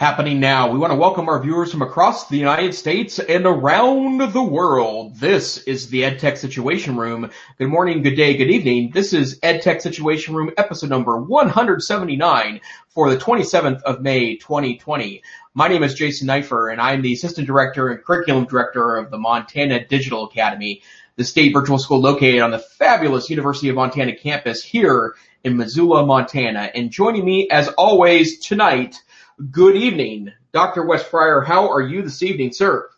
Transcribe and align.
happening 0.00 0.40
now. 0.40 0.70
We 0.70 0.78
want 0.78 0.94
to 0.94 0.98
welcome 0.98 1.28
our 1.28 1.42
viewers 1.42 1.70
from 1.70 1.82
across 1.82 2.26
the 2.26 2.38
United 2.38 2.74
States 2.74 3.18
and 3.18 3.44
around 3.44 4.32
the 4.32 4.42
world. 4.42 5.16
This 5.16 5.58
is 5.58 5.90
the 5.90 6.04
EdTech 6.04 6.38
Situation 6.38 6.96
Room. 6.96 7.30
Good 7.58 7.68
morning, 7.68 8.02
good 8.02 8.14
day, 8.14 8.34
good 8.38 8.48
evening. 8.48 8.92
This 8.94 9.12
is 9.12 9.38
EdTech 9.40 9.82
Situation 9.82 10.34
Room 10.34 10.52
episode 10.56 10.88
number 10.88 11.20
179 11.20 12.62
for 12.88 13.10
the 13.10 13.18
27th 13.18 13.82
of 13.82 14.00
May, 14.00 14.36
2020. 14.36 15.22
My 15.52 15.68
name 15.68 15.82
is 15.82 15.92
Jason 15.92 16.28
Neiffer 16.28 16.72
and 16.72 16.80
I'm 16.80 17.02
the 17.02 17.12
Assistant 17.12 17.46
Director 17.46 17.90
and 17.90 18.02
Curriculum 18.02 18.46
Director 18.46 18.96
of 18.96 19.10
the 19.10 19.18
Montana 19.18 19.84
Digital 19.84 20.24
Academy, 20.24 20.80
the 21.16 21.24
state 21.24 21.52
virtual 21.52 21.78
school 21.78 22.00
located 22.00 22.40
on 22.40 22.52
the 22.52 22.58
fabulous 22.58 23.28
University 23.28 23.68
of 23.68 23.76
Montana 23.76 24.16
campus 24.16 24.64
here 24.64 25.14
in 25.44 25.58
Missoula, 25.58 26.06
Montana. 26.06 26.70
And 26.74 26.90
joining 26.90 27.26
me 27.26 27.50
as 27.50 27.68
always 27.68 28.38
tonight 28.38 29.02
Good 29.48 29.76
evening. 29.76 30.32
Dr. 30.52 30.84
Wes 30.84 31.02
Fryer, 31.02 31.40
how 31.40 31.70
are 31.70 31.80
you 31.80 32.02
this 32.02 32.22
evening, 32.22 32.52
sir? 32.52 32.90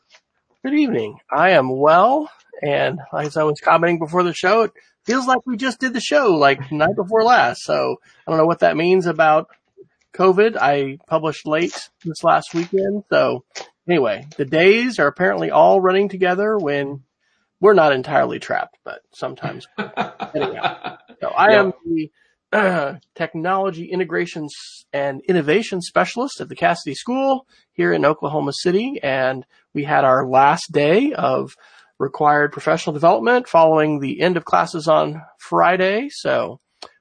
Good 0.64 0.74
evening. 0.74 1.19
I 1.30 1.50
am 1.50 1.70
well, 1.70 2.28
and 2.60 2.98
as 3.16 3.37
I 3.37 3.45
was 3.45 3.60
commenting 3.60 4.00
before 4.00 4.24
the 4.24 4.33
show, 4.33 4.62
it 4.62 4.73
feels 5.05 5.28
like 5.28 5.47
we 5.47 5.56
just 5.56 5.78
did 5.78 5.92
the 5.92 6.00
show 6.00 6.33
like 6.34 6.73
night 6.73 6.97
before 6.97 7.23
last. 7.23 7.62
So 7.62 8.00
I 8.27 8.30
don't 8.30 8.38
know 8.38 8.47
what 8.47 8.59
that 8.60 8.77
means 8.77 9.06
about 9.06 9.50
COVID. 10.14 10.56
I 10.56 10.98
published 11.06 11.47
late 11.47 11.91
this 12.05 12.24
last 12.24 12.55
weekend. 12.55 13.05
So 13.09 13.45
anyway, 13.88 14.27
the 14.36 14.45
days 14.45 14.98
are 14.98 15.06
apparently 15.06 15.52
all 15.52 15.80
running 15.80 16.09
together 16.09 16.59
when 16.59 17.05
we're 17.61 17.74
not 17.74 17.92
entirely 17.92 18.41
trapped, 18.41 18.78
but 18.84 19.00
sometimes. 19.12 19.69
anyhow, 19.78 20.98
so 21.20 21.28
I 21.28 21.52
am 21.52 21.72
the 21.86 22.11
technology 23.15 23.91
integrations 23.91 24.52
and 24.92 25.23
innovation 25.29 25.80
specialist 25.80 26.41
at 26.41 26.48
the 26.48 26.56
Casady 26.56 26.95
School 26.95 27.47
here 27.73 27.92
in 27.92 28.05
Oklahoma 28.05 28.53
City. 28.53 29.00
And 29.03 29.47
we 29.75 29.84
had 29.84 30.05
our 30.05 30.27
last 30.27 30.70
day 30.70 31.12
of 31.12 31.55
required 31.98 32.53
professional 32.53 32.92
development 32.92 33.48
following 33.48 34.00
the 34.00 34.20
end 34.20 34.36
of 34.36 34.45
classes 34.45 34.89
on 34.89 35.23
Friday. 35.39 36.08
So 36.11 36.61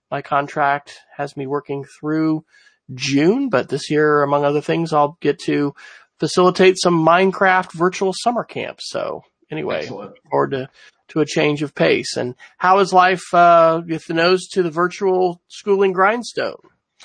my 0.09 0.21
contract 0.21 0.99
has 1.17 1.35
me 1.35 1.47
working 1.47 1.85
through 1.99 2.45
June, 2.93 3.49
but 3.49 3.69
this 3.69 3.89
year, 3.89 4.23
among 4.23 4.45
other 4.45 4.61
things, 4.61 4.93
I'll 4.93 5.17
get 5.21 5.39
to 5.45 5.73
facilitate 6.19 6.77
some 6.77 7.05
Minecraft 7.05 7.71
virtual 7.73 8.13
summer 8.15 8.43
camps. 8.43 8.89
So 8.89 9.23
anyway, 9.49 9.79
Excellent. 9.79 10.15
forward 10.29 10.51
to 10.51 10.69
to 11.11 11.19
a 11.19 11.25
change 11.25 11.61
of 11.61 11.75
pace. 11.75 12.17
And 12.17 12.35
how 12.57 12.79
is 12.79 12.93
life 12.93 13.33
uh, 13.33 13.81
with 13.85 14.05
the 14.05 14.13
nose 14.13 14.47
to 14.49 14.63
the 14.63 14.71
virtual 14.71 15.41
schooling 15.47 15.93
grindstone? 15.93 16.55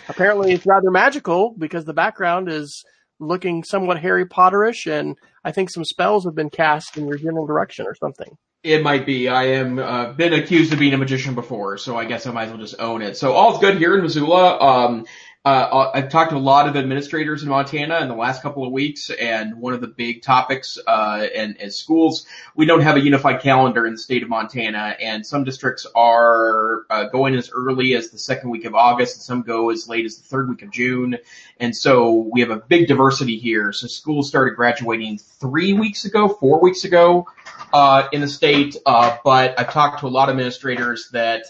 Apparently, 0.08 0.52
it's 0.52 0.66
rather 0.66 0.90
magical 0.90 1.54
because 1.56 1.84
the 1.84 1.94
background 1.94 2.48
is 2.48 2.84
looking 3.18 3.64
somewhat 3.64 3.98
Harry 4.00 4.26
Potterish, 4.26 4.86
and 4.90 5.16
I 5.42 5.52
think 5.52 5.70
some 5.70 5.84
spells 5.84 6.24
have 6.24 6.34
been 6.34 6.50
cast 6.50 6.96
in 6.96 7.08
your 7.08 7.16
general 7.16 7.46
direction 7.46 7.86
or 7.86 7.94
something. 7.94 8.36
It 8.62 8.82
might 8.82 9.06
be. 9.06 9.28
I 9.28 9.44
am 9.44 9.78
uh, 9.78 10.12
been 10.12 10.32
accused 10.32 10.72
of 10.72 10.78
being 10.78 10.92
a 10.92 10.98
magician 10.98 11.34
before, 11.34 11.78
so 11.78 11.96
I 11.96 12.04
guess 12.04 12.26
I 12.26 12.32
might 12.32 12.44
as 12.44 12.50
well 12.50 12.58
just 12.58 12.80
own 12.80 13.00
it. 13.00 13.16
So 13.16 13.32
all's 13.32 13.60
good 13.60 13.78
here 13.78 13.96
in 13.96 14.02
Missoula. 14.02 14.58
Um, 14.58 15.06
uh, 15.46 15.92
I've 15.94 16.08
talked 16.08 16.30
to 16.30 16.36
a 16.36 16.38
lot 16.38 16.68
of 16.68 16.74
administrators 16.74 17.44
in 17.44 17.48
Montana 17.48 18.00
in 18.00 18.08
the 18.08 18.16
last 18.16 18.42
couple 18.42 18.66
of 18.66 18.72
weeks, 18.72 19.10
and 19.10 19.60
one 19.60 19.74
of 19.74 19.80
the 19.80 19.86
big 19.86 20.22
topics, 20.22 20.76
uh, 20.88 21.24
and 21.32 21.60
as 21.60 21.78
schools, 21.78 22.26
we 22.56 22.66
don't 22.66 22.80
have 22.80 22.96
a 22.96 23.00
unified 23.00 23.42
calendar 23.42 23.86
in 23.86 23.92
the 23.92 23.98
state 23.98 24.24
of 24.24 24.28
Montana, 24.28 24.96
and 25.00 25.24
some 25.24 25.44
districts 25.44 25.86
are 25.94 26.84
uh, 26.90 27.04
going 27.10 27.36
as 27.36 27.52
early 27.54 27.94
as 27.94 28.10
the 28.10 28.18
second 28.18 28.50
week 28.50 28.64
of 28.64 28.74
August, 28.74 29.18
and 29.18 29.22
some 29.22 29.42
go 29.42 29.70
as 29.70 29.88
late 29.88 30.04
as 30.04 30.18
the 30.18 30.24
third 30.24 30.48
week 30.48 30.62
of 30.62 30.72
June, 30.72 31.16
and 31.60 31.76
so 31.76 32.28
we 32.32 32.40
have 32.40 32.50
a 32.50 32.56
big 32.56 32.88
diversity 32.88 33.38
here. 33.38 33.72
So 33.72 33.86
schools 33.86 34.26
started 34.28 34.56
graduating 34.56 35.18
three 35.18 35.74
weeks 35.74 36.06
ago, 36.06 36.26
four 36.26 36.60
weeks 36.60 36.82
ago, 36.82 37.28
uh, 37.72 38.08
in 38.10 38.20
the 38.20 38.28
state, 38.28 38.76
uh, 38.84 39.18
but 39.22 39.60
I've 39.60 39.72
talked 39.72 40.00
to 40.00 40.06
a 40.06 40.08
lot 40.08 40.28
of 40.28 40.32
administrators 40.32 41.08
that 41.10 41.44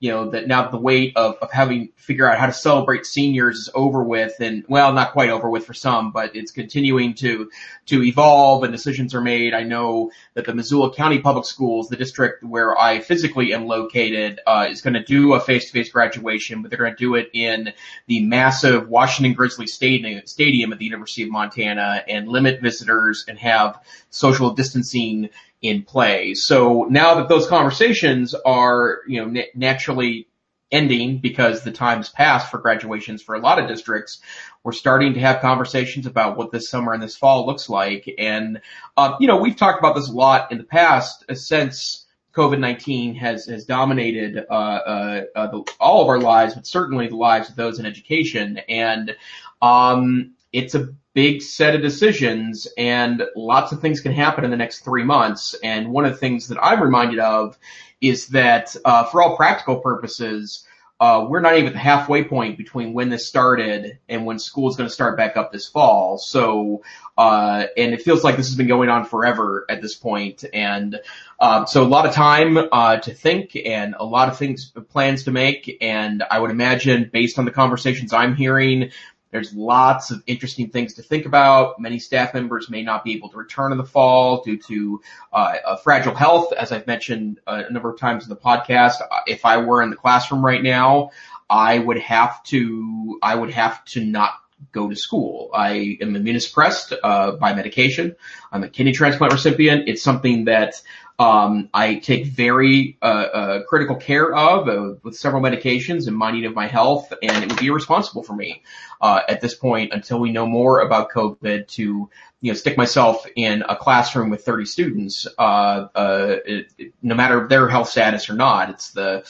you 0.00 0.10
know, 0.10 0.30
that 0.30 0.46
now 0.46 0.68
the 0.70 0.78
weight 0.78 1.16
of, 1.16 1.36
of 1.42 1.50
having 1.50 1.88
to 1.88 1.92
figure 1.96 2.30
out 2.30 2.38
how 2.38 2.46
to 2.46 2.52
celebrate 2.52 3.04
seniors 3.04 3.58
is 3.58 3.70
over 3.74 4.02
with 4.02 4.34
and 4.38 4.64
well, 4.68 4.92
not 4.92 5.12
quite 5.12 5.30
over 5.30 5.50
with 5.50 5.66
for 5.66 5.74
some, 5.74 6.12
but 6.12 6.36
it's 6.36 6.52
continuing 6.52 7.14
to, 7.14 7.50
to 7.86 8.04
evolve 8.04 8.62
and 8.62 8.72
decisions 8.72 9.14
are 9.14 9.20
made. 9.20 9.54
I 9.54 9.64
know 9.64 10.12
that 10.34 10.46
the 10.46 10.54
Missoula 10.54 10.94
County 10.94 11.18
Public 11.18 11.46
Schools, 11.46 11.88
the 11.88 11.96
district 11.96 12.44
where 12.44 12.78
I 12.78 13.00
physically 13.00 13.52
am 13.52 13.66
located, 13.66 14.40
uh, 14.46 14.68
is 14.70 14.82
going 14.82 14.94
to 14.94 15.02
do 15.02 15.34
a 15.34 15.40
face-to-face 15.40 15.90
graduation, 15.90 16.62
but 16.62 16.70
they're 16.70 16.78
going 16.78 16.94
to 16.94 16.96
do 16.96 17.16
it 17.16 17.30
in 17.32 17.72
the 18.06 18.24
massive 18.24 18.88
Washington 18.88 19.34
Grizzly 19.34 19.66
stadium, 19.66 20.24
stadium 20.26 20.72
at 20.72 20.78
the 20.78 20.84
University 20.84 21.24
of 21.24 21.30
Montana 21.30 22.04
and 22.08 22.28
limit 22.28 22.60
visitors 22.60 23.24
and 23.26 23.36
have 23.38 23.80
social 24.10 24.54
distancing 24.54 25.30
in 25.60 25.82
play. 25.82 26.34
So 26.34 26.86
now 26.88 27.16
that 27.16 27.28
those 27.28 27.48
conversations 27.48 28.34
are, 28.34 29.00
you 29.06 29.24
know, 29.24 29.42
naturally 29.54 30.28
ending 30.70 31.18
because 31.18 31.62
the 31.62 31.72
time's 31.72 32.08
passed 32.08 32.50
for 32.50 32.58
graduations 32.58 33.22
for 33.22 33.34
a 33.34 33.40
lot 33.40 33.58
of 33.58 33.68
districts, 33.68 34.20
we're 34.62 34.72
starting 34.72 35.14
to 35.14 35.20
have 35.20 35.40
conversations 35.40 36.06
about 36.06 36.36
what 36.36 36.52
this 36.52 36.68
summer 36.68 36.92
and 36.92 37.02
this 37.02 37.16
fall 37.16 37.46
looks 37.46 37.68
like. 37.68 38.08
And, 38.18 38.60
uh, 38.96 39.16
you 39.18 39.26
know, 39.26 39.38
we've 39.38 39.56
talked 39.56 39.78
about 39.78 39.94
this 39.94 40.08
a 40.08 40.12
lot 40.12 40.52
in 40.52 40.58
the 40.58 40.64
past 40.64 41.24
uh, 41.28 41.34
since 41.34 42.06
COVID-19 42.34 43.16
has, 43.16 43.46
has 43.46 43.64
dominated, 43.64 44.44
uh, 44.48 44.52
uh, 44.52 45.24
uh, 45.34 45.46
the, 45.48 45.72
all 45.80 46.02
of 46.02 46.08
our 46.08 46.20
lives, 46.20 46.54
but 46.54 46.66
certainly 46.66 47.08
the 47.08 47.16
lives 47.16 47.48
of 47.48 47.56
those 47.56 47.78
in 47.78 47.86
education. 47.86 48.58
And, 48.68 49.16
um, 49.62 50.34
it's 50.52 50.74
a 50.74 50.88
big 51.18 51.42
set 51.42 51.74
of 51.74 51.82
decisions 51.82 52.68
and 52.78 53.24
lots 53.34 53.72
of 53.72 53.80
things 53.80 54.00
can 54.00 54.12
happen 54.12 54.44
in 54.44 54.52
the 54.52 54.56
next 54.56 54.84
three 54.84 55.02
months. 55.02 55.56
And 55.64 55.90
one 55.90 56.04
of 56.04 56.12
the 56.12 56.16
things 56.16 56.46
that 56.46 56.62
I'm 56.62 56.80
reminded 56.80 57.18
of 57.18 57.58
is 58.00 58.28
that, 58.28 58.76
uh, 58.84 59.02
for 59.02 59.20
all 59.20 59.36
practical 59.36 59.80
purposes, 59.80 60.64
uh, 61.00 61.26
we're 61.28 61.40
not 61.40 61.54
even 61.54 61.66
at 61.66 61.72
the 61.72 61.78
halfway 61.80 62.22
point 62.22 62.56
between 62.56 62.92
when 62.92 63.08
this 63.08 63.26
started 63.26 63.98
and 64.08 64.26
when 64.26 64.38
school 64.38 64.68
is 64.68 64.76
going 64.76 64.88
to 64.88 64.94
start 64.94 65.16
back 65.16 65.36
up 65.36 65.50
this 65.50 65.66
fall. 65.68 66.18
So, 66.18 66.82
uh, 67.16 67.66
and 67.76 67.92
it 67.94 68.02
feels 68.02 68.22
like 68.22 68.36
this 68.36 68.46
has 68.46 68.56
been 68.56 68.68
going 68.68 68.88
on 68.88 69.04
forever 69.04 69.66
at 69.68 69.82
this 69.82 69.96
point. 69.96 70.44
And, 70.52 71.00
uh, 71.40 71.64
so 71.64 71.82
a 71.82 71.90
lot 71.96 72.06
of 72.06 72.14
time, 72.14 72.56
uh, 72.70 72.98
to 72.98 73.12
think 73.12 73.56
and 73.56 73.96
a 73.98 74.04
lot 74.04 74.28
of 74.28 74.38
things, 74.38 74.72
plans 74.90 75.24
to 75.24 75.32
make. 75.32 75.78
And 75.80 76.22
I 76.30 76.38
would 76.38 76.52
imagine 76.52 77.10
based 77.12 77.40
on 77.40 77.44
the 77.44 77.50
conversations 77.50 78.12
I'm 78.12 78.36
hearing, 78.36 78.90
there's 79.30 79.54
lots 79.54 80.10
of 80.10 80.22
interesting 80.26 80.70
things 80.70 80.94
to 80.94 81.02
think 81.02 81.26
about. 81.26 81.80
Many 81.80 81.98
staff 81.98 82.34
members 82.34 82.70
may 82.70 82.82
not 82.82 83.04
be 83.04 83.14
able 83.14 83.28
to 83.30 83.36
return 83.36 83.72
in 83.72 83.78
the 83.78 83.84
fall 83.84 84.42
due 84.42 84.58
to 84.58 85.00
uh, 85.32 85.76
fragile 85.76 86.14
health, 86.14 86.52
as 86.52 86.72
I've 86.72 86.86
mentioned 86.86 87.40
uh, 87.46 87.64
a 87.68 87.72
number 87.72 87.90
of 87.90 87.98
times 87.98 88.24
in 88.24 88.30
the 88.30 88.36
podcast. 88.36 88.96
If 89.26 89.44
I 89.44 89.58
were 89.58 89.82
in 89.82 89.90
the 89.90 89.96
classroom 89.96 90.44
right 90.44 90.62
now, 90.62 91.10
I 91.50 91.78
would 91.78 91.98
have 91.98 92.42
to 92.44 93.18
I 93.22 93.34
would 93.34 93.50
have 93.50 93.84
to 93.86 94.04
not 94.04 94.32
go 94.72 94.88
to 94.88 94.96
school. 94.96 95.50
I 95.54 95.98
am 96.00 96.14
immunosuppressed 96.14 96.96
uh, 97.02 97.32
by 97.32 97.54
medication. 97.54 98.16
I'm 98.50 98.64
a 98.64 98.68
kidney 98.68 98.92
transplant 98.92 99.32
recipient. 99.32 99.88
It's 99.88 100.02
something 100.02 100.46
that 100.46 100.82
um, 101.18 101.68
I 101.74 101.96
take 101.96 102.26
very 102.26 102.96
uh, 103.02 103.04
uh, 103.04 103.62
critical 103.64 103.96
care 103.96 104.32
of 104.32 104.68
uh, 104.68 104.94
with 105.02 105.16
several 105.16 105.42
medications 105.42 106.06
and 106.06 106.16
minding 106.16 106.44
of 106.44 106.54
my 106.54 106.68
health, 106.68 107.12
and 107.22 107.42
it 107.42 107.50
would 107.50 107.58
be 107.58 107.66
irresponsible 107.66 108.22
for 108.22 108.34
me 108.34 108.62
uh, 109.00 109.22
at 109.28 109.40
this 109.40 109.54
point 109.54 109.92
until 109.92 110.20
we 110.20 110.30
know 110.30 110.46
more 110.46 110.80
about 110.80 111.10
COVID 111.10 111.66
to 111.68 112.08
you 112.40 112.52
know 112.52 112.54
stick 112.54 112.76
myself 112.76 113.26
in 113.34 113.64
a 113.68 113.74
classroom 113.74 114.30
with 114.30 114.44
30 114.44 114.64
students, 114.66 115.26
uh, 115.38 115.88
uh, 115.92 116.36
it, 116.46 116.72
it, 116.78 116.94
no 117.02 117.16
matter 117.16 117.48
their 117.48 117.68
health 117.68 117.88
status 117.88 118.30
or 118.30 118.34
not. 118.34 118.70
It's 118.70 118.92
the 118.92 119.24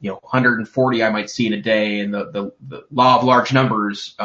you 0.00 0.10
know 0.10 0.18
140 0.22 1.02
I 1.04 1.10
might 1.10 1.30
see 1.30 1.46
in 1.46 1.52
a 1.52 1.62
day, 1.62 2.00
and 2.00 2.12
the 2.12 2.24
the, 2.32 2.52
the 2.66 2.84
law 2.90 3.18
of 3.18 3.24
large 3.24 3.52
numbers 3.52 4.16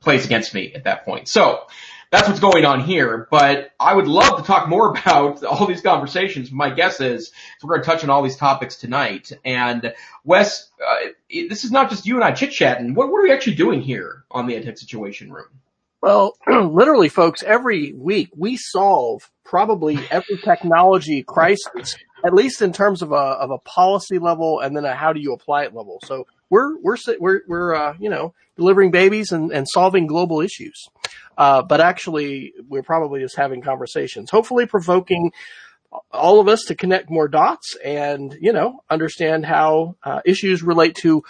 plays 0.00 0.26
against 0.26 0.52
me 0.52 0.74
at 0.74 0.84
that 0.84 1.06
point. 1.06 1.26
So 1.26 1.62
that's 2.10 2.28
what's 2.28 2.40
going 2.40 2.64
on 2.64 2.80
here. 2.80 3.28
But 3.30 3.70
I 3.78 3.94
would 3.94 4.08
love 4.08 4.38
to 4.38 4.44
talk 4.44 4.68
more 4.68 4.90
about 4.96 5.44
all 5.44 5.66
these 5.66 5.82
conversations. 5.82 6.50
My 6.50 6.70
guess 6.70 7.00
is 7.00 7.32
we're 7.62 7.74
going 7.74 7.82
to 7.82 7.86
touch 7.86 8.04
on 8.04 8.10
all 8.10 8.22
these 8.22 8.36
topics 8.36 8.76
tonight. 8.76 9.32
And 9.44 9.92
Wes, 10.24 10.70
uh, 10.86 11.08
this 11.30 11.64
is 11.64 11.70
not 11.70 11.90
just 11.90 12.06
you 12.06 12.16
and 12.16 12.24
I 12.24 12.32
chit 12.32 12.52
chatting. 12.52 12.94
What, 12.94 13.10
what 13.10 13.18
are 13.18 13.24
we 13.24 13.32
actually 13.32 13.56
doing 13.56 13.80
here 13.80 14.24
on 14.30 14.46
the 14.46 14.54
EdTech 14.54 14.78
Situation 14.78 15.32
Room? 15.32 15.48
Well, 16.00 16.36
literally, 16.46 17.08
folks, 17.08 17.42
every 17.42 17.92
week 17.92 18.30
we 18.36 18.56
solve 18.56 19.30
probably 19.44 19.98
every 20.10 20.38
technology 20.44 21.22
crisis, 21.22 21.96
at 22.24 22.34
least 22.34 22.62
in 22.62 22.72
terms 22.72 23.02
of 23.02 23.12
a 23.12 23.14
of 23.14 23.50
a 23.50 23.58
policy 23.58 24.18
level, 24.18 24.60
and 24.60 24.76
then 24.76 24.84
a 24.84 24.94
how 24.94 25.12
do 25.12 25.20
you 25.20 25.32
apply 25.32 25.64
it 25.64 25.74
level. 25.74 25.98
So 26.04 26.26
we're 26.50 26.78
we're 26.78 26.96
we're 27.18 27.40
we're 27.46 27.74
uh, 27.74 27.94
you 27.98 28.10
know 28.10 28.34
delivering 28.56 28.90
babies 28.90 29.32
and, 29.32 29.52
and 29.52 29.66
solving 29.68 30.06
global 30.06 30.40
issues. 30.40 30.88
Uh, 31.36 31.62
but 31.62 31.80
actually, 31.80 32.52
we're 32.68 32.82
probably 32.82 33.20
just 33.20 33.36
having 33.36 33.62
conversations, 33.62 34.30
hopefully 34.30 34.66
provoking 34.66 35.32
all 36.10 36.40
of 36.40 36.48
us 36.48 36.64
to 36.64 36.74
connect 36.74 37.08
more 37.08 37.28
dots 37.28 37.76
and, 37.82 38.36
you 38.40 38.52
know, 38.52 38.82
understand 38.90 39.46
how 39.46 39.96
uh, 40.02 40.20
issues 40.24 40.62
relate 40.62 40.94
to 40.96 41.22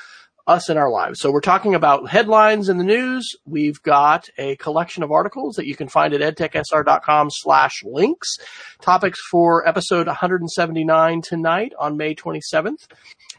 us 0.49 0.71
in 0.71 0.79
our 0.79 0.91
lives. 0.91 1.21
So 1.21 1.31
we're 1.31 1.41
talking 1.43 1.75
about 1.75 2.09
headlines 2.09 2.71
in 2.71 2.79
the 2.79 2.85
news. 2.85 3.37
We've 3.45 3.81
got 3.83 4.31
a 4.39 4.57
collection 4.57 5.03
of 5.03 5.13
articles 5.13 5.57
that 5.57 5.67
you 5.67 5.77
can 5.77 5.89
find 5.89 6.15
at 6.15 6.37
edtechsr.com 6.37 7.29
slash 7.31 7.85
links. 7.85 8.39
Topics 8.81 9.21
for 9.31 9.69
episode 9.69 10.07
179 10.07 11.21
tonight 11.21 11.75
on 11.79 11.99
May 11.99 12.15
27th 12.15 12.87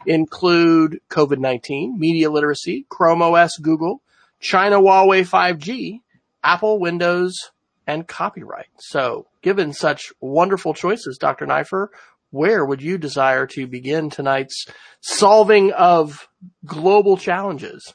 include 0.06 1.00
COVID-19, 1.10 1.98
media 1.98 2.30
literacy, 2.30 2.86
Chrome 2.88 3.22
OS, 3.22 3.58
Google, 3.60 4.02
China 4.38 4.80
Huawei 4.80 5.28
5G, 5.28 6.00
Apple, 6.44 6.78
Windows, 6.78 7.50
and 7.88 8.06
copyright. 8.06 8.68
So 8.78 9.26
given 9.42 9.72
such 9.72 10.12
wonderful 10.20 10.74
choices, 10.74 11.18
Dr. 11.18 11.44
Neiffer, 11.44 11.88
where 12.30 12.64
would 12.64 12.82
you 12.82 12.98
desire 12.98 13.46
to 13.48 13.66
begin 13.66 14.10
tonight's 14.10 14.66
solving 15.00 15.72
of 15.72 16.28
global 16.64 17.16
challenges? 17.16 17.94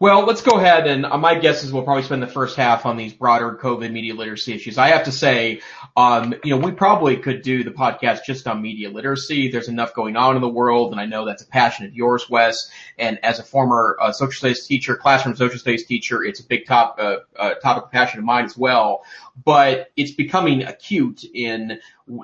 Well, 0.00 0.24
let's 0.24 0.40
go 0.40 0.52
ahead 0.52 0.86
and 0.86 1.04
uh, 1.04 1.18
my 1.18 1.34
guess 1.34 1.62
is 1.62 1.74
we'll 1.74 1.82
probably 1.82 2.04
spend 2.04 2.22
the 2.22 2.26
first 2.26 2.56
half 2.56 2.86
on 2.86 2.96
these 2.96 3.12
broader 3.12 3.58
COVID 3.62 3.92
media 3.92 4.14
literacy 4.14 4.54
issues. 4.54 4.78
I 4.78 4.88
have 4.88 5.04
to 5.04 5.12
say, 5.12 5.60
um, 5.94 6.34
you 6.42 6.56
know, 6.56 6.66
we 6.66 6.72
probably 6.72 7.18
could 7.18 7.42
do 7.42 7.64
the 7.64 7.70
podcast 7.70 8.24
just 8.24 8.48
on 8.48 8.62
media 8.62 8.88
literacy. 8.88 9.50
There's 9.50 9.68
enough 9.68 9.92
going 9.92 10.16
on 10.16 10.36
in 10.36 10.40
the 10.40 10.48
world, 10.48 10.92
and 10.92 11.00
I 11.02 11.04
know 11.04 11.26
that's 11.26 11.42
a 11.42 11.46
passion 11.46 11.84
of 11.84 11.94
yours, 11.94 12.30
Wes. 12.30 12.70
And 12.98 13.22
as 13.22 13.40
a 13.40 13.42
former 13.42 13.98
uh, 14.00 14.12
social 14.12 14.38
studies 14.38 14.66
teacher, 14.66 14.96
classroom 14.96 15.36
social 15.36 15.58
studies 15.58 15.84
teacher, 15.84 16.24
it's 16.24 16.40
a 16.40 16.44
big 16.44 16.64
top 16.64 16.96
uh, 16.98 17.16
uh, 17.38 17.54
topic 17.56 17.84
of 17.84 17.90
passion 17.90 18.20
of 18.20 18.24
mine 18.24 18.46
as 18.46 18.56
well. 18.56 19.02
But 19.44 19.90
it's 19.96 20.12
becoming 20.12 20.62
acute 20.62 21.24
in 21.24 21.78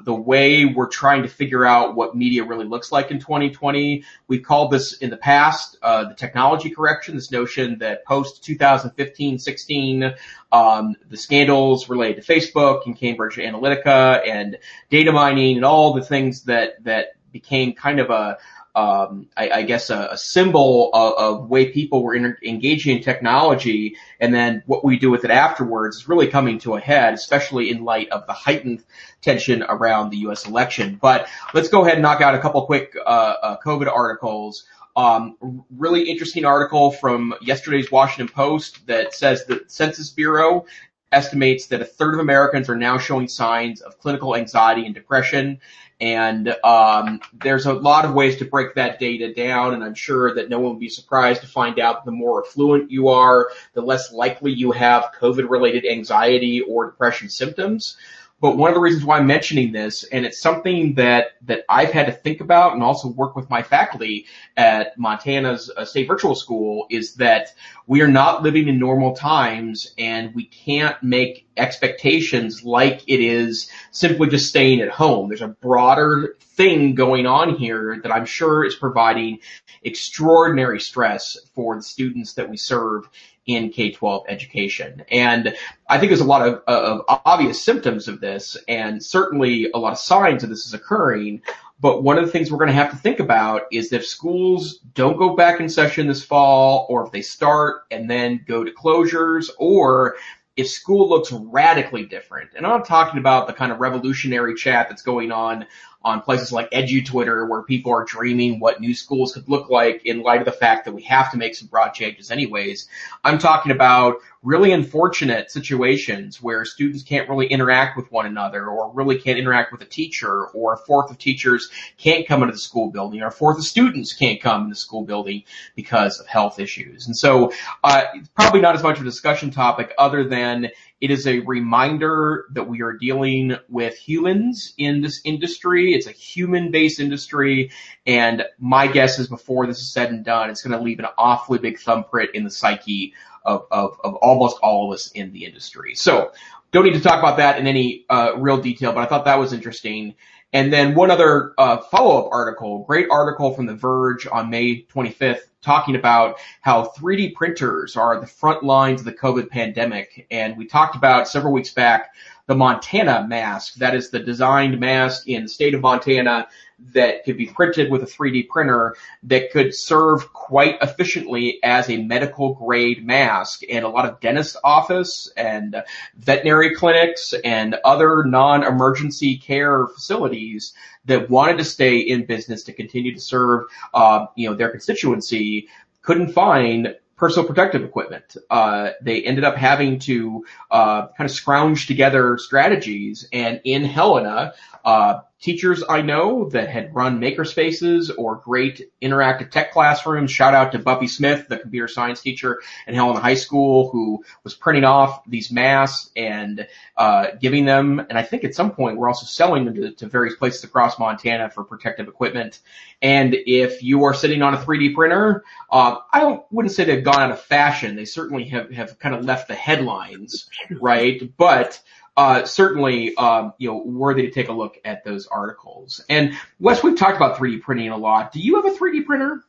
the 0.05 0.14
way 0.14 0.64
we're 0.64 0.88
trying 0.88 1.23
to 1.23 1.28
figure 1.28 1.64
out 1.64 1.94
what 1.94 2.17
media 2.17 2.44
really 2.44 2.64
looks 2.64 2.90
like 2.90 3.11
in 3.11 3.20
2020. 3.20 4.02
We've 4.28 4.43
called 4.43 4.70
this 4.70 4.94
in 4.94 5.11
the 5.11 5.17
past 5.17 5.78
uh, 5.82 6.08
the 6.08 6.14
technology 6.14 6.70
correction. 6.70 7.14
This 7.14 7.31
notion 7.31 7.66
that 7.81 8.05
post 8.05 8.43
2015-16, 8.45 10.17
um, 10.53 10.97
the 11.09 11.17
scandals 11.17 11.89
related 11.89 12.25
to 12.25 12.33
Facebook 12.33 12.87
and 12.87 12.97
Cambridge 12.97 13.37
Analytica 13.37 14.27
and 14.27 14.59
data 14.91 15.13
mining 15.13 15.57
and 15.57 15.65
all 15.65 15.93
the 15.95 16.03
things 16.03 16.45
that 16.45 16.83
that 16.85 17.17
became 17.33 17.75
kind 17.75 18.01
of 18.01 18.11
a 18.11 18.39
um, 18.77 19.29
I, 19.35 19.49
I, 19.49 19.63
guess 19.63 19.89
a, 19.89 20.09
a 20.13 20.19
symbol 20.19 20.91
of, 20.93 21.15
of, 21.15 21.49
way 21.49 21.73
people 21.73 22.03
were 22.03 22.15
engaging 22.15 22.99
in 22.99 23.03
technology, 23.03 23.97
and 24.21 24.35
then 24.35 24.62
what 24.67 24.85
we 24.85 24.99
do 24.99 25.11
with 25.11 25.25
it 25.25 25.31
afterwards 25.31 25.97
is 25.97 26.09
really 26.09 26.27
coming 26.27 26.59
to 26.59 26.77
a 26.77 26.81
head, 26.81 27.15
especially 27.15 27.71
in 27.71 27.85
light 27.85 28.11
of 28.11 28.27
the 28.27 28.35
heightened 28.35 28.85
tension 29.23 29.62
around 29.62 30.11
the 30.11 30.19
U.S. 30.19 30.47
election. 30.47 30.99
But 31.01 31.27
let's 31.55 31.71
go 31.71 31.87
ahead 31.87 31.95
and 31.95 32.03
knock 32.03 32.21
out 32.21 32.35
a 32.35 32.39
couple 32.39 32.67
quick 32.67 32.95
uh, 32.95 33.09
uh, 33.09 33.57
COVID 33.65 33.91
articles. 33.91 34.67
Um, 34.97 35.65
really 35.77 36.09
interesting 36.09 36.47
article 36.47 36.91
from 36.91 37.35
yesterday's 37.43 37.93
Washington 37.93 38.35
Post 38.35 38.87
that 38.87 39.13
says 39.13 39.45
the 39.45 39.63
Census 39.67 40.09
Bureau 40.11 40.65
estimates 41.13 41.67
that 41.67 41.83
a 41.83 41.85
third 41.85 42.15
of 42.15 42.21
Americans 42.21 42.69
are 42.69 42.77
now 42.77 42.99
showing 42.99 43.29
signs 43.29 43.81
of 43.81 43.99
clinical 43.99 44.35
anxiety 44.35 44.87
and 44.87 44.95
depression. 44.95 45.61
And 46.01 46.55
um, 46.63 47.21
there's 47.33 47.65
a 47.65 47.73
lot 47.73 48.05
of 48.05 48.13
ways 48.13 48.37
to 48.39 48.45
break 48.45 48.75
that 48.75 48.99
data 48.99 49.33
down, 49.33 49.73
and 49.73 49.83
I'm 49.83 49.95
sure 49.95 50.35
that 50.35 50.51
no 50.51 50.59
one 50.59 50.73
will 50.73 50.81
be 50.81 50.91
surprised 50.91 51.41
to 51.41 51.47
find 51.47 51.79
out 51.79 52.05
the 52.05 52.11
more 52.11 52.45
affluent 52.45 52.91
you 52.91 53.09
are, 53.09 53.51
the 53.73 53.81
less 53.81 54.13
likely 54.13 54.53
you 54.53 54.73
have 54.73 55.13
COVID-related 55.19 55.87
anxiety 55.87 56.61
or 56.61 56.91
depression 56.91 57.31
symptoms. 57.31 57.97
But 58.38 58.59
one 58.59 58.69
of 58.69 58.75
the 58.75 58.81
reasons 58.81 59.05
why 59.05 59.17
I'm 59.17 59.27
mentioning 59.27 59.73
this, 59.73 60.05
and 60.05 60.27
it's 60.27 60.38
something 60.38 60.94
that, 60.94 61.33
that 61.43 61.65
I've 61.71 61.91
had 61.91 62.06
to 62.06 62.12
think 62.12 62.43
about 62.43 62.75
and 62.75 62.83
also 62.83 63.09
work 63.09 63.35
with 63.35 63.49
my 63.49 63.62
faculty 63.62 64.27
at 64.59 64.99
Montana's 64.99 65.71
uh, 65.75 65.87
State 65.87 66.06
Virtual 66.06 66.35
School 66.35 66.87
is 66.91 67.15
that 67.15 67.55
we 67.87 68.03
are 68.03 68.09
not 68.09 68.43
living 68.43 68.69
in 68.69 68.79
normal 68.79 69.15
times 69.15 69.94
and 69.97 70.35
we 70.35 70.44
can't 70.44 71.03
make 71.03 71.49
expectations 71.56 72.62
like 72.62 73.03
it 73.09 73.21
is 73.21 73.71
simply 73.91 74.29
just 74.29 74.50
staying 74.50 74.83
at 74.83 74.91
home. 74.91 75.29
There's 75.29 75.41
a 75.41 75.49
broader 75.49 76.37
thing 76.41 76.94
going 76.94 77.27
on 77.27 77.56
here 77.56 78.00
that 78.03 78.12
I'm 78.12 78.27
sure 78.27 78.65
is 78.67 78.75
providing 78.75 79.38
extraordinary 79.83 80.81
stress 80.81 81.38
for 81.55 81.75
the 81.77 81.83
students 81.83 82.35
that 82.35 82.50
we 82.50 82.59
serve 82.59 83.09
in 83.47 83.71
K-12 83.71 84.25
education. 84.29 85.05
And 85.11 85.55
I 85.89 85.99
think 85.99 86.11
there's 86.11 86.21
a 86.21 86.25
lot 86.25 86.47
of, 86.47 86.63
of 86.67 87.05
obvious 87.25 87.63
symptoms 87.63 88.09
of 88.09 88.21
this 88.21 88.57
and 88.67 89.03
certainly 89.03 89.71
a 89.73 89.79
lot 89.79 89.93
of 89.93 89.99
signs 89.99 90.43
that 90.43 90.49
this 90.49 90.67
is 90.67 90.75
occurring. 90.75 91.43
But 91.79 92.03
one 92.03 92.19
of 92.19 92.25
the 92.25 92.33
things 92.33 92.51
we're 92.51 92.59
going 92.59 92.69
to 92.69 92.75
have 92.75 92.91
to 92.91 92.97
think 92.97 93.21
about 93.21 93.63
is 93.71 93.93
if 93.93 94.07
schools 94.07 94.79
don't 94.95 95.19
go 95.19 95.37
back 95.37 95.61
in 95.61 95.69
session 95.69 96.09
this 96.09 96.25
fall, 96.25 96.87
or 96.89 97.05
if 97.07 97.13
they 97.13 97.23
start 97.23 97.83
and 97.91 98.11
then 98.11 98.45
go 98.47 98.65
to 98.65 98.71
closures, 98.73 99.51
or 99.59 100.17
if 100.57 100.69
school 100.69 101.09
looks 101.09 101.31
radically 101.31 102.07
different. 102.07 102.51
And 102.57 102.67
I'm 102.67 102.79
not 102.79 102.87
talking 102.87 103.21
about 103.21 103.47
the 103.47 103.53
kind 103.53 103.71
of 103.71 103.79
revolutionary 103.79 104.55
chat 104.55 104.89
that's 104.89 105.03
going 105.03 105.31
on 105.31 105.67
on 106.03 106.21
places 106.23 106.53
like 106.53 106.71
EduTwitter 106.71 107.49
where 107.49 107.63
people 107.63 107.93
are 107.93 108.05
dreaming 108.05 108.61
what 108.61 108.81
new 108.81 108.95
schools 108.95 109.33
could 109.33 109.49
look 109.49 109.69
like 109.69 110.03
in 110.05 110.23
light 110.23 110.41
of 110.41 110.45
the 110.45 110.53
fact 110.53 110.85
that 110.85 110.93
we 110.93 111.03
have 111.03 111.33
to 111.33 111.37
make 111.37 111.55
some 111.55 111.69
broad 111.69 111.91
changes 111.91 112.31
anyways. 112.31 112.89
I'm 113.25 113.39
talking 113.39 113.73
about 113.73 114.17
really 114.47 114.71
unfortunate 114.71 115.51
situations 115.51 116.41
where 116.41 116.65
students 116.65 117.03
can't 117.03 117.29
really 117.29 117.49
interact 117.49 117.97
with 117.97 118.11
one 118.13 118.27
another 118.27 118.67
or 118.67 118.93
really 118.93 119.19
can't 119.19 119.39
interact 119.39 119.73
with 119.73 119.83
a 119.83 119.87
teacher 119.87 120.47
or 120.47 120.75
a 120.75 120.77
fourth 120.77 121.11
of 121.11 121.19
teachers 121.19 121.69
can't 121.99 122.29
come 122.29 122.43
into 122.43 122.53
the 122.53 122.59
school 122.59 122.93
building 122.93 123.21
or 123.23 123.27
a 123.27 123.33
fourth 123.33 123.59
of 123.59 123.65
students 123.65 124.13
can't 124.13 124.41
come 124.41 124.63
in 124.63 124.69
the 124.71 124.77
school 124.77 125.03
building 125.03 125.43
because 125.75 126.21
of 126.21 126.29
health 126.29 126.61
issues. 126.61 127.09
And 127.09 127.17
so, 127.17 127.53
uh, 127.83 128.05
probably 128.37 128.61
not 128.61 128.77
as 128.77 128.85
much 128.85 128.97
of 128.97 129.03
a 129.03 129.05
discussion 129.05 129.51
topic 129.51 129.93
other 129.99 130.29
than 130.29 130.69
it 131.01 131.11
is 131.11 131.27
a 131.27 131.41
reminder 131.41 132.47
that 132.53 132.69
we 132.69 132.83
are 132.83 132.95
dealing 132.95 133.57
with 133.69 133.97
humans 133.97 134.73
in 134.79 135.03
this 135.03 135.21
industry. 135.25 135.93
It's 135.93 136.07
a 136.07 136.13
human 136.13 136.71
based 136.71 137.01
industry. 137.01 137.71
And 138.07 138.45
my 138.59 138.87
guess 138.87 139.19
is 139.19 139.29
before 139.29 139.67
this 139.67 139.79
is 139.79 139.93
said 139.93 140.11
and 140.11 140.25
done, 140.25 140.49
it's 140.49 140.63
going 140.63 140.77
to 140.77 140.83
leave 140.83 140.99
an 140.99 141.07
awfully 141.19 141.59
big 141.59 141.79
thumbprint 141.79 142.31
in 142.35 142.45
the 142.45 142.51
psyche 142.51 143.13
of, 143.45 143.67
of, 143.71 143.99
of 144.03 144.15
almost 144.17 144.59
all 144.63 144.91
of 144.91 144.95
us 144.95 145.11
in 145.13 145.33
the 145.33 145.45
industry. 145.45 145.95
So 145.95 146.33
don't 146.73 146.85
need 146.85 146.95
to 146.95 147.01
talk 147.01 147.19
about 147.19 147.37
that 147.37 147.59
in 147.59 147.67
any 147.67 148.07
uh, 148.09 148.33
real 148.37 148.61
detail, 148.61 148.93
but 148.93 149.01
I 149.01 149.07
thought 149.07 149.27
that 149.27 149.39
was 149.39 149.53
interesting. 149.53 150.15
And 150.53 150.73
then 150.73 150.95
one 150.95 151.11
other 151.11 151.53
uh, 151.59 151.79
follow-up 151.79 152.29
article, 152.33 152.85
great 152.85 153.09
article 153.11 153.53
from 153.53 153.67
The 153.67 153.75
Verge 153.75 154.27
on 154.27 154.49
May 154.49 154.85
25th, 154.85 155.41
talking 155.62 155.97
about 155.97 156.37
how 156.61 156.93
3D 156.97 157.35
printers 157.35 157.97
are 157.97 158.20
the 158.20 158.26
front 158.26 158.62
lines 158.62 159.00
of 159.00 159.06
the 159.06 159.12
COVID 159.12 159.49
pandemic. 159.50 160.26
And 160.31 160.57
we 160.57 160.66
talked 160.66 160.97
about 160.97 161.28
several 161.28 161.52
weeks 161.52 161.71
back 161.71 162.12
the 162.47 162.54
Montana 162.54 163.26
mask. 163.28 163.75
That 163.75 163.95
is 163.95 164.11
the 164.11 164.21
designed 164.21 164.78
mask 164.78 165.28
in 165.28 165.45
the 165.45 165.49
state 165.49 165.75
of 165.75 165.81
Montana 165.81 166.49
that 166.92 167.25
could 167.25 167.37
be 167.37 167.47
printed 167.47 167.90
with 167.90 168.02
a 168.02 168.07
3D 168.07 168.49
printer 168.49 168.97
that 169.25 169.50
could 169.50 169.75
serve 169.75 170.33
quite 170.33 170.76
efficiently 170.83 171.59
as 171.64 171.88
a 171.88 172.02
medical 172.02 172.54
grade 172.54 173.04
mask. 173.04 173.62
And 173.69 173.85
a 173.85 173.88
lot 173.88 174.07
of 174.07 174.21
dentist 174.21 174.57
office 174.62 175.31
and 175.37 175.83
veterinary 176.16 176.75
clinics 176.75 177.35
and 177.45 177.76
other 177.85 178.25
non-emergency 178.25 179.38
care 179.38 179.87
facilities 179.87 180.75
that 181.07 181.31
wanted 181.31 181.59
to 181.59 181.65
stay 181.65 181.99
in 181.99 182.27
business 182.27 182.63
to 182.65 182.73
continue 182.73 183.15
to 183.15 183.21
serve, 183.21 183.65
uh, 183.95 184.27
you 184.35 184.49
know, 184.49 184.55
their 184.55 184.71
constituency 184.71 185.69
couldn't 186.03 186.33
find 186.33 186.95
personal 187.17 187.47
protective 187.47 187.83
equipment. 187.83 188.37
Uh, 188.51 188.91
they 189.01 189.23
ended 189.23 189.45
up 189.45 189.57
having 189.57 189.99
to 189.99 190.45
uh, 190.71 191.07
kind 191.09 191.29
of 191.29 191.31
scrounge 191.31 191.87
together 191.87 192.37
strategies, 192.39 193.27
and 193.33 193.61
in 193.65 193.85
Helena, 193.85 194.53
uh, 194.85 195.21
teachers 195.47 195.85
I 195.88 196.03
know 196.03 196.49
that 196.49 196.69
had 196.69 196.93
run 196.93 197.21
makerspaces 197.21 198.11
or 198.19 198.35
great 198.35 198.91
interactive 199.00 199.53
tech 199.53 199.73
classrooms. 199.73 200.33
Shout 200.33 200.55
out 200.55 200.73
to 200.73 200.81
Buffy 200.81 201.07
Smith, 201.07 201.47
the 201.47 201.57
computer 201.57 201.87
science 201.87 202.21
teacher 202.21 202.61
in 202.88 202.97
Helena 202.97 203.21
High 203.21 203.35
School, 203.35 203.88
who 203.91 204.25
was 204.43 204.55
printing 204.55 204.83
off 204.83 205.23
these 205.25 205.53
masks 205.53 206.11
and 206.17 206.67
uh, 206.97 207.29
giving 207.41 207.65
them. 207.65 208.00
And 208.00 208.19
I 208.19 208.25
think 208.25 208.43
at 208.43 208.57
some 208.57 208.73
point 208.73 208.97
we're 208.97 209.07
also 209.07 209.25
selling 209.25 209.67
them 209.67 209.75
to, 209.76 209.93
to 209.93 210.09
various 210.09 210.35
places 210.35 210.65
across 210.65 210.99
Montana 210.99 211.49
for 211.49 211.62
protective 211.62 212.09
equipment. 212.09 212.59
And 213.00 213.33
if 213.33 213.85
you 213.85 214.03
are 214.03 214.15
sitting 214.15 214.43
on 214.43 214.53
a 214.53 214.57
3D 214.57 214.97
printer, 214.97 215.45
uh, 215.71 215.99
I 216.12 216.41
wouldn't 216.50 216.75
say 216.75 216.83
they've 216.83 217.05
gone 217.05 217.21
out 217.21 217.31
of 217.31 217.41
fashion. 217.41 217.95
They 217.95 218.05
certainly 218.05 218.47
have 218.47 218.73
have 218.73 218.99
kind 218.99 219.15
of 219.15 219.25
left 219.25 219.47
the 219.47 219.55
headlines, 219.55 220.50
right? 220.81 221.23
But 221.37 221.81
uh, 222.16 222.44
certainly, 222.44 223.14
um, 223.16 223.52
you 223.58 223.68
know, 223.68 223.82
worthy 223.85 224.23
to 224.23 224.30
take 224.30 224.49
a 224.49 224.52
look 224.52 224.78
at 224.85 225.04
those 225.04 225.26
articles. 225.26 226.04
And 226.08 226.37
Wes, 226.58 226.82
we've 226.82 226.96
talked 226.96 227.16
about 227.16 227.37
3D 227.37 227.61
printing 227.61 227.90
a 227.90 227.96
lot. 227.96 228.32
Do 228.32 228.40
you 228.40 228.56
have 228.56 228.64
a 228.64 228.76
3D 228.76 229.04
printer? 229.04 229.44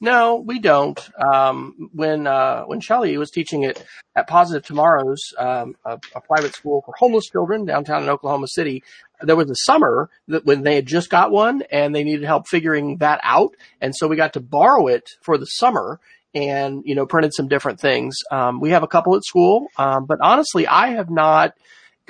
No, 0.00 0.42
we 0.44 0.58
don't. 0.58 0.98
Um, 1.16 1.90
when 1.92 2.26
uh, 2.26 2.64
when 2.64 2.80
Shelley 2.80 3.16
was 3.18 3.30
teaching 3.30 3.62
it 3.62 3.84
at 4.16 4.26
Positive 4.26 4.66
Tomorrows, 4.66 5.32
um, 5.38 5.76
a, 5.84 6.00
a, 6.16 6.20
private 6.20 6.56
school 6.56 6.82
for 6.84 6.92
homeless 6.98 7.26
children 7.26 7.64
downtown 7.66 8.02
in 8.02 8.08
Oklahoma 8.08 8.48
City, 8.48 8.82
there 9.20 9.36
was 9.36 9.48
a 9.48 9.54
summer 9.54 10.10
that 10.26 10.44
when 10.44 10.62
they 10.62 10.74
had 10.74 10.86
just 10.86 11.08
got 11.08 11.30
one 11.30 11.62
and 11.70 11.94
they 11.94 12.02
needed 12.02 12.24
help 12.24 12.48
figuring 12.48 12.96
that 12.96 13.20
out, 13.22 13.54
and 13.80 13.94
so 13.94 14.08
we 14.08 14.16
got 14.16 14.32
to 14.32 14.40
borrow 14.40 14.88
it 14.88 15.08
for 15.20 15.38
the 15.38 15.46
summer 15.46 16.00
and 16.34 16.82
you 16.84 16.96
know 16.96 17.06
printed 17.06 17.32
some 17.32 17.46
different 17.46 17.78
things. 17.78 18.16
Um, 18.32 18.58
we 18.58 18.70
have 18.70 18.82
a 18.82 18.88
couple 18.88 19.14
at 19.14 19.22
school, 19.22 19.68
um, 19.78 20.06
but 20.06 20.18
honestly, 20.20 20.66
I 20.66 20.88
have 20.88 21.10
not 21.10 21.54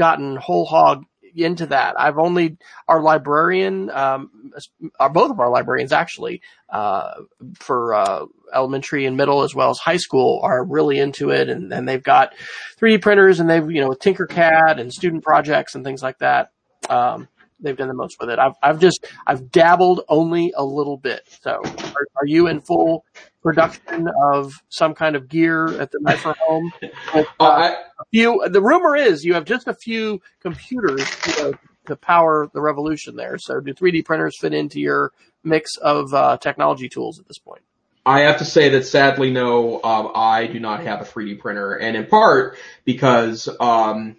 gotten 0.02 0.34
whole 0.34 0.66
hog 0.66 1.04
into 1.36 1.66
that. 1.66 1.94
I've 1.96 2.18
only 2.18 2.58
our 2.88 3.00
librarian, 3.00 3.88
um, 3.90 4.52
are 4.98 5.08
both 5.08 5.30
of 5.30 5.38
our 5.38 5.48
librarians 5.48 5.92
actually, 5.92 6.42
uh, 6.68 7.12
for 7.54 7.94
uh, 7.94 8.26
elementary 8.52 9.06
and 9.06 9.16
middle 9.16 9.44
as 9.44 9.54
well 9.54 9.70
as 9.70 9.78
high 9.78 9.98
school 9.98 10.40
are 10.42 10.64
really 10.64 10.98
into 10.98 11.30
it, 11.30 11.48
and, 11.48 11.72
and 11.72 11.88
they've 11.88 12.02
got 12.02 12.32
3D 12.80 13.00
printers 13.00 13.38
and 13.38 13.48
they've 13.48 13.70
you 13.70 13.80
know 13.80 13.90
Tinkercad 13.90 14.80
and 14.80 14.92
student 14.92 15.22
projects 15.22 15.76
and 15.76 15.84
things 15.84 16.02
like 16.02 16.18
that. 16.18 16.50
Um, 16.90 17.28
they've 17.60 17.76
done 17.76 17.86
the 17.86 17.94
most 17.94 18.16
with 18.18 18.28
it. 18.28 18.40
I've 18.40 18.54
I've 18.60 18.80
just 18.80 19.06
I've 19.24 19.52
dabbled 19.52 20.00
only 20.08 20.52
a 20.56 20.64
little 20.64 20.96
bit. 20.96 21.22
So, 21.42 21.52
are, 21.52 22.06
are 22.16 22.26
you 22.26 22.48
in 22.48 22.60
full 22.60 23.04
production 23.42 24.08
of 24.24 24.54
some 24.68 24.94
kind 24.94 25.16
of 25.16 25.28
gear 25.28 25.80
at 25.80 25.90
the 25.90 25.98
Neiffer 26.00 26.34
home? 26.36 26.72
With, 27.14 27.26
uh, 27.40 27.44
I, 27.44 27.68
a 27.70 28.04
few. 28.10 28.46
The 28.48 28.62
rumor 28.62 28.96
is 28.96 29.24
you 29.24 29.34
have 29.34 29.44
just 29.44 29.68
a 29.68 29.74
few 29.74 30.20
computers 30.40 31.06
you 31.26 31.42
know, 31.42 31.52
to 31.86 31.96
power 31.96 32.48
the 32.52 32.60
revolution 32.60 33.16
there. 33.16 33.38
So, 33.38 33.60
do 33.60 33.74
3D 33.74 34.04
printers 34.04 34.38
fit 34.38 34.54
into 34.54 34.80
your 34.80 35.12
mix 35.44 35.76
of 35.76 36.14
uh, 36.14 36.38
technology 36.38 36.88
tools 36.88 37.18
at 37.18 37.26
this 37.26 37.38
point? 37.38 37.62
I 38.04 38.20
have 38.20 38.38
to 38.38 38.44
say 38.44 38.70
that 38.70 38.84
sadly, 38.84 39.30
no, 39.30 39.80
um, 39.82 40.10
I 40.14 40.48
do 40.48 40.58
not 40.58 40.80
have 40.80 41.00
a 41.00 41.04
3D 41.04 41.38
printer, 41.38 41.74
and 41.74 41.96
in 41.96 42.06
part 42.06 42.58
because 42.84 43.48
um, 43.60 44.16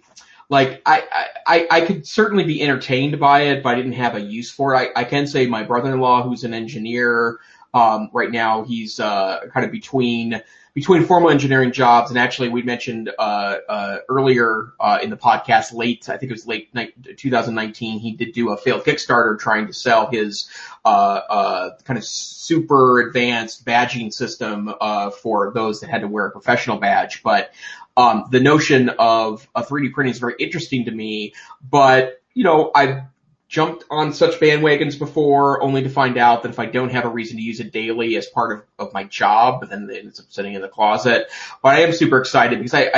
like 0.48 0.80
I, 0.86 1.02
I, 1.46 1.66
I 1.70 1.80
could 1.82 2.06
certainly 2.06 2.44
be 2.44 2.62
entertained 2.62 3.18
by 3.18 3.42
it, 3.42 3.62
but 3.62 3.70
I 3.70 3.74
didn't 3.74 3.92
have 3.92 4.14
a 4.14 4.20
use 4.20 4.50
for 4.50 4.74
it. 4.74 4.92
I, 4.96 5.00
I 5.00 5.04
can 5.04 5.26
say 5.26 5.46
my 5.46 5.62
brother-in-law, 5.64 6.22
who's 6.22 6.44
an 6.44 6.54
engineer, 6.54 7.38
um, 7.74 8.08
right 8.12 8.30
now 8.30 8.62
he's 8.62 8.98
uh, 8.98 9.40
kind 9.52 9.66
of 9.66 9.72
between 9.72 10.40
between 10.72 11.04
formal 11.04 11.30
engineering 11.30 11.70
jobs 11.70 12.10
and 12.10 12.18
actually 12.18 12.48
we 12.48 12.62
mentioned 12.62 13.10
uh, 13.18 13.56
uh, 13.68 13.98
earlier 14.08 14.72
uh, 14.80 14.98
in 15.02 15.10
the 15.10 15.16
podcast 15.16 15.74
late 15.74 16.08
I 16.08 16.16
think 16.16 16.30
it 16.30 16.34
was 16.34 16.46
late 16.46 16.70
2019 17.16 17.98
he 17.98 18.12
did 18.12 18.32
do 18.32 18.50
a 18.50 18.56
failed 18.56 18.84
Kickstarter 18.84 19.38
trying 19.38 19.66
to 19.66 19.72
sell 19.72 20.08
his 20.10 20.48
uh, 20.84 20.88
uh, 20.88 21.70
kind 21.84 21.98
of 21.98 22.04
super 22.04 23.00
advanced 23.00 23.64
badging 23.64 24.12
system 24.12 24.72
uh, 24.80 25.10
for 25.10 25.52
those 25.54 25.80
that 25.80 25.90
had 25.90 26.02
to 26.02 26.08
wear 26.08 26.26
a 26.26 26.30
professional 26.30 26.76
badge. 26.76 27.22
But 27.22 27.52
um, 27.96 28.26
the 28.30 28.40
notion 28.40 28.90
of 28.90 29.48
a 29.54 29.62
3D 29.62 29.92
printing 29.92 30.12
is 30.12 30.18
very 30.18 30.34
interesting 30.38 30.84
to 30.86 30.90
me, 30.90 31.34
but 31.68 32.20
you 32.34 32.44
know, 32.44 32.70
I've 32.74 33.02
jumped 33.48 33.84
on 33.90 34.12
such 34.12 34.40
bandwagons 34.40 34.98
before 34.98 35.62
only 35.62 35.82
to 35.82 35.88
find 35.88 36.16
out 36.16 36.42
that 36.42 36.50
if 36.50 36.58
I 36.58 36.66
don't 36.66 36.90
have 36.90 37.04
a 37.04 37.10
reason 37.10 37.36
to 37.36 37.42
use 37.42 37.60
it 37.60 37.72
daily 37.72 38.16
as 38.16 38.26
part 38.26 38.52
of, 38.52 38.64
of 38.78 38.94
my 38.94 39.04
job, 39.04 39.68
then 39.68 39.88
it 39.90 40.04
ends 40.04 40.18
up 40.18 40.26
sitting 40.30 40.54
in 40.54 40.62
the 40.62 40.68
closet. 40.68 41.30
But 41.62 41.76
I 41.76 41.80
am 41.80 41.92
super 41.92 42.18
excited 42.18 42.58
because 42.58 42.74
I, 42.74 42.90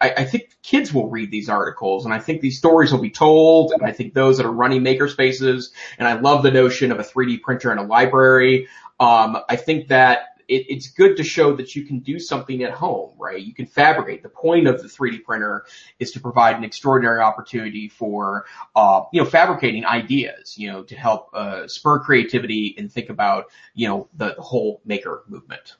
I, 0.00 0.10
I 0.10 0.24
think 0.24 0.56
kids 0.62 0.92
will 0.92 1.08
read 1.08 1.30
these 1.30 1.48
articles 1.48 2.04
and 2.04 2.12
I 2.12 2.18
think 2.18 2.40
these 2.40 2.58
stories 2.58 2.92
will 2.92 3.00
be 3.00 3.10
told 3.10 3.72
and 3.72 3.82
I 3.82 3.92
think 3.92 4.12
those 4.12 4.38
that 4.38 4.46
are 4.46 4.52
running 4.52 4.82
maker 4.82 5.08
spaces 5.08 5.72
and 5.98 6.06
I 6.06 6.20
love 6.20 6.42
the 6.42 6.50
notion 6.50 6.92
of 6.92 6.98
a 6.98 7.04
3D 7.04 7.40
printer 7.40 7.72
in 7.72 7.78
a 7.78 7.84
library. 7.84 8.68
Um, 8.98 9.38
I 9.48 9.56
think 9.56 9.88
that 9.88 10.31
it, 10.52 10.66
it's 10.68 10.88
good 10.88 11.16
to 11.16 11.24
show 11.24 11.56
that 11.56 11.74
you 11.74 11.84
can 11.84 12.00
do 12.00 12.18
something 12.18 12.62
at 12.62 12.72
home, 12.72 13.14
right? 13.18 13.40
You 13.40 13.54
can 13.54 13.66
fabricate. 13.66 14.22
The 14.22 14.28
point 14.28 14.66
of 14.66 14.82
the 14.82 14.88
3D 14.88 15.24
printer 15.24 15.64
is 15.98 16.12
to 16.12 16.20
provide 16.20 16.56
an 16.56 16.64
extraordinary 16.64 17.20
opportunity 17.20 17.88
for, 17.88 18.44
uh, 18.76 19.02
you 19.12 19.22
know, 19.22 19.28
fabricating 19.28 19.86
ideas, 19.86 20.58
you 20.58 20.70
know, 20.70 20.82
to 20.84 20.94
help 20.94 21.30
uh, 21.32 21.66
spur 21.66 22.00
creativity 22.00 22.74
and 22.76 22.92
think 22.92 23.08
about, 23.08 23.46
you 23.74 23.88
know, 23.88 24.08
the, 24.14 24.34
the 24.34 24.42
whole 24.42 24.82
maker 24.84 25.24
movement. 25.26 25.76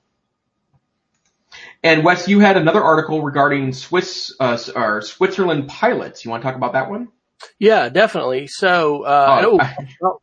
And 1.83 2.03
Wes, 2.03 2.27
you 2.29 2.41
had 2.41 2.57
another 2.57 2.83
article 2.83 3.23
regarding 3.23 3.75
Swiss 3.75 4.35
uh, 4.41 4.59
or 4.75 5.03
Switzerland 5.03 5.69
pilots. 5.69 6.25
You 6.25 6.31
want 6.31 6.43
to 6.43 6.49
talk 6.49 6.57
about 6.57 6.73
that 6.73 6.89
one? 6.89 7.09
Yeah, 7.59 7.91
definitely. 7.91 8.47
So, 8.47 9.03
uh, 9.03 9.43
oh, 9.45 9.87
oh, 10.03 10.21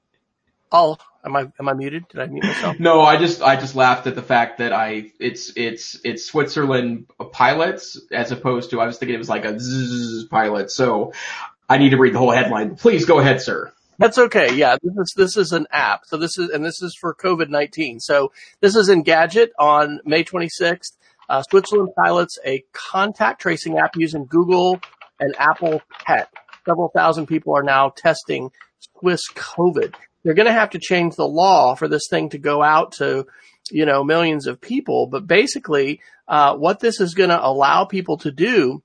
I'll 0.72 1.00
Am 1.26 1.36
I 1.36 1.42
am 1.60 1.68
I 1.68 1.74
muted? 1.74 2.08
Did 2.08 2.22
I 2.22 2.28
mute 2.28 2.44
myself? 2.46 2.80
no, 2.80 3.02
I 3.02 3.18
just 3.18 3.42
I 3.42 3.56
just 3.58 3.76
laughed 3.76 4.08
at 4.08 4.16
the 4.16 4.22
fact 4.22 4.60
that 4.60 4.72
I 4.72 5.12
it's 5.20 5.52
it's 5.58 6.00
it's 6.04 6.26
Switzerland 6.26 7.08
pilots 7.32 8.00
as 8.12 8.32
opposed 8.32 8.72
to 8.72 8.80
I 8.80 8.86
was 8.86 8.98
thinking 8.98 9.16
it 9.16 9.20
was 9.20 9.30
like 9.30 9.46
a 9.46 9.60
zzz 9.60 10.26
pilot. 10.26 10.72
So 10.72 11.14
I 11.68 11.78
need 11.78 11.90
to 11.90 11.98
read 11.98 12.14
the 12.14 12.20
whole 12.20 12.32
headline. 12.32 12.76
Please 12.76 13.06
go 13.06 13.20
ahead, 13.20 13.42
sir. 13.42 13.72
That's 13.98 14.18
okay. 14.18 14.56
Yeah, 14.56 14.78
this 14.82 14.94
is 14.96 15.14
this 15.18 15.38
is 15.38 15.52
an 15.52 15.68
app. 15.72 16.06
So 16.06 16.16
this 16.16 16.38
is 16.38 16.50
and 16.50 16.64
this 16.64 16.82
is 16.82 16.96
for 17.00 17.14
COVID 17.14 17.50
nineteen. 17.50 18.00
So 18.00 18.32
this 18.62 18.76
is 18.76 18.90
Engadget 18.90 19.50
on 19.60 20.00
May 20.06 20.24
twenty 20.24 20.50
sixth. 20.50 20.98
Uh, 21.28 21.44
Switzerland 21.44 21.90
pilots 21.96 22.40
a 22.46 22.64
contact 22.74 23.42
tracing 23.42 23.78
app 23.78 23.96
using 23.96 24.26
Google 24.26 24.80
and 25.20 25.36
Apple 25.38 25.82
Pet. 26.06 26.30
Several 26.66 26.90
thousand 26.96 27.28
people 27.28 27.56
are 27.56 27.62
now 27.62 27.90
testing 27.90 28.52
Swiss 29.00 29.22
COVID 29.34 29.94
they're 30.24 30.34
going 30.34 30.48
to 30.48 30.54
have 30.54 30.72
to 30.72 30.80
change 30.80 31.16
the 31.16 31.28
law 31.28 31.76
for 31.76 31.88
this 31.88 32.08
thing 32.10 32.30
to 32.30 32.38
go 32.38 32.62
out 32.62 32.94
to, 32.94 33.26
you 33.72 33.86
know, 33.86 34.04
millions 34.04 34.48
of 34.48 34.62
people. 34.62 35.08
But 35.08 35.28
basically, 35.28 36.02
uh, 36.28 36.56
what 36.56 36.80
this 36.80 37.00
is 37.00 37.14
going 37.14 37.30
to 37.30 37.46
allow 37.46 37.86
people 37.86 38.18
to 38.20 38.32
do 38.32 38.84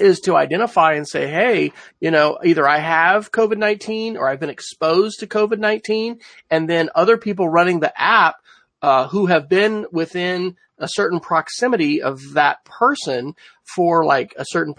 is 0.00 0.20
to 0.20 0.36
identify 0.36 0.94
and 0.94 1.06
say, 1.06 1.28
hey, 1.28 1.72
you 2.00 2.10
know, 2.10 2.38
either 2.44 2.66
I 2.66 2.78
have 2.78 3.30
COVID-19 3.30 4.16
or 4.16 4.28
I've 4.28 4.40
been 4.40 4.50
exposed 4.50 5.20
to 5.20 5.26
COVID-19 5.26 6.20
and 6.50 6.68
then 6.68 6.88
other 6.94 7.18
people 7.18 7.48
running 7.48 7.80
the 7.80 7.92
app, 8.00 8.36
uh, 8.80 9.06
who 9.08 9.26
have 9.26 9.48
been 9.48 9.86
within 9.92 10.56
a 10.78 10.88
certain 10.88 11.20
proximity 11.20 12.02
of 12.02 12.34
that 12.34 12.64
person 12.64 13.34
for 13.64 14.04
like 14.04 14.34
a 14.36 14.44
certain 14.48 14.74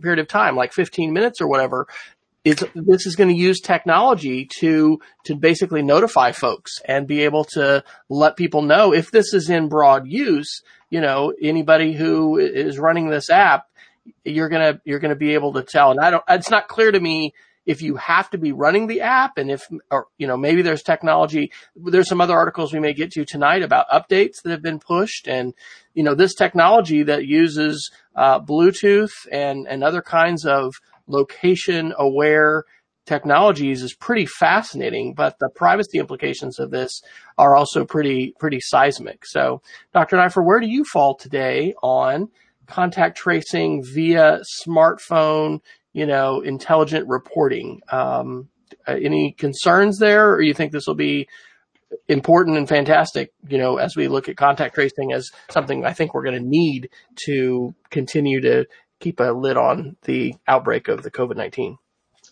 period 0.00 0.20
of 0.20 0.28
time, 0.28 0.54
like 0.54 0.72
15 0.72 1.12
minutes 1.12 1.40
or 1.40 1.48
whatever, 1.48 1.88
is 2.44 2.64
this 2.74 3.06
is 3.06 3.16
going 3.16 3.28
to 3.28 3.40
use 3.40 3.60
technology 3.60 4.48
to 4.60 5.00
to 5.24 5.36
basically 5.36 5.82
notify 5.82 6.32
folks 6.32 6.80
and 6.86 7.06
be 7.06 7.22
able 7.22 7.44
to 7.44 7.84
let 8.08 8.36
people 8.36 8.62
know 8.62 8.92
if 8.92 9.10
this 9.10 9.32
is 9.32 9.48
in 9.48 9.68
broad 9.68 10.06
use. 10.06 10.62
You 10.90 11.00
know, 11.00 11.32
anybody 11.40 11.92
who 11.92 12.38
is 12.38 12.78
running 12.78 13.08
this 13.08 13.30
app, 13.30 13.66
you're 14.24 14.48
gonna 14.48 14.80
you're 14.84 14.98
gonna 14.98 15.14
be 15.16 15.34
able 15.34 15.52
to 15.54 15.62
tell. 15.62 15.90
And 15.92 16.00
I 16.00 16.10
don't. 16.10 16.24
It's 16.28 16.50
not 16.50 16.68
clear 16.68 16.90
to 16.90 17.00
me 17.00 17.32
if 17.64 17.80
you 17.80 17.96
have 17.96 18.28
to 18.30 18.38
be 18.38 18.52
running 18.52 18.86
the 18.86 19.02
app 19.02 19.38
and 19.38 19.50
if 19.50 19.68
or 19.90 20.08
you 20.18 20.26
know 20.26 20.36
maybe 20.36 20.62
there's 20.62 20.82
technology 20.82 21.52
there's 21.76 22.08
some 22.08 22.20
other 22.20 22.36
articles 22.36 22.72
we 22.72 22.80
may 22.80 22.92
get 22.92 23.12
to 23.12 23.24
tonight 23.24 23.62
about 23.62 23.88
updates 23.88 24.42
that 24.42 24.50
have 24.50 24.62
been 24.62 24.80
pushed 24.80 25.28
and 25.28 25.54
you 25.94 26.02
know 26.02 26.14
this 26.14 26.34
technology 26.34 27.04
that 27.04 27.26
uses 27.26 27.90
uh, 28.16 28.40
bluetooth 28.40 29.12
and 29.30 29.66
and 29.68 29.84
other 29.84 30.02
kinds 30.02 30.44
of 30.44 30.74
location 31.06 31.92
aware 31.98 32.64
technologies 33.06 33.82
is 33.82 33.94
pretty 33.94 34.26
fascinating, 34.26 35.14
but 35.14 35.38
the 35.40 35.48
privacy 35.48 35.98
implications 35.98 36.58
of 36.58 36.70
this 36.70 37.02
are 37.38 37.56
also 37.56 37.84
pretty, 37.84 38.34
pretty 38.38 38.60
seismic. 38.60 39.26
So 39.26 39.60
Dr. 39.92 40.16
Neiffer, 40.16 40.44
where 40.44 40.60
do 40.60 40.68
you 40.68 40.84
fall 40.84 41.16
today 41.16 41.74
on 41.82 42.28
contact 42.66 43.16
tracing 43.16 43.82
via 43.84 44.40
smartphone, 44.64 45.60
you 45.92 46.06
know, 46.06 46.40
intelligent 46.40 47.08
reporting? 47.08 47.80
Um, 47.90 48.48
uh, 48.86 48.96
any 49.02 49.32
concerns 49.32 49.98
there, 49.98 50.32
or 50.32 50.40
you 50.40 50.54
think 50.54 50.72
this 50.72 50.86
will 50.86 50.94
be 50.94 51.28
important 52.08 52.56
and 52.56 52.68
fantastic, 52.68 53.32
you 53.48 53.58
know, 53.58 53.76
as 53.76 53.96
we 53.96 54.08
look 54.08 54.28
at 54.28 54.36
contact 54.36 54.74
tracing 54.74 55.12
as 55.12 55.30
something 55.50 55.84
I 55.84 55.92
think 55.92 56.14
we're 56.14 56.24
going 56.24 56.40
to 56.40 56.48
need 56.48 56.88
to 57.26 57.74
continue 57.90 58.40
to 58.40 58.64
keep 59.02 59.20
a 59.20 59.24
lid 59.24 59.56
on 59.56 59.96
the 60.02 60.34
outbreak 60.46 60.88
of 60.88 61.02
the 61.02 61.10
COVID-19. 61.10 61.78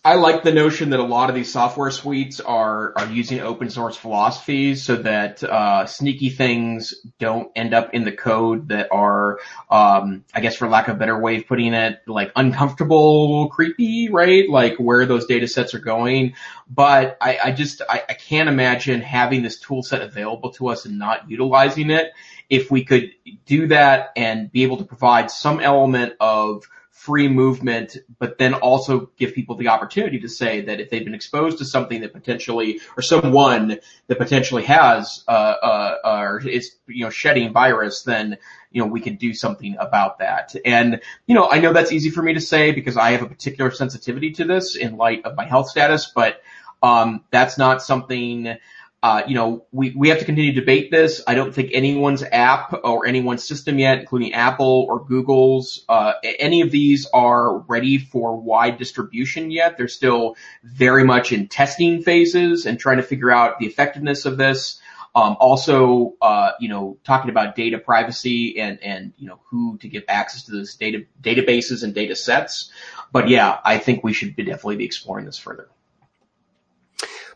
I 0.03 0.15
like 0.15 0.41
the 0.41 0.51
notion 0.51 0.89
that 0.91 0.99
a 0.99 1.03
lot 1.03 1.29
of 1.29 1.35
these 1.35 1.51
software 1.51 1.91
suites 1.91 2.39
are 2.39 2.93
are 2.97 3.05
using 3.05 3.39
open 3.39 3.69
source 3.69 3.95
philosophies 3.95 4.81
so 4.81 4.95
that 4.95 5.43
uh, 5.43 5.85
sneaky 5.85 6.31
things 6.31 6.95
don't 7.19 7.51
end 7.55 7.75
up 7.75 7.93
in 7.93 8.03
the 8.03 8.11
code 8.11 8.69
that 8.69 8.87
are, 8.91 9.39
um, 9.69 10.25
I 10.33 10.41
guess, 10.41 10.55
for 10.55 10.67
lack 10.67 10.87
of 10.87 10.95
a 10.95 10.97
better 10.97 11.19
way 11.19 11.37
of 11.37 11.45
putting 11.45 11.75
it, 11.75 12.01
like 12.07 12.31
uncomfortable, 12.35 13.49
creepy, 13.49 14.09
right? 14.09 14.49
Like 14.49 14.77
where 14.77 15.05
those 15.05 15.27
data 15.27 15.47
sets 15.47 15.75
are 15.75 15.79
going. 15.79 16.33
But 16.67 17.17
I, 17.21 17.37
I 17.43 17.51
just 17.51 17.83
I, 17.87 18.01
I 18.09 18.13
can't 18.13 18.49
imagine 18.49 19.01
having 19.01 19.43
this 19.43 19.59
tool 19.59 19.83
set 19.83 20.01
available 20.01 20.51
to 20.53 20.69
us 20.69 20.85
and 20.85 20.97
not 20.97 21.29
utilizing 21.29 21.91
it. 21.91 22.11
If 22.51 22.69
we 22.69 22.83
could 22.83 23.09
do 23.45 23.67
that 23.67 24.11
and 24.15 24.51
be 24.51 24.63
able 24.63 24.77
to 24.77 24.83
provide 24.83 25.31
some 25.31 25.59
element 25.61 26.13
of 26.19 26.65
free 26.91 27.29
movement, 27.29 27.97
but 28.19 28.37
then 28.37 28.53
also 28.53 29.09
give 29.17 29.33
people 29.33 29.55
the 29.55 29.69
opportunity 29.69 30.19
to 30.19 30.29
say 30.29 30.61
that 30.61 30.79
if 30.81 30.89
they've 30.89 31.05
been 31.05 31.15
exposed 31.15 31.57
to 31.57 31.65
something 31.65 32.01
that 32.01 32.13
potentially, 32.13 32.79
or 32.95 33.01
someone 33.01 33.79
that 34.07 34.17
potentially 34.17 34.63
has, 34.63 35.23
uh, 35.27 35.31
uh, 35.31 35.95
or 36.03 36.47
is, 36.47 36.75
you 36.87 37.05
know, 37.05 37.09
shedding 37.09 37.53
virus, 37.53 38.03
then, 38.03 38.37
you 38.71 38.81
know, 38.81 38.87
we 38.87 38.99
can 38.99 39.15
do 39.15 39.33
something 39.33 39.77
about 39.79 40.19
that. 40.19 40.53
And, 40.65 41.01
you 41.25 41.33
know, 41.33 41.49
I 41.49 41.59
know 41.59 41.73
that's 41.73 41.93
easy 41.93 42.11
for 42.11 42.21
me 42.21 42.33
to 42.33 42.41
say 42.41 42.71
because 42.71 42.97
I 42.97 43.11
have 43.11 43.23
a 43.23 43.27
particular 43.27 43.71
sensitivity 43.71 44.31
to 44.33 44.43
this 44.43 44.75
in 44.75 44.97
light 44.97 45.25
of 45.25 45.35
my 45.35 45.45
health 45.45 45.69
status, 45.69 46.11
but, 46.13 46.41
um, 46.83 47.23
that's 47.31 47.57
not 47.57 47.81
something, 47.81 48.57
uh, 49.03 49.23
you 49.27 49.33
know, 49.33 49.65
we, 49.71 49.91
we 49.95 50.09
have 50.09 50.19
to 50.19 50.25
continue 50.25 50.53
to 50.53 50.59
debate 50.59 50.91
this. 50.91 51.23
I 51.25 51.33
don't 51.33 51.55
think 51.55 51.71
anyone's 51.73 52.21
app 52.21 52.81
or 52.83 53.07
anyone's 53.07 53.43
system 53.43 53.79
yet, 53.79 53.99
including 53.99 54.33
Apple 54.33 54.85
or 54.87 55.03
Google's, 55.03 55.83
uh, 55.89 56.13
any 56.23 56.61
of 56.61 56.69
these 56.69 57.07
are 57.11 57.57
ready 57.59 57.97
for 57.97 58.37
wide 58.37 58.77
distribution 58.77 59.49
yet. 59.49 59.75
They're 59.75 59.87
still 59.87 60.35
very 60.63 61.03
much 61.03 61.31
in 61.31 61.47
testing 61.47 62.03
phases 62.03 62.67
and 62.67 62.79
trying 62.79 62.97
to 62.97 63.03
figure 63.03 63.31
out 63.31 63.57
the 63.57 63.65
effectiveness 63.65 64.25
of 64.25 64.37
this. 64.37 64.79
Um, 65.13 65.35
also, 65.39 66.13
uh, 66.21 66.51
you 66.59 66.69
know, 66.69 66.97
talking 67.03 67.31
about 67.31 67.55
data 67.55 67.79
privacy 67.79 68.59
and, 68.59 68.81
and, 68.83 69.13
you 69.17 69.27
know, 69.27 69.41
who 69.49 69.77
to 69.79 69.89
give 69.89 70.03
access 70.07 70.43
to 70.43 70.51
those 70.51 70.75
data, 70.75 71.05
databases 71.21 71.83
and 71.83 71.93
data 71.93 72.15
sets. 72.15 72.71
But 73.11 73.27
yeah, 73.27 73.59
I 73.65 73.79
think 73.79 74.03
we 74.03 74.13
should 74.13 74.35
be 74.35 74.43
definitely 74.43 74.77
be 74.77 74.85
exploring 74.85 75.25
this 75.25 75.37
further. 75.37 75.69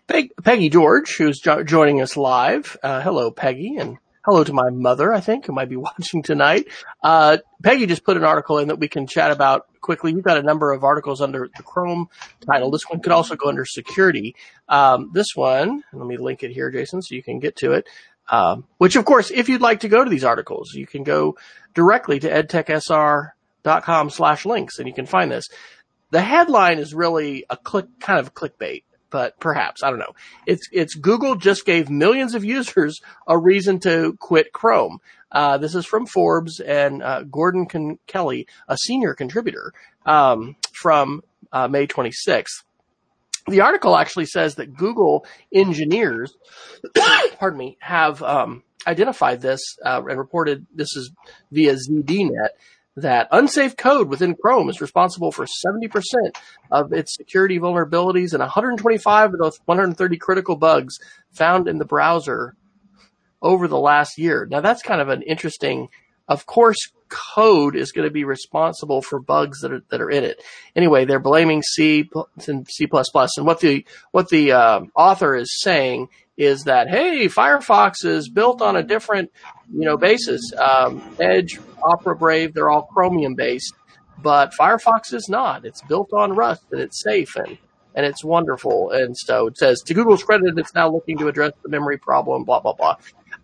Peg, 0.07 0.31
Peggy 0.43 0.69
George, 0.69 1.15
who's 1.17 1.39
jo- 1.39 1.63
joining 1.63 1.99
us 1.99 2.15
live. 2.15 2.77
Uh, 2.83 3.01
hello, 3.01 3.31
Peggy, 3.31 3.77
and 3.77 3.97
hello 4.23 4.43
to 4.43 4.53
my 4.53 4.69
mother, 4.69 5.11
I 5.11 5.19
think, 5.19 5.45
who 5.45 5.53
might 5.53 5.69
be 5.69 5.75
watching 5.77 6.21
tonight. 6.21 6.67
Uh, 7.01 7.37
Peggy 7.63 7.87
just 7.87 8.03
put 8.03 8.15
an 8.15 8.23
article 8.23 8.59
in 8.59 8.67
that 8.67 8.79
we 8.79 8.87
can 8.87 9.07
chat 9.07 9.31
about 9.31 9.65
quickly. 9.81 10.11
You've 10.11 10.23
got 10.23 10.37
a 10.37 10.43
number 10.43 10.71
of 10.71 10.83
articles 10.83 11.21
under 11.21 11.49
the 11.57 11.63
Chrome 11.63 12.07
title. 12.45 12.69
This 12.69 12.87
one 12.87 13.01
could 13.01 13.11
also 13.11 13.35
go 13.35 13.49
under 13.49 13.65
security. 13.65 14.35
Um, 14.69 15.09
this 15.11 15.29
one, 15.33 15.83
let 15.91 16.05
me 16.05 16.17
link 16.17 16.43
it 16.43 16.51
here, 16.51 16.69
Jason, 16.69 17.01
so 17.01 17.15
you 17.15 17.23
can 17.23 17.39
get 17.39 17.55
to 17.57 17.71
it. 17.71 17.87
Um, 18.29 18.65
which 18.77 18.95
of 18.95 19.05
course, 19.05 19.31
if 19.31 19.49
you'd 19.49 19.61
like 19.61 19.81
to 19.81 19.89
go 19.89 20.03
to 20.03 20.09
these 20.09 20.23
articles, 20.23 20.73
you 20.73 20.87
can 20.87 21.03
go 21.03 21.37
directly 21.73 22.19
to 22.19 22.29
edtechsr.com 22.29 24.09
slash 24.09 24.45
links 24.45 24.79
and 24.79 24.87
you 24.87 24.93
can 24.93 25.05
find 25.05 25.31
this. 25.31 25.45
The 26.11 26.21
headline 26.21 26.79
is 26.79 26.93
really 26.93 27.45
a 27.49 27.57
click, 27.57 27.85
kind 27.99 28.19
of 28.19 28.33
clickbait 28.33 28.83
but 29.09 29.39
perhaps 29.39 29.83
I 29.83 29.89
don't 29.89 29.99
know. 29.99 30.13
It's 30.45 30.67
it's 30.71 30.95
Google 30.95 31.35
just 31.35 31.65
gave 31.65 31.89
millions 31.89 32.35
of 32.35 32.43
users 32.43 33.01
a 33.27 33.37
reason 33.37 33.79
to 33.81 34.15
quit 34.19 34.51
Chrome. 34.53 34.99
Uh, 35.31 35.57
this 35.57 35.75
is 35.75 35.85
from 35.85 36.05
Forbes 36.05 36.59
and 36.59 37.03
uh, 37.03 37.23
Gordon 37.23 37.65
Con- 37.65 37.99
Kelly, 38.07 38.47
a 38.67 38.77
senior 38.77 39.13
contributor 39.13 39.73
um, 40.05 40.55
from 40.71 41.23
uh, 41.51 41.67
May 41.67 41.87
26th. 41.87 42.63
The 43.47 43.61
article 43.61 43.95
actually 43.95 44.25
says 44.25 44.55
that 44.55 44.75
Google 44.75 45.25
engineers, 45.53 46.35
pardon 47.37 47.59
me, 47.59 47.77
have 47.79 48.23
um, 48.23 48.63
identified 48.87 49.41
this 49.41 49.61
uh, 49.83 50.01
and 50.07 50.17
reported 50.17 50.65
this 50.73 50.95
is 50.95 51.11
via 51.51 51.75
ZDNet 51.75 52.49
that 52.97 53.27
unsafe 53.31 53.75
code 53.75 54.07
within 54.07 54.35
Chrome 54.35 54.69
is 54.69 54.81
responsible 54.81 55.31
for 55.31 55.45
70% 55.45 55.91
of 56.71 56.93
its 56.93 57.15
security 57.15 57.59
vulnerabilities 57.59 58.33
and 58.33 58.39
125 58.39 59.33
of 59.33 59.39
those 59.39 59.59
130 59.65 60.17
critical 60.17 60.55
bugs 60.55 60.97
found 61.31 61.67
in 61.67 61.77
the 61.77 61.85
browser 61.85 62.55
over 63.41 63.67
the 63.67 63.79
last 63.79 64.17
year. 64.17 64.47
Now 64.49 64.61
that's 64.61 64.81
kind 64.81 65.01
of 65.01 65.09
an 65.09 65.23
interesting, 65.23 65.89
of 66.27 66.45
course, 66.45 66.77
code 67.09 67.75
is 67.75 67.91
going 67.91 68.07
to 68.07 68.13
be 68.13 68.23
responsible 68.23 69.01
for 69.01 69.19
bugs 69.19 69.61
that 69.61 69.71
are, 69.71 69.83
that 69.89 70.01
are 70.01 70.09
in 70.09 70.23
it. 70.23 70.41
Anyway, 70.75 71.05
they're 71.05 71.19
blaming 71.19 71.61
C 71.61 72.09
and 72.47 72.67
C++. 72.67 72.87
And 72.87 73.45
what 73.45 73.59
the, 73.59 73.85
what 74.11 74.29
the 74.29 74.53
uh, 74.53 74.81
author 74.95 75.35
is 75.35 75.59
saying 75.61 76.09
is 76.37 76.65
that, 76.65 76.89
hey, 76.89 77.27
Firefox 77.27 78.05
is 78.05 78.29
built 78.29 78.61
on 78.61 78.75
a 78.75 78.83
different, 78.83 79.31
you 79.73 79.85
know, 79.85 79.97
basis. 79.97 80.51
Um, 80.53 81.01
Edge, 81.19 81.59
Opera, 81.83 82.15
Brave, 82.15 82.53
they're 82.53 82.69
all 82.69 82.83
Chromium 82.83 83.35
based, 83.35 83.73
but 84.21 84.53
Firefox 84.53 85.13
is 85.13 85.29
not. 85.29 85.65
It's 85.65 85.81
built 85.83 86.11
on 86.13 86.33
Rust 86.33 86.63
and 86.71 86.81
it's 86.81 87.01
safe 87.01 87.35
and, 87.35 87.57
and 87.95 88.05
it's 88.05 88.23
wonderful. 88.23 88.91
And 88.91 89.17
so 89.17 89.47
it 89.47 89.57
says 89.57 89.81
to 89.83 89.93
Google's 89.93 90.23
credit, 90.23 90.57
it's 90.57 90.73
now 90.73 90.89
looking 90.89 91.17
to 91.19 91.27
address 91.27 91.53
the 91.63 91.69
memory 91.69 91.97
problem, 91.97 92.43
blah, 92.43 92.59
blah, 92.59 92.73
blah. 92.73 92.97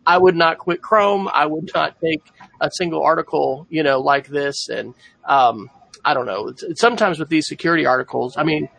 I 0.05 0.17
would 0.17 0.35
not 0.35 0.57
quit 0.57 0.81
Chrome. 0.81 1.29
I 1.31 1.45
would 1.45 1.71
not 1.73 1.99
take 2.01 2.23
a 2.59 2.69
single 2.71 3.03
article, 3.03 3.67
you 3.69 3.83
know, 3.83 3.99
like 3.99 4.27
this. 4.27 4.67
And, 4.67 4.95
um, 5.25 5.69
I 6.03 6.13
don't 6.13 6.25
know. 6.25 6.51
Sometimes 6.75 7.19
with 7.19 7.29
these 7.29 7.47
security 7.47 7.85
articles, 7.85 8.35
I 8.35 8.43
mean, 8.43 8.69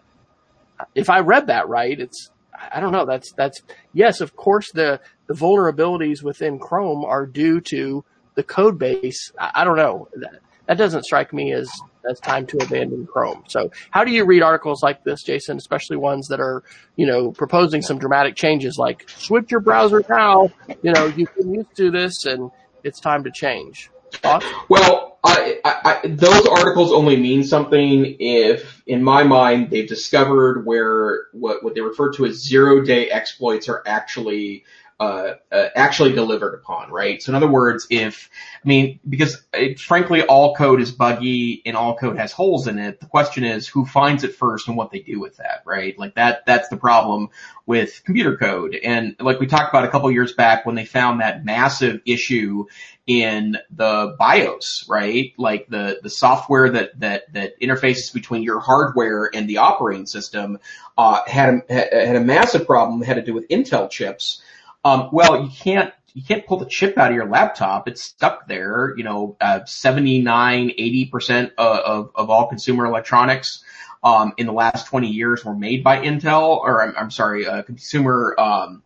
if 0.95 1.09
I 1.09 1.21
read 1.21 1.47
that 1.47 1.69
right, 1.69 1.99
it's 1.99 2.31
I 2.73 2.81
don't 2.81 2.93
know. 2.93 3.07
That's 3.07 3.33
that's 3.33 3.63
yes, 3.93 4.21
of 4.21 4.37
course 4.37 4.71
the 4.73 5.01
the 5.27 5.35
vulnerabilities 5.35 6.23
within 6.23 6.59
Chrome 6.59 7.05
are 7.05 7.27
due 7.27 7.61
to 7.63 8.05
the 8.35 8.43
code 8.43 8.79
base. 8.79 9.33
I, 9.39 9.51
I 9.57 9.65
don't 9.65 9.77
know. 9.77 10.09
That, 10.17 10.41
that 10.67 10.79
doesn't 10.79 11.05
strike 11.05 11.33
me 11.33 11.53
as 11.53 11.71
as 12.09 12.19
time 12.21 12.47
to 12.47 12.59
abandon 12.59 13.07
Chrome. 13.07 13.45
So 13.49 13.71
how 13.91 14.05
do 14.05 14.11
you 14.11 14.25
read 14.25 14.43
articles 14.43 14.83
like 14.83 15.05
this, 15.05 15.23
Jason, 15.23 15.57
especially 15.57 15.97
ones 15.97 16.29
that 16.29 16.41
are, 16.41 16.63
you 16.97 17.07
know, 17.07 17.31
proposing 17.31 17.83
some 17.83 17.99
dramatic 17.99 18.35
changes 18.35 18.77
like 18.79 19.09
switch 19.09 19.51
your 19.51 19.61
browser 19.61 20.03
now, 20.09 20.51
you 20.83 20.93
know, 20.93 21.07
you've 21.07 21.35
been 21.37 21.55
used 21.55 21.77
to 21.77 21.91
this 21.91 22.27
and 22.27 22.51
it's 22.85 23.01
time 23.01 23.25
to 23.25 23.31
change. 23.31 23.91
Thoughts? 24.15 24.47
Well, 24.69 25.12
I, 25.25 25.61
I, 25.65 26.01
those 26.07 26.47
articles 26.47 26.93
only 26.93 27.17
mean 27.17 27.45
something 27.45 28.17
if, 28.19 28.83
in 28.87 29.05
my 29.05 29.23
mind, 29.23 29.71
they've 29.71 29.89
discovered 29.89 30.67
where 30.67 31.27
what, 31.33 31.63
what 31.63 31.75
they 31.75 31.81
refer 31.81 32.13
to 32.15 32.27
as 32.27 32.43
zero 32.43 32.83
day 32.83 33.09
exploits 33.09 33.69
are 33.69 33.83
actually 33.87 34.65
uh, 35.03 35.35
uh, 35.51 35.69
actually 35.75 36.13
delivered 36.13 36.55
upon, 36.55 36.89
right? 36.89 37.21
So 37.21 37.33
in 37.33 37.35
other 37.35 37.51
words, 37.51 37.89
if, 37.91 38.31
I 38.65 38.69
mean, 38.69 39.01
because 39.09 39.43
it, 39.53 39.81
frankly 39.81 40.23
all 40.23 40.55
code 40.55 40.81
is 40.81 40.93
buggy 40.93 41.61
and 41.67 41.77
all 41.77 41.97
code 41.97 42.19
has 42.19 42.31
holes 42.31 42.69
in 42.69 42.79
it, 42.79 43.01
the 43.01 43.07
question 43.07 43.43
is 43.43 43.67
who 43.67 43.85
finds 43.85 44.23
it 44.23 44.37
first 44.37 44.69
and 44.69 44.77
what 44.77 44.93
they 44.93 45.01
do 45.01 45.19
with 45.19 45.39
that, 45.39 45.63
right? 45.67 45.99
Like 45.99 46.15
that, 46.15 46.47
that's 46.47 46.69
the 46.69 46.77
problem 46.77 47.31
with 47.67 48.03
computer 48.05 48.37
code. 48.37 48.77
And 48.77 49.17
like 49.19 49.41
we 49.41 49.49
talked 49.49 49.71
about 49.75 49.85
a 49.85 49.89
couple 49.89 50.09
years 50.13 50.35
back 50.35 50.65
when 50.67 50.77
they 50.77 50.85
found 50.85 51.21
that 51.21 51.45
massive 51.45 52.01
issue 52.07 52.67
in 53.05 53.59
the 53.73 54.15
BIOS, 54.17 54.87
right? 54.89 55.33
Like 55.37 55.67
the, 55.69 55.99
the 56.01 56.11
software 56.11 56.71
that, 56.71 57.01
that, 57.01 57.33
that 57.33 57.61
interfaces 57.61 58.15
between 58.15 58.45
your 58.45 58.61
hardware 58.61 59.29
and 59.35 59.49
the 59.49 59.57
operating 59.57 60.07
system, 60.07 60.61
uh, 60.97 61.23
had 61.27 61.65
a, 61.69 61.75
had 61.75 62.15
a 62.15 62.21
massive 62.21 62.67
problem, 62.67 63.03
had 63.03 63.17
to 63.17 63.23
do 63.23 63.35
with 63.35 63.49
Intel 63.49 63.91
chips 63.91 64.41
um, 64.85 65.09
well, 65.13 65.43
you 65.45 65.51
can't 65.51 65.93
you 66.15 66.23
can't 66.23 66.47
pull 66.47 66.59
the 66.59 66.67
chip 66.67 66.99
out 66.99 67.11
of 67.11 67.17
your 67.17 67.29
laptop. 67.29 67.89
It's 67.89 68.03
stuck 68.03 68.47
there. 68.47 68.95
You 68.97 69.05
know, 69.05 69.37
uh, 69.41 69.65
79, 69.65 70.73
80% 70.79 71.53
of, 71.57 72.11
of 72.15 72.31
all 72.31 72.49
consumer 72.49 72.85
electronics, 72.85 73.65
um, 74.05 74.33
in 74.37 74.47
the 74.47 74.53
last 74.53 74.87
20 74.87 75.09
years 75.09 75.45
were 75.45 75.55
made 75.55 75.85
by 75.85 76.05
Intel, 76.05 76.59
or 76.59 76.83
I'm, 76.83 76.95
I'm 76.97 77.11
sorry, 77.11 77.47
uh, 77.47 77.63
consumer, 77.63 78.35
um, 78.39 78.83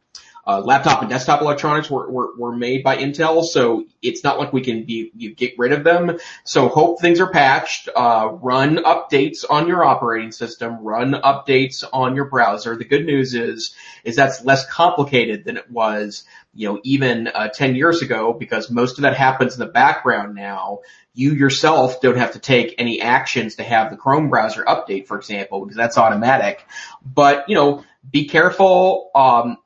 uh, 0.46 0.60
laptop 0.60 1.00
and 1.00 1.10
desktop 1.10 1.40
electronics 1.40 1.90
were, 1.90 2.08
were, 2.08 2.36
were 2.36 2.56
made 2.56 2.84
by 2.84 2.96
Intel, 2.96 3.42
so 3.44 3.84
it's 4.00 4.22
not 4.22 4.38
like 4.38 4.52
we 4.52 4.60
can 4.60 4.84
be, 4.84 5.10
you 5.16 5.34
get 5.34 5.58
rid 5.58 5.72
of 5.72 5.82
them. 5.82 6.18
So 6.44 6.68
hope 6.68 7.00
things 7.00 7.18
are 7.18 7.30
patched, 7.30 7.88
uh, 7.94 8.28
run 8.40 8.76
updates 8.76 9.44
on 9.48 9.66
your 9.66 9.84
operating 9.84 10.30
system, 10.30 10.84
run 10.84 11.14
updates 11.14 11.82
on 11.92 12.14
your 12.14 12.26
browser. 12.26 12.76
The 12.76 12.84
good 12.84 13.04
news 13.04 13.34
is, 13.34 13.74
is 14.04 14.14
that's 14.14 14.44
less 14.44 14.64
complicated 14.66 15.44
than 15.44 15.56
it 15.56 15.68
was, 15.68 16.24
you 16.54 16.68
know, 16.68 16.80
even, 16.84 17.26
uh, 17.26 17.48
10 17.48 17.74
years 17.74 18.02
ago 18.02 18.32
because 18.32 18.70
most 18.70 18.98
of 18.98 19.02
that 19.02 19.16
happens 19.16 19.54
in 19.54 19.60
the 19.60 19.72
background 19.72 20.36
now. 20.36 20.80
You 21.12 21.32
yourself 21.32 22.00
don't 22.00 22.18
have 22.18 22.34
to 22.34 22.38
take 22.38 22.74
any 22.78 23.00
actions 23.00 23.56
to 23.56 23.64
have 23.64 23.90
the 23.90 23.96
Chrome 23.96 24.30
browser 24.30 24.62
update, 24.64 25.06
for 25.08 25.16
example, 25.16 25.62
because 25.62 25.76
that's 25.76 25.98
automatic. 25.98 26.64
But, 27.04 27.48
you 27.48 27.56
know, 27.56 27.84
be 28.08 28.28
careful. 28.28 29.10
Um, 29.14 29.56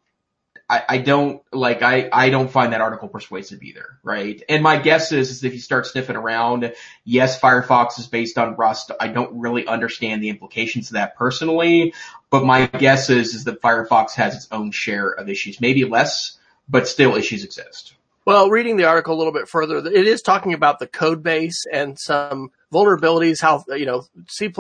I, 0.71 0.99
don't 0.99 1.43
like 1.53 1.83
I, 1.83 2.09
I 2.13 2.31
don't 2.31 2.51
find 2.51 2.73
that 2.73 2.81
article 2.81 3.09
persuasive 3.09 3.63
either, 3.63 3.99
right? 4.03 4.41
And 4.49 4.63
my 4.63 4.77
guess 4.77 5.11
is, 5.11 5.31
is 5.31 5.45
if 5.45 5.53
you 5.53 5.59
start 5.59 5.87
sniffing 5.87 6.17
around, 6.17 6.73
yes, 7.05 7.41
Firefox 7.41 7.99
is 7.99 8.07
based 8.07 8.39
on 8.39 8.55
Rust. 8.55 8.93
I 9.01 9.09
don't 9.09 9.41
really 9.41 9.67
understand 9.67 10.23
the 10.23 10.29
implications 10.29 10.89
of 10.89 10.95
that 10.95 11.17
personally, 11.17 11.93
but 12.31 12.45
my 12.45 12.67
guess 12.67 13.11
is 13.11 13.35
is 13.35 13.45
that 13.45 13.61
Firefox 13.61 14.13
has 14.13 14.37
its 14.37 14.49
own 14.53 14.71
share 14.71 15.11
of 15.11 15.29
issues, 15.29 15.61
maybe 15.61 15.85
less, 15.85 16.39
but 16.69 16.87
still 16.87 17.17
issues 17.17 17.45
exist. 17.45 17.95
Well, 18.27 18.51
reading 18.51 18.77
the 18.77 18.85
article 18.85 19.15
a 19.15 19.19
little 19.19 19.33
bit 19.33 19.49
further, 19.49 19.79
it 19.79 20.07
is 20.07 20.21
talking 20.21 20.53
about 20.53 20.79
the 20.79 20.87
code 20.87 21.23
base 21.23 21.65
and 21.73 21.99
some 21.99 22.51
vulnerabilities, 22.73 23.41
how, 23.41 23.65
you 23.69 23.87
know, 23.87 24.05
C++ 24.29 24.53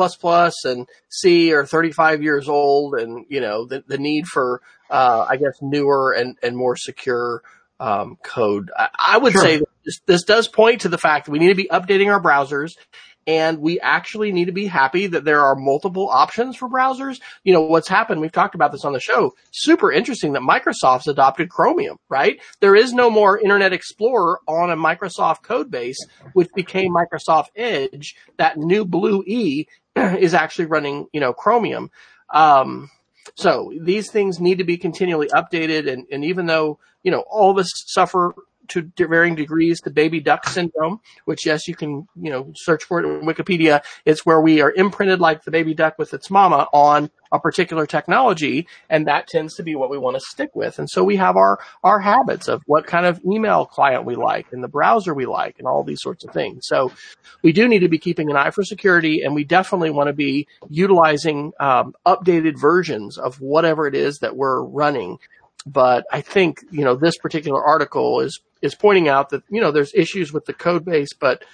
and 0.65 0.89
C 1.11 1.53
are 1.53 1.67
35 1.67 2.23
years 2.23 2.49
old 2.49 2.95
and, 2.95 3.27
you 3.29 3.41
know, 3.41 3.67
the, 3.67 3.85
the 3.87 3.99
need 3.99 4.27
for, 4.27 4.63
uh, 4.89 5.27
I 5.29 5.37
guess 5.37 5.59
newer 5.61 6.13
and, 6.13 6.39
and 6.43 6.57
more 6.57 6.75
secure, 6.75 7.43
um, 7.79 8.17
code. 8.23 8.71
I, 8.77 8.89
I 8.99 9.19
would 9.19 9.33
sure. 9.33 9.43
say 9.43 9.63
this, 9.85 10.01
this 10.07 10.25
does 10.25 10.49
point 10.49 10.83
to 10.83 10.89
the 10.89 10.99
fact 10.99 11.27
that 11.27 11.33
we 11.33 11.39
need 11.39 11.49
to 11.49 11.55
be 11.55 11.69
updating 11.71 12.13
our 12.13 12.21
browsers 12.21 12.77
and 13.31 13.59
we 13.61 13.79
actually 13.79 14.33
need 14.33 14.47
to 14.47 14.53
be 14.53 14.67
happy 14.67 15.07
that 15.07 15.25
there 15.25 15.41
are 15.41 15.55
multiple 15.55 16.09
options 16.09 16.57
for 16.57 16.69
browsers. 16.69 17.21
You 17.45 17.53
know, 17.53 17.61
what's 17.61 17.87
happened, 17.87 18.21
we've 18.21 18.33
talked 18.33 18.57
about 18.57 18.73
this 18.73 18.85
on 18.85 18.93
the 18.93 18.99
show, 18.99 19.35
super 19.53 19.93
interesting 19.93 20.33
that 20.33 20.43
Microsoft's 20.43 21.07
adopted 21.07 21.49
Chromium, 21.49 21.97
right? 22.09 22.41
There 22.59 22.75
is 22.75 22.93
no 22.93 23.09
more 23.09 23.39
Internet 23.39 23.73
Explorer 23.73 24.41
on 24.49 24.71
a 24.71 24.77
Microsoft 24.77 25.45
code 25.45 25.71
base, 25.71 25.99
which 26.33 26.49
became 26.57 26.93
Microsoft 26.93 27.51
Edge. 27.55 28.17
That 28.37 28.57
new 28.57 28.85
blue 28.85 29.23
E 29.29 29.67
is 29.97 30.35
actually 30.35 30.67
running, 30.67 31.07
you 31.13 31.21
know, 31.21 31.33
Chromium. 31.33 31.93
Um, 32.31 32.91
so 33.37 33.73
these 33.81 34.11
things 34.11 34.41
need 34.41 34.59
to 34.59 34.65
be 34.65 34.77
continually 34.77 35.29
updated. 35.29 35.89
And, 35.89 36.05
and 36.11 36.25
even 36.25 36.47
though, 36.47 36.81
you 37.05 37.13
know, 37.13 37.23
all 37.31 37.53
of 37.53 37.59
us 37.59 37.71
suffer 37.87 38.35
to 38.71 38.91
varying 38.97 39.35
degrees 39.35 39.81
the 39.81 39.91
baby 39.91 40.21
duck 40.21 40.49
syndrome, 40.49 41.01
which 41.25 41.47
yes, 41.47 41.69
you 41.69 41.75
can, 41.75 42.09
you 42.21 42.31
know, 42.31 42.53
search 42.57 42.85
for 42.85 43.01
it 43.01 43.07
in 43.07 43.27
Wikipedia. 43.27 43.83
It's 44.05 44.25
where 44.25 44.41
we 44.41 44.61
are 44.61 44.73
imprinted 44.73 45.21
like 45.21 45.45
the 45.45 45.51
baby 45.51 45.75
duck 45.75 45.99
with 45.99 46.15
its 46.15 46.31
mama 46.31 46.69
on 46.73 47.11
a 47.33 47.39
particular 47.39 47.87
technology. 47.87 48.67
And 48.89 49.07
that 49.07 49.29
tends 49.29 49.55
to 49.57 49.63
be 49.63 49.75
what 49.75 49.91
we 49.91 49.99
want 49.99 50.17
to 50.17 50.21
stick 50.21 50.51
with. 50.55 50.79
And 50.79 50.89
so 50.91 51.05
we 51.05 51.17
have 51.17 51.37
our, 51.37 51.61
our 51.85 52.01
habits 52.01 52.49
of 52.49 52.63
what 52.67 52.87
kind 52.87 53.07
of 53.07 53.21
email 53.25 53.67
client 53.67 54.05
we 54.05 54.17
like 54.17 54.47
and 54.53 54.63
the 54.63 54.69
browser 54.69 55.15
we 55.15 55.27
like 55.27 55.59
and 55.59 55.67
all 55.67 55.85
these 55.85 56.03
sorts 56.03 56.25
of 56.25 56.33
things. 56.33 56.67
So 56.67 56.93
we 57.43 57.53
do 57.53 57.69
need 57.69 57.81
to 57.81 57.89
be 57.89 57.99
keeping 57.99 58.31
an 58.31 58.37
eye 58.37 58.51
for 58.51 58.65
security 58.65 59.23
and 59.23 59.35
we 59.35 59.45
definitely 59.45 59.91
want 59.91 60.09
to 60.09 60.13
be 60.13 60.47
utilizing 60.69 61.53
um, 61.61 61.95
updated 62.07 62.59
versions 62.59 63.19
of 63.19 63.41
whatever 63.41 63.87
it 63.87 63.95
is 63.95 64.19
that 64.19 64.37
we're 64.37 64.63
running 64.63 65.19
but 65.67 66.05
I 66.11 66.21
think, 66.21 66.61
you 66.71 66.85
know, 66.85 66.97
this 66.97 67.17
particular 67.19 67.63
article 67.63 68.21
is, 68.21 68.41
is 68.63 68.75
pointing 68.75 69.09
out 69.09 69.31
that, 69.31 69.43
you 69.51 69.61
know, 69.61 69.71
there's 69.71 69.95
issues 69.95 70.33
with 70.33 70.45
the 70.45 70.53
code 70.53 70.85
base, 70.85 71.13
but 71.19 71.45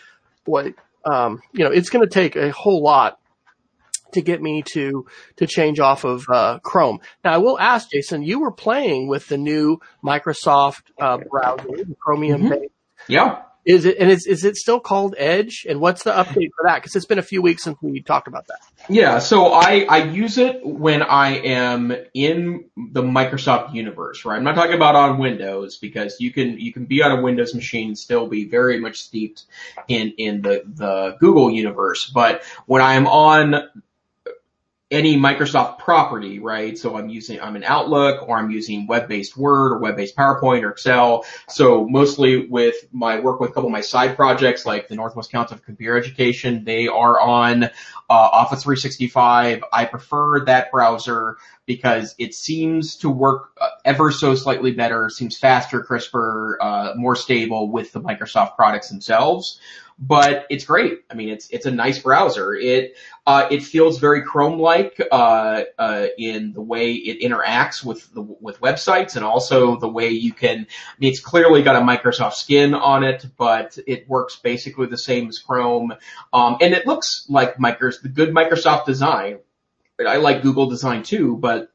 what, 0.45 0.75
um, 1.05 1.41
you 1.53 1.65
know, 1.65 1.71
it's 1.71 1.91
going 1.91 2.07
to 2.07 2.13
take 2.13 2.37
a 2.37 2.51
whole 2.51 2.83
lot 2.83 3.19
to 4.13 4.21
get 4.21 4.41
me 4.41 4.63
to, 4.73 5.07
to 5.37 5.47
change 5.47 5.81
off 5.81 6.05
of, 6.05 6.25
uh, 6.33 6.59
Chrome. 6.61 7.01
Now 7.25 7.35
I 7.35 7.39
will 7.39 7.59
ask 7.59 7.91
Jason, 7.91 8.23
you 8.23 8.41
were 8.41 8.53
playing 8.53 9.09
with 9.09 9.29
the 9.29 9.37
new 9.39 9.79
Microsoft, 10.05 10.83
uh, 11.01 11.19
browser, 11.31 11.65
the 11.69 11.97
Chromium 12.01 12.43
mm-hmm. 12.43 12.65
Yeah. 13.09 13.43
Is 13.67 13.85
it 13.85 13.97
and 13.99 14.09
is 14.09 14.27
is 14.27 14.45
it 14.45 14.57
still 14.57 14.79
called 14.79 15.17
Edge? 15.19 15.67
And 15.69 15.81
what's 15.81 16.05
the 16.05 16.13
update 16.13 16.51
for 16.57 16.65
that? 16.67 16.77
Because 16.77 16.95
it's 16.95 17.05
been 17.05 17.19
a 17.19 17.23
few 17.23 17.43
weeks 17.43 17.65
since 17.65 17.77
we 17.83 18.01
talked 18.01 18.29
about 18.29 18.47
that. 18.47 18.61
Yeah, 18.89 19.19
so 19.19 19.53
I 19.53 19.85
I 19.89 20.05
use 20.05 20.39
it 20.39 20.65
when 20.65 21.03
I 21.03 21.31
am 21.39 21.93
in 22.15 22.67
the 22.77 23.03
Microsoft 23.03 23.75
universe, 23.75 24.25
right? 24.25 24.37
I'm 24.37 24.45
not 24.45 24.55
talking 24.55 24.75
about 24.75 24.95
on 24.95 25.19
Windows 25.19 25.79
because 25.79 26.21
you 26.21 26.33
can 26.33 26.61
you 26.61 26.73
can 26.73 26.85
be 26.85 27.03
on 27.03 27.19
a 27.19 27.21
Windows 27.21 27.57
machine 27.57 27.89
and 27.89 27.99
still 27.99 28.29
be 28.29 28.49
very 28.49 28.79
much 28.79 29.03
steeped 29.03 29.47
in 29.89 30.15
in 30.17 30.43
the 30.43 30.63
the 30.65 31.17
Google 31.19 31.51
universe. 31.51 32.09
But 32.09 32.45
when 32.67 32.83
I'm 32.83 33.09
on 33.09 33.69
any 34.89 35.17
Microsoft 35.17 35.79
property, 35.79 36.39
right? 36.39 36.79
So 36.79 36.97
I'm 36.97 37.09
using, 37.09 37.41
I'm 37.41 37.57
in 37.57 37.65
Outlook 37.65 38.29
or 38.29 38.39
I'm 38.39 38.53
using 38.53 38.87
web-based 38.87 39.37
Word 39.37 39.73
or 39.73 39.79
web-based 39.79 40.15
PowerPoint 40.15 40.63
or 40.63 40.71
Excel. 40.71 41.25
So 41.49 41.89
mostly 41.89 42.47
with 42.47 42.77
my 42.93 43.19
work 43.19 43.41
with 43.41 43.51
a 43.51 43.53
couple 43.53 43.69
of 43.69 43.73
my 43.73 43.81
side 43.81 44.15
projects 44.15 44.65
like 44.65 44.87
the 44.87 44.95
Northwest 44.95 45.33
Council 45.33 45.57
of 45.57 45.65
Computer 45.65 45.97
Education, 45.97 46.63
they 46.63 46.87
are 46.87 47.21
on 47.21 47.65
uh, 47.65 47.69
Office 48.09 48.63
365. 48.63 49.65
I 49.73 49.87
prefer 49.87 50.45
that 50.45 50.71
browser 50.71 51.39
because 51.67 52.15
it 52.17 52.33
seems 52.33 52.95
to 52.99 53.11
work 53.11 53.51
uh, 53.61 53.71
ever 53.85 54.13
so 54.13 54.37
slightly 54.37 54.71
better, 54.71 55.11
seems 55.11 55.37
faster, 55.37 55.83
crisper, 55.83 56.59
uh, 56.61 56.93
more 56.95 57.17
stable 57.17 57.73
with 57.73 57.93
the 57.93 58.01
Microsoft 58.01 58.55
products 58.55 58.89
themselves 58.89 59.59
but 59.99 60.47
it's 60.51 60.65
great. 60.65 61.01
I 61.11 61.15
mean, 61.15 61.31
it's 61.31 61.49
it's 61.49 61.65
a 61.65 61.71
nice 61.71 61.99
browser. 61.99 62.55
It 62.55 62.97
uh, 63.27 63.49
it 63.51 63.63
feels 63.63 63.99
very 63.99 64.23
Chrome-like 64.23 65.01
uh, 65.11 65.63
uh, 65.79 66.07
in 66.19 66.53
the 66.53 66.61
way 66.61 66.93
it 66.93 67.29
interacts 67.29 67.83
with 67.83 68.13
the 68.13 68.21
with 68.21 68.61
websites, 68.61 69.17
and 69.17 69.25
also 69.25 69.77
the 69.77 69.89
way 69.89 70.11
you 70.11 70.33
can. 70.33 70.61
I 70.61 70.95
mean, 70.99 71.11
it's 71.11 71.21
clearly 71.21 71.63
got 71.63 71.77
a 71.77 71.81
Microsoft 71.81 72.35
skin 72.35 72.75
on 72.75 73.05
it, 73.05 73.25
but 73.39 73.79
it 73.87 74.09
works 74.09 74.37
basically 74.37 74.87
the 74.87 74.99
same 74.99 75.29
as 75.29 75.39
Chrome, 75.39 75.95
um, 76.33 76.59
and 76.61 76.75
it 76.75 76.87
looks 76.87 77.25
like 77.29 77.57
Microsoft 77.57 78.03
the 78.03 78.09
good 78.11 78.31
Microsoft 78.31 78.85
design. 78.85 79.39
I 80.07 80.19
like 80.19 80.43
Google 80.43 80.69
design 80.69 81.05
too, 81.05 81.39
but 81.39 81.73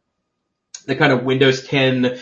the 0.85 0.95
kind 0.95 1.11
of 1.11 1.23
Windows 1.23 1.65
10 1.65 2.19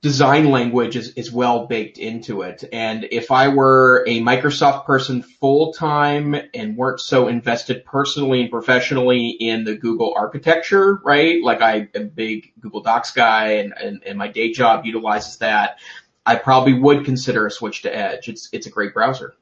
design 0.00 0.50
language 0.50 0.94
is, 0.94 1.10
is 1.14 1.32
well 1.32 1.66
baked 1.66 1.98
into 1.98 2.42
it. 2.42 2.62
And 2.72 3.08
if 3.10 3.32
I 3.32 3.48
were 3.48 4.04
a 4.06 4.20
Microsoft 4.20 4.86
person 4.86 5.22
full 5.22 5.72
time 5.72 6.36
and 6.54 6.76
weren't 6.76 7.00
so 7.00 7.26
invested 7.26 7.84
personally 7.84 8.42
and 8.42 8.50
professionally 8.50 9.28
in 9.28 9.64
the 9.64 9.76
Google 9.76 10.14
architecture, 10.16 11.00
right? 11.04 11.42
Like 11.42 11.62
I 11.62 11.88
am 11.94 12.02
a 12.02 12.04
big 12.04 12.52
Google 12.60 12.82
Docs 12.82 13.10
guy 13.10 13.54
and, 13.54 13.72
and, 13.72 14.02
and 14.04 14.16
my 14.16 14.28
day 14.28 14.52
job 14.52 14.86
utilizes 14.86 15.38
that. 15.38 15.78
I 16.24 16.36
probably 16.36 16.74
would 16.74 17.04
consider 17.04 17.46
a 17.46 17.50
switch 17.50 17.82
to 17.82 17.94
Edge. 17.94 18.28
It's, 18.28 18.48
it's 18.52 18.66
a 18.66 18.70
great 18.70 18.94
browser. 18.94 19.34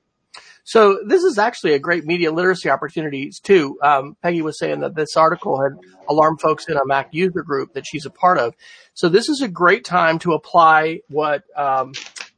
So 0.67 0.99
this 1.07 1.23
is 1.23 1.39
actually 1.39 1.75
a 1.75 1.79
great 1.79 2.05
media 2.05 2.33
literacy 2.33 2.69
opportunity 2.69 3.31
too. 3.45 3.79
Um, 3.81 4.17
Peggy 4.21 4.43
was 4.43 4.59
saying 4.59 4.81
that 4.81 4.97
this 4.97 5.17
article 5.17 5.63
had 5.63 5.79
alarmed 6.09 6.41
folks 6.41 6.69
in 6.69 6.77
a 6.77 6.85
Mac 6.85 7.15
user 7.15 7.45
group 7.45 7.75
that 7.75 7.87
she's 7.87 8.05
a 8.05 8.11
part 8.11 8.37
of. 8.37 8.53
So 8.93 9.09
this 9.09 9.29
is 9.29 9.41
a 9.43 9.49
great 9.49 9.85
time 9.85 10.19
to 10.21 10.33
apply 10.33 11.03
what 11.07 11.45
um, 11.57 11.93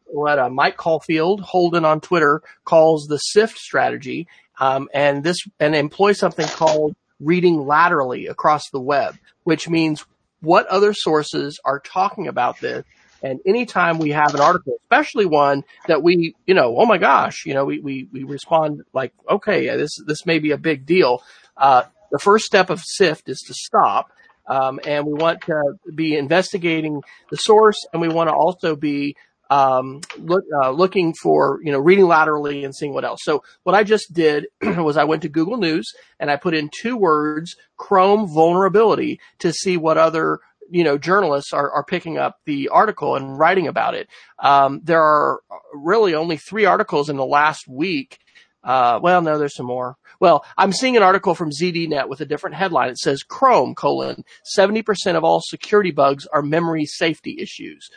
what 0.04 0.38
uh, 0.38 0.50
Mike 0.50 0.76
Caulfield 0.76 1.40
Holden 1.40 1.86
on 1.86 2.02
Twitter 2.02 2.42
calls 2.66 3.06
the 3.06 3.16
SIFT 3.16 3.56
strategy, 3.56 4.28
um, 4.60 4.90
and 4.92 5.24
this 5.24 5.38
and 5.58 5.74
employ 5.74 6.12
something 6.12 6.46
called 6.48 6.94
reading 7.20 7.66
laterally 7.66 8.26
across 8.26 8.68
the 8.68 8.80
web, 8.80 9.16
which 9.44 9.70
means 9.70 10.04
what 10.40 10.66
other 10.66 10.92
sources 10.92 11.58
are 11.64 11.80
talking 11.80 12.28
about 12.28 12.60
this 12.60 12.84
and 13.22 13.40
anytime 13.46 13.98
we 13.98 14.10
have 14.10 14.34
an 14.34 14.40
article, 14.40 14.74
especially 14.84 15.26
one 15.26 15.64
that 15.86 16.02
we, 16.02 16.34
you 16.46 16.54
know, 16.54 16.76
oh 16.78 16.86
my 16.86 16.98
gosh, 16.98 17.44
you 17.46 17.54
know, 17.54 17.64
we, 17.64 17.80
we, 17.80 18.08
we 18.12 18.24
respond 18.24 18.82
like, 18.92 19.12
okay, 19.28 19.66
this, 19.76 19.90
this 20.06 20.24
may 20.24 20.38
be 20.38 20.52
a 20.52 20.58
big 20.58 20.86
deal. 20.86 21.22
Uh, 21.56 21.82
the 22.10 22.18
first 22.18 22.44
step 22.44 22.70
of 22.70 22.80
SIFT 22.80 23.28
is 23.28 23.38
to 23.46 23.54
stop. 23.54 24.12
Um, 24.46 24.80
and 24.86 25.04
we 25.04 25.12
want 25.12 25.42
to 25.42 25.62
be 25.94 26.16
investigating 26.16 27.02
the 27.30 27.36
source 27.36 27.86
and 27.92 28.00
we 28.00 28.08
want 28.08 28.30
to 28.30 28.34
also 28.34 28.76
be 28.76 29.14
um, 29.50 30.00
look, 30.18 30.44
uh, 30.62 30.70
looking 30.70 31.14
for, 31.14 31.60
you 31.62 31.72
know, 31.72 31.78
reading 31.78 32.06
laterally 32.06 32.64
and 32.64 32.74
seeing 32.74 32.92
what 32.92 33.04
else. 33.04 33.20
So 33.22 33.42
what 33.62 33.74
I 33.74 33.82
just 33.82 34.12
did 34.12 34.46
was 34.62 34.96
I 34.96 35.04
went 35.04 35.22
to 35.22 35.28
Google 35.28 35.56
News 35.56 35.92
and 36.20 36.30
I 36.30 36.36
put 36.36 36.54
in 36.54 36.70
two 36.80 36.96
words, 36.96 37.56
Chrome 37.76 38.26
vulnerability 38.26 39.20
to 39.38 39.52
see 39.52 39.76
what 39.76 39.98
other 39.98 40.40
you 40.70 40.84
know, 40.84 40.98
journalists 40.98 41.52
are, 41.52 41.70
are 41.70 41.84
picking 41.84 42.18
up 42.18 42.36
the 42.44 42.68
article 42.68 43.16
and 43.16 43.38
writing 43.38 43.66
about 43.66 43.94
it. 43.94 44.08
Um, 44.38 44.80
there 44.82 45.02
are 45.02 45.40
really 45.74 46.14
only 46.14 46.36
three 46.36 46.64
articles 46.64 47.08
in 47.08 47.16
the 47.16 47.26
last 47.26 47.66
week. 47.68 48.18
Uh, 48.62 48.98
well, 49.02 49.22
no, 49.22 49.38
there's 49.38 49.54
some 49.54 49.66
more. 49.66 49.96
Well, 50.20 50.44
I'm 50.56 50.72
seeing 50.72 50.96
an 50.96 51.02
article 51.02 51.34
from 51.34 51.50
ZDNet 51.50 52.08
with 52.08 52.20
a 52.20 52.26
different 52.26 52.56
headline. 52.56 52.90
It 52.90 52.98
says 52.98 53.22
Chrome 53.22 53.74
colon 53.74 54.24
70% 54.58 55.16
of 55.16 55.24
all 55.24 55.40
security 55.40 55.92
bugs 55.92 56.26
are 56.26 56.42
memory 56.42 56.84
safety 56.84 57.36
issues. 57.38 57.88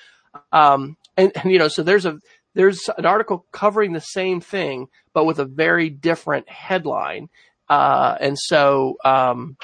Um, 0.52 0.98
and, 1.18 1.32
and, 1.36 1.52
you 1.52 1.60
know, 1.60 1.68
so 1.68 1.84
there's 1.84 2.06
a, 2.06 2.20
there's 2.54 2.90
an 2.98 3.06
article 3.06 3.46
covering 3.52 3.94
the 3.94 4.02
same 4.02 4.40
thing, 4.40 4.88
but 5.14 5.26
with 5.26 5.40
a 5.40 5.46
very 5.46 5.90
different 5.90 6.48
headline. 6.50 7.30
Uh, 7.70 8.18
and 8.20 8.38
so, 8.38 8.98
um, 9.04 9.58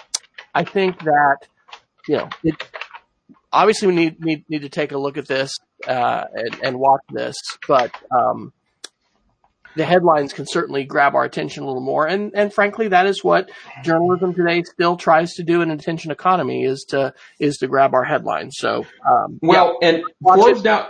I 0.53 0.63
think 0.63 1.03
that, 1.03 1.37
you 2.07 2.17
know, 2.17 2.29
obviously 3.57 3.87
we 3.87 3.95
need 3.95 4.23
need, 4.23 4.45
need 4.49 4.61
to 4.61 4.69
take 4.69 4.91
a 4.91 4.97
look 4.97 5.17
at 5.17 5.27
this 5.27 5.57
uh, 5.87 6.25
and, 6.33 6.59
and 6.63 6.79
watch 6.79 7.01
this, 7.11 7.35
but 7.67 7.91
um, 8.11 8.53
the 9.75 9.85
headlines 9.85 10.33
can 10.33 10.45
certainly 10.47 10.83
grab 10.83 11.15
our 11.15 11.23
attention 11.23 11.63
a 11.63 11.65
little 11.65 11.81
more. 11.81 12.07
And 12.07 12.33
and 12.35 12.53
frankly, 12.53 12.89
that 12.89 13.07
is 13.07 13.23
what 13.23 13.49
journalism 13.83 14.33
today 14.33 14.63
still 14.63 14.95
tries 14.95 15.33
to 15.35 15.43
do 15.43 15.61
in 15.61 15.71
an 15.71 15.79
attention 15.79 16.11
economy 16.11 16.63
is 16.63 16.85
to 16.89 17.13
is 17.39 17.57
to 17.57 17.67
grab 17.67 17.93
our 17.93 18.03
headlines. 18.03 18.55
So 18.57 18.85
um, 19.07 19.39
well, 19.41 19.77
yeah, 19.81 19.89
and 19.89 20.03
Forbes 20.21 20.59
it. 20.59 20.65
now. 20.65 20.89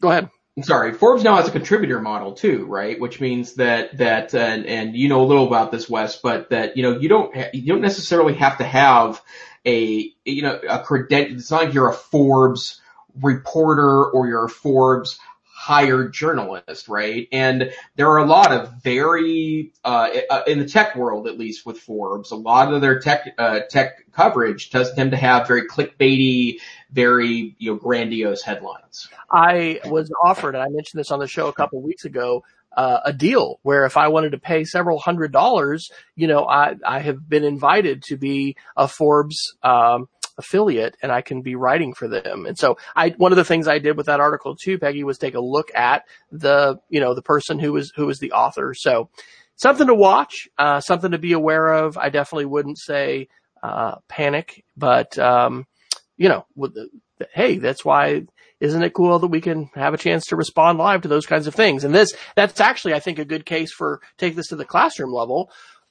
Go 0.00 0.10
ahead. 0.10 0.30
I'm 0.56 0.64
sorry, 0.64 0.92
Forbes 0.92 1.24
now 1.24 1.36
has 1.36 1.48
a 1.48 1.52
contributor 1.52 1.98
model 1.98 2.32
too, 2.32 2.66
right? 2.66 3.00
Which 3.00 3.20
means 3.20 3.54
that 3.54 3.96
that 3.98 4.34
and 4.34 4.66
and 4.66 4.94
you 4.94 5.08
know 5.08 5.22
a 5.22 5.26
little 5.26 5.46
about 5.46 5.70
this, 5.70 5.88
Wes, 5.88 6.16
but 6.16 6.50
that 6.50 6.76
you 6.76 6.82
know 6.82 6.98
you 6.98 7.08
don't 7.08 7.34
ha- 7.34 7.50
you 7.54 7.72
don't 7.72 7.80
necessarily 7.80 8.34
have 8.34 8.58
to 8.58 8.64
have 8.64 9.22
a 9.66 10.10
you 10.24 10.42
know 10.42 10.58
a 10.68 10.80
credential. 10.80 11.36
It's 11.36 11.50
not 11.50 11.64
like 11.64 11.74
you're 11.74 11.90
a 11.90 11.94
Forbes 11.94 12.80
reporter 13.20 14.06
or 14.06 14.26
you're 14.26 14.46
a 14.46 14.50
Forbes 14.50 15.18
hired 15.62 16.12
journalist, 16.12 16.88
right? 16.88 17.28
And 17.30 17.70
there 17.94 18.08
are 18.08 18.18
a 18.18 18.26
lot 18.26 18.50
of 18.50 18.82
very 18.82 19.72
uh, 19.84 20.08
uh, 20.28 20.42
in 20.48 20.58
the 20.58 20.64
tech 20.64 20.96
world, 20.96 21.28
at 21.28 21.38
least 21.38 21.64
with 21.64 21.78
Forbes, 21.78 22.32
a 22.32 22.36
lot 22.36 22.74
of 22.74 22.80
their 22.80 22.98
tech 22.98 23.32
uh, 23.38 23.60
tech 23.70 24.10
coverage 24.10 24.70
does 24.70 24.92
tend 24.94 25.12
to 25.12 25.16
have 25.16 25.46
very 25.46 25.68
clickbaity, 25.68 26.56
very 26.90 27.54
you 27.58 27.70
know 27.70 27.76
grandiose 27.76 28.42
headlines. 28.42 29.08
I 29.30 29.80
was 29.84 30.10
offered, 30.24 30.56
and 30.56 30.64
I 30.64 30.68
mentioned 30.68 30.98
this 30.98 31.12
on 31.12 31.20
the 31.20 31.28
show 31.28 31.46
a 31.46 31.52
couple 31.52 31.80
weeks 31.80 32.04
ago, 32.04 32.42
uh, 32.76 33.00
a 33.04 33.12
deal 33.12 33.58
where 33.62 33.84
if 33.84 33.96
I 33.96 34.08
wanted 34.08 34.32
to 34.32 34.38
pay 34.38 34.64
several 34.64 34.98
hundred 34.98 35.32
dollars, 35.32 35.90
you 36.16 36.26
know, 36.26 36.46
I, 36.46 36.76
I 36.86 37.00
have 37.00 37.28
been 37.28 37.44
invited 37.44 38.02
to 38.04 38.16
be 38.16 38.56
a 38.76 38.88
Forbes, 38.88 39.56
um, 39.62 40.08
affiliate 40.38 40.96
and 41.02 41.12
I 41.12 41.20
can 41.20 41.42
be 41.42 41.54
writing 41.54 41.92
for 41.92 42.08
them. 42.08 42.46
And 42.46 42.58
so 42.58 42.78
I, 42.96 43.10
one 43.10 43.32
of 43.32 43.36
the 43.36 43.44
things 43.44 43.68
I 43.68 43.78
did 43.78 43.96
with 43.96 44.06
that 44.06 44.20
article 44.20 44.56
too, 44.56 44.78
Peggy, 44.78 45.04
was 45.04 45.18
take 45.18 45.34
a 45.34 45.40
look 45.40 45.70
at 45.74 46.04
the, 46.30 46.78
you 46.88 47.00
know, 47.00 47.14
the 47.14 47.22
person 47.22 47.58
who 47.58 47.72
was, 47.72 47.92
who 47.94 48.06
was 48.06 48.18
the 48.18 48.32
author. 48.32 48.72
So 48.74 49.10
something 49.56 49.86
to 49.86 49.94
watch, 49.94 50.48
uh, 50.58 50.80
something 50.80 51.10
to 51.10 51.18
be 51.18 51.32
aware 51.32 51.68
of. 51.68 51.98
I 51.98 52.08
definitely 52.08 52.46
wouldn't 52.46 52.78
say, 52.78 53.28
uh, 53.62 53.96
panic, 54.08 54.64
but, 54.76 55.18
um, 55.18 55.66
you 56.16 56.28
know, 56.28 56.46
with 56.56 56.74
the, 56.74 56.88
hey, 57.32 57.58
that's 57.58 57.84
why 57.84 58.24
isn't 58.62 58.82
it 58.82 58.94
cool 58.94 59.18
that 59.18 59.26
we 59.26 59.40
can 59.40 59.68
have 59.74 59.92
a 59.92 59.98
chance 59.98 60.26
to 60.26 60.36
respond 60.36 60.78
live 60.78 61.02
to 61.02 61.08
those 61.08 61.26
kinds 61.26 61.48
of 61.48 61.54
things? 61.54 61.82
And 61.82 61.92
this, 61.92 62.14
that's 62.36 62.60
actually, 62.60 62.94
I 62.94 63.00
think, 63.00 63.18
a 63.18 63.24
good 63.24 63.44
case 63.44 63.72
for 63.72 64.00
take 64.18 64.36
this 64.36 64.46
to 64.48 64.56
the 64.56 64.64
classroom 64.64 65.12
level. 65.12 65.50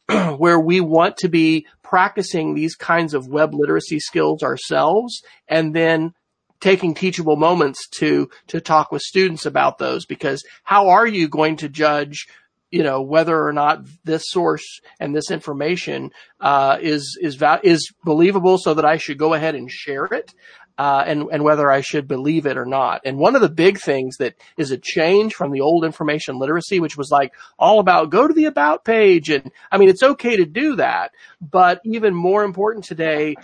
where 0.37 0.59
we 0.59 0.81
want 0.81 1.15
to 1.15 1.29
be 1.29 1.67
practicing 1.83 2.53
these 2.53 2.75
kinds 2.75 3.13
of 3.13 3.27
web 3.27 3.53
literacy 3.53 3.99
skills 3.99 4.41
ourselves 4.41 5.21
and 5.47 5.75
then 5.75 6.13
taking 6.59 6.93
teachable 6.93 7.35
moments 7.35 7.87
to 7.89 8.29
to 8.47 8.59
talk 8.59 8.91
with 8.91 9.01
students 9.01 9.45
about 9.45 9.77
those 9.77 10.05
because 10.05 10.43
how 10.63 10.89
are 10.89 11.07
you 11.07 11.27
going 11.27 11.55
to 11.55 11.69
judge 11.69 12.27
you 12.71 12.83
know 12.83 13.01
whether 13.01 13.45
or 13.45 13.53
not 13.53 13.85
this 14.03 14.23
source 14.27 14.79
and 14.99 15.15
this 15.15 15.29
information 15.29 16.11
uh, 16.39 16.77
is 16.81 17.17
is 17.21 17.35
va- 17.35 17.61
is 17.63 17.91
believable 18.03 18.57
so 18.57 18.73
that 18.73 18.85
I 18.85 18.97
should 18.97 19.17
go 19.17 19.33
ahead 19.33 19.55
and 19.55 19.69
share 19.69 20.05
it 20.05 20.33
uh, 20.77 21.03
and 21.05 21.27
and 21.31 21.43
whether 21.43 21.71
I 21.71 21.81
should 21.81 22.07
believe 22.07 22.45
it 22.45 22.57
or 22.57 22.65
not. 22.65 23.01
And 23.05 23.17
one 23.17 23.35
of 23.35 23.41
the 23.41 23.49
big 23.49 23.79
things 23.79 24.17
that 24.17 24.35
is 24.57 24.71
a 24.71 24.77
change 24.77 25.33
from 25.33 25.51
the 25.51 25.61
old 25.61 25.85
information 25.85 26.37
literacy, 26.37 26.79
which 26.79 26.97
was 26.97 27.11
like 27.11 27.33
all 27.59 27.79
about 27.79 28.09
go 28.09 28.27
to 28.27 28.33
the 28.33 28.45
about 28.45 28.85
page, 28.85 29.29
and 29.29 29.51
I 29.71 29.77
mean 29.77 29.89
it's 29.89 30.03
okay 30.03 30.37
to 30.37 30.45
do 30.45 30.75
that, 30.77 31.11
but 31.41 31.81
even 31.85 32.13
more 32.13 32.43
important 32.43 32.85
today, 32.85 33.35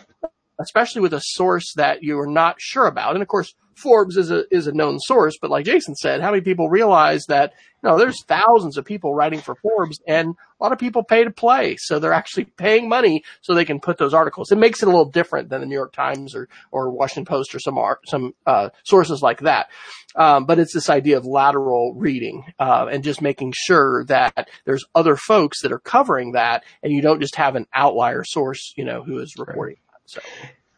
especially 0.60 1.02
with 1.02 1.14
a 1.14 1.22
source 1.22 1.74
that 1.76 2.04
you 2.04 2.20
are 2.20 2.28
not 2.28 2.56
sure 2.60 2.88
about, 2.88 3.14
and 3.14 3.22
of 3.22 3.28
course 3.28 3.54
Forbes 3.78 4.18
is 4.18 4.32
a 4.32 4.44
is 4.54 4.68
a 4.68 4.72
known 4.72 5.00
source, 5.00 5.38
but 5.40 5.52
like 5.52 5.66
Jason 5.66 5.96
said, 5.96 6.22
how 6.22 6.32
many 6.32 6.42
people 6.42 6.70
realize 6.70 7.26
that 7.28 7.54
you 7.84 7.90
know 7.90 7.98
there's 7.98 8.24
thousands 8.26 8.78
of 8.78 8.86
people 8.86 9.14
writing 9.14 9.40
for 9.40 9.56
Forbes, 9.56 10.00
and 10.08 10.30
a 10.30 10.64
lot 10.64 10.72
of 10.72 10.80
people 10.80 11.04
pay 11.04 11.24
to 11.24 11.32
play, 11.32 11.76
so 11.78 12.00
they're 12.00 12.14
actually 12.14 12.46
paying 12.46 12.90
money 12.90 13.24
so 13.42 13.54
they 13.54 13.66
can 13.66 13.80
put 13.80 13.98
those 13.98 14.14
articles. 14.14 14.52
It 14.52 14.58
makes 14.58 14.82
it 14.82 14.88
a 14.88 14.92
little 14.92 15.10
different 15.10 15.50
than 15.50 15.62
the 15.62 15.68
New 15.68 15.76
York 15.76 15.94
Times 15.94 16.36
or 16.36 16.50
or 16.72 16.90
Washington 16.90 17.26
Post 17.26 17.54
or 17.54 17.60
some 17.60 17.78
art, 17.78 18.00
some 18.08 18.34
uh, 18.46 18.70
sources 18.84 19.22
like 19.22 19.42
that. 19.42 19.70
Um, 20.16 20.46
but 20.46 20.58
it's 20.58 20.74
this 20.74 20.90
idea 20.90 21.18
of 21.18 21.26
lateral 21.26 21.94
reading 21.94 22.44
uh, 22.60 22.88
and 22.92 23.04
just 23.04 23.22
making 23.22 23.54
sure 23.56 24.06
that 24.06 24.50
there's 24.66 24.86
other 24.96 25.16
folks 25.16 25.62
that 25.62 25.72
are 25.72 25.80
covering 25.80 26.32
that, 26.32 26.64
and 26.82 26.92
you 26.92 27.02
don't 27.02 27.22
just 27.22 27.36
have 27.36 27.56
an 27.56 27.68
outlier 27.74 28.24
source, 28.24 28.74
you 28.76 28.86
know, 28.86 29.04
who 29.04 29.20
is 29.20 29.36
reporting. 29.38 29.78
Right. 29.78 30.02
So. 30.06 30.22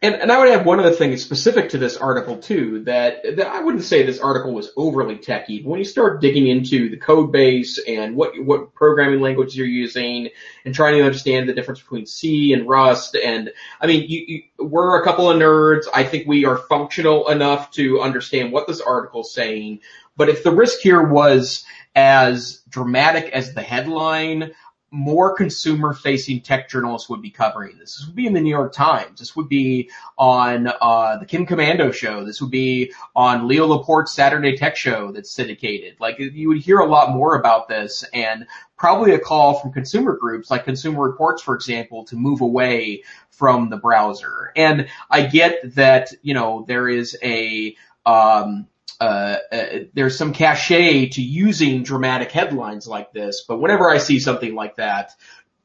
And, 0.02 0.14
and 0.14 0.32
I 0.32 0.38
would 0.38 0.48
have 0.48 0.64
one 0.64 0.80
other 0.80 0.92
thing 0.92 1.14
specific 1.18 1.68
to 1.70 1.78
this 1.78 1.98
article 1.98 2.38
too, 2.38 2.84
that, 2.84 3.22
that 3.36 3.46
I 3.46 3.60
wouldn't 3.60 3.84
say 3.84 4.02
this 4.02 4.18
article 4.18 4.54
was 4.54 4.70
overly 4.74 5.18
techy. 5.18 5.62
When 5.62 5.78
you 5.78 5.84
start 5.84 6.22
digging 6.22 6.46
into 6.46 6.88
the 6.88 6.96
code 6.96 7.32
base 7.32 7.78
and 7.86 8.16
what, 8.16 8.32
what 8.42 8.74
programming 8.74 9.20
languages 9.20 9.54
you're 9.54 9.66
using 9.66 10.30
and 10.64 10.74
trying 10.74 10.94
to 10.94 11.04
understand 11.04 11.50
the 11.50 11.52
difference 11.52 11.82
between 11.82 12.06
C 12.06 12.54
and 12.54 12.66
Rust 12.66 13.14
and, 13.14 13.50
I 13.78 13.86
mean, 13.86 14.06
you, 14.08 14.24
you, 14.26 14.42
we're 14.58 14.98
a 14.98 15.04
couple 15.04 15.30
of 15.30 15.36
nerds. 15.36 15.84
I 15.92 16.04
think 16.04 16.26
we 16.26 16.46
are 16.46 16.56
functional 16.56 17.28
enough 17.28 17.70
to 17.72 18.00
understand 18.00 18.52
what 18.52 18.66
this 18.66 18.80
article's 18.80 19.34
saying. 19.34 19.80
But 20.16 20.30
if 20.30 20.42
the 20.42 20.52
risk 20.52 20.80
here 20.80 21.02
was 21.02 21.62
as 21.94 22.62
dramatic 22.70 23.32
as 23.34 23.52
the 23.52 23.62
headline, 23.62 24.52
more 24.90 25.34
consumer 25.34 25.92
facing 25.92 26.40
tech 26.40 26.68
journalists 26.68 27.08
would 27.08 27.22
be 27.22 27.30
covering 27.30 27.78
this. 27.78 27.96
This 27.96 28.06
would 28.06 28.16
be 28.16 28.26
in 28.26 28.32
the 28.32 28.40
New 28.40 28.50
York 28.50 28.72
Times. 28.72 29.18
This 29.18 29.36
would 29.36 29.48
be 29.48 29.90
on 30.18 30.66
uh, 30.80 31.16
the 31.18 31.26
Kim 31.26 31.46
Komando 31.46 31.94
show. 31.94 32.24
This 32.24 32.40
would 32.40 32.50
be 32.50 32.92
on 33.14 33.46
Leo 33.46 33.66
Laporte's 33.66 34.12
Saturday 34.12 34.56
Tech 34.56 34.76
Show 34.76 35.12
that's 35.12 35.30
syndicated. 35.30 35.96
Like 36.00 36.18
you 36.18 36.48
would 36.48 36.58
hear 36.58 36.80
a 36.80 36.86
lot 36.86 37.10
more 37.10 37.38
about 37.38 37.68
this 37.68 38.04
and 38.12 38.46
probably 38.76 39.12
a 39.12 39.18
call 39.18 39.60
from 39.60 39.72
consumer 39.72 40.16
groups 40.16 40.50
like 40.50 40.64
Consumer 40.64 41.02
Reports, 41.02 41.42
for 41.42 41.54
example, 41.54 42.04
to 42.06 42.16
move 42.16 42.40
away 42.40 43.04
from 43.30 43.70
the 43.70 43.76
browser. 43.76 44.52
And 44.56 44.88
I 45.10 45.26
get 45.26 45.74
that, 45.76 46.12
you 46.22 46.34
know, 46.34 46.64
there 46.66 46.88
is 46.88 47.16
a 47.22 47.76
um, 48.06 48.66
uh, 49.00 49.38
uh, 49.50 49.66
there's 49.94 50.18
some 50.18 50.32
cachet 50.32 51.08
to 51.10 51.22
using 51.22 51.82
dramatic 51.82 52.30
headlines 52.30 52.86
like 52.86 53.12
this, 53.12 53.44
but 53.48 53.58
whenever 53.58 53.88
I 53.88 53.98
see 53.98 54.20
something 54.20 54.54
like 54.54 54.76
that, 54.76 55.12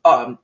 um, 0.06 0.40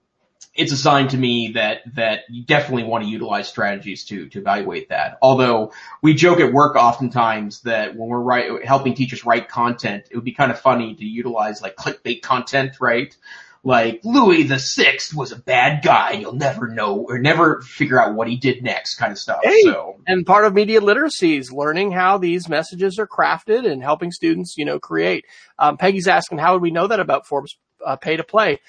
it's 0.53 0.73
a 0.73 0.77
sign 0.77 1.07
to 1.07 1.17
me 1.17 1.53
that 1.53 1.79
that 1.95 2.23
you 2.29 2.43
definitely 2.43 2.83
want 2.83 3.05
to 3.05 3.09
utilize 3.09 3.47
strategies 3.47 4.03
to 4.05 4.27
to 4.29 4.39
evaluate 4.39 4.89
that. 4.89 5.17
Although 5.21 5.71
we 6.01 6.13
joke 6.13 6.41
at 6.41 6.51
work 6.51 6.75
oftentimes 6.75 7.61
that 7.61 7.95
when 7.95 8.09
we're 8.09 8.19
write, 8.19 8.65
helping 8.65 8.93
teachers 8.93 9.25
write 9.25 9.47
content, 9.47 10.07
it 10.11 10.15
would 10.15 10.25
be 10.25 10.33
kind 10.33 10.51
of 10.51 10.59
funny 10.59 10.93
to 10.95 11.05
utilize 11.05 11.61
like 11.61 11.77
clickbait 11.77 12.21
content, 12.21 12.81
right? 12.81 13.15
Like 13.63 14.01
Louis 14.03 14.43
the 14.43 14.57
Sixth 14.57 15.13
was 15.13 15.31
a 15.31 15.39
bad 15.39 15.83
guy. 15.83 16.13
You'll 16.13 16.33
never 16.33 16.67
know 16.67 17.05
or 17.07 17.19
never 17.19 17.61
figure 17.61 18.01
out 18.01 18.15
what 18.15 18.27
he 18.27 18.35
did 18.37 18.63
next, 18.63 18.95
kind 18.95 19.11
of 19.11 19.19
stuff. 19.19 19.41
Hey, 19.43 19.61
so, 19.63 19.99
and 20.07 20.25
part 20.25 20.45
of 20.45 20.53
media 20.53 20.81
literacy 20.81 21.37
is 21.37 21.51
learning 21.51 21.91
how 21.91 22.17
these 22.17 22.49
messages 22.49 22.97
are 22.97 23.07
crafted 23.07 23.69
and 23.69 23.83
helping 23.83 24.11
students, 24.11 24.55
you 24.57 24.65
know, 24.65 24.79
create. 24.79 25.25
Um, 25.59 25.77
Peggy's 25.77 26.07
asking, 26.07 26.39
how 26.39 26.53
would 26.53 26.63
we 26.63 26.71
know 26.71 26.87
that 26.87 26.99
about 26.99 27.27
Forbes 27.27 27.55
uh, 27.85 27.97
pay 27.97 28.17
to 28.17 28.23
play? 28.23 28.59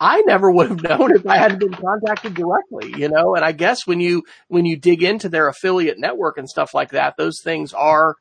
I 0.00 0.20
never 0.20 0.48
would 0.50 0.68
have 0.68 0.82
known 0.84 1.16
if 1.16 1.26
I 1.26 1.38
hadn't 1.38 1.58
been 1.58 1.74
contacted 1.74 2.34
directly, 2.34 2.94
you 2.96 3.08
know, 3.08 3.34
and 3.34 3.44
I 3.44 3.50
guess 3.50 3.88
when 3.88 4.00
you, 4.00 4.22
when 4.46 4.64
you 4.64 4.76
dig 4.76 5.02
into 5.02 5.28
their 5.28 5.48
affiliate 5.48 5.98
network 5.98 6.38
and 6.38 6.48
stuff 6.48 6.74
like 6.74 6.90
that, 6.90 7.16
those 7.16 7.40
things 7.42 7.72
are, 7.72 8.14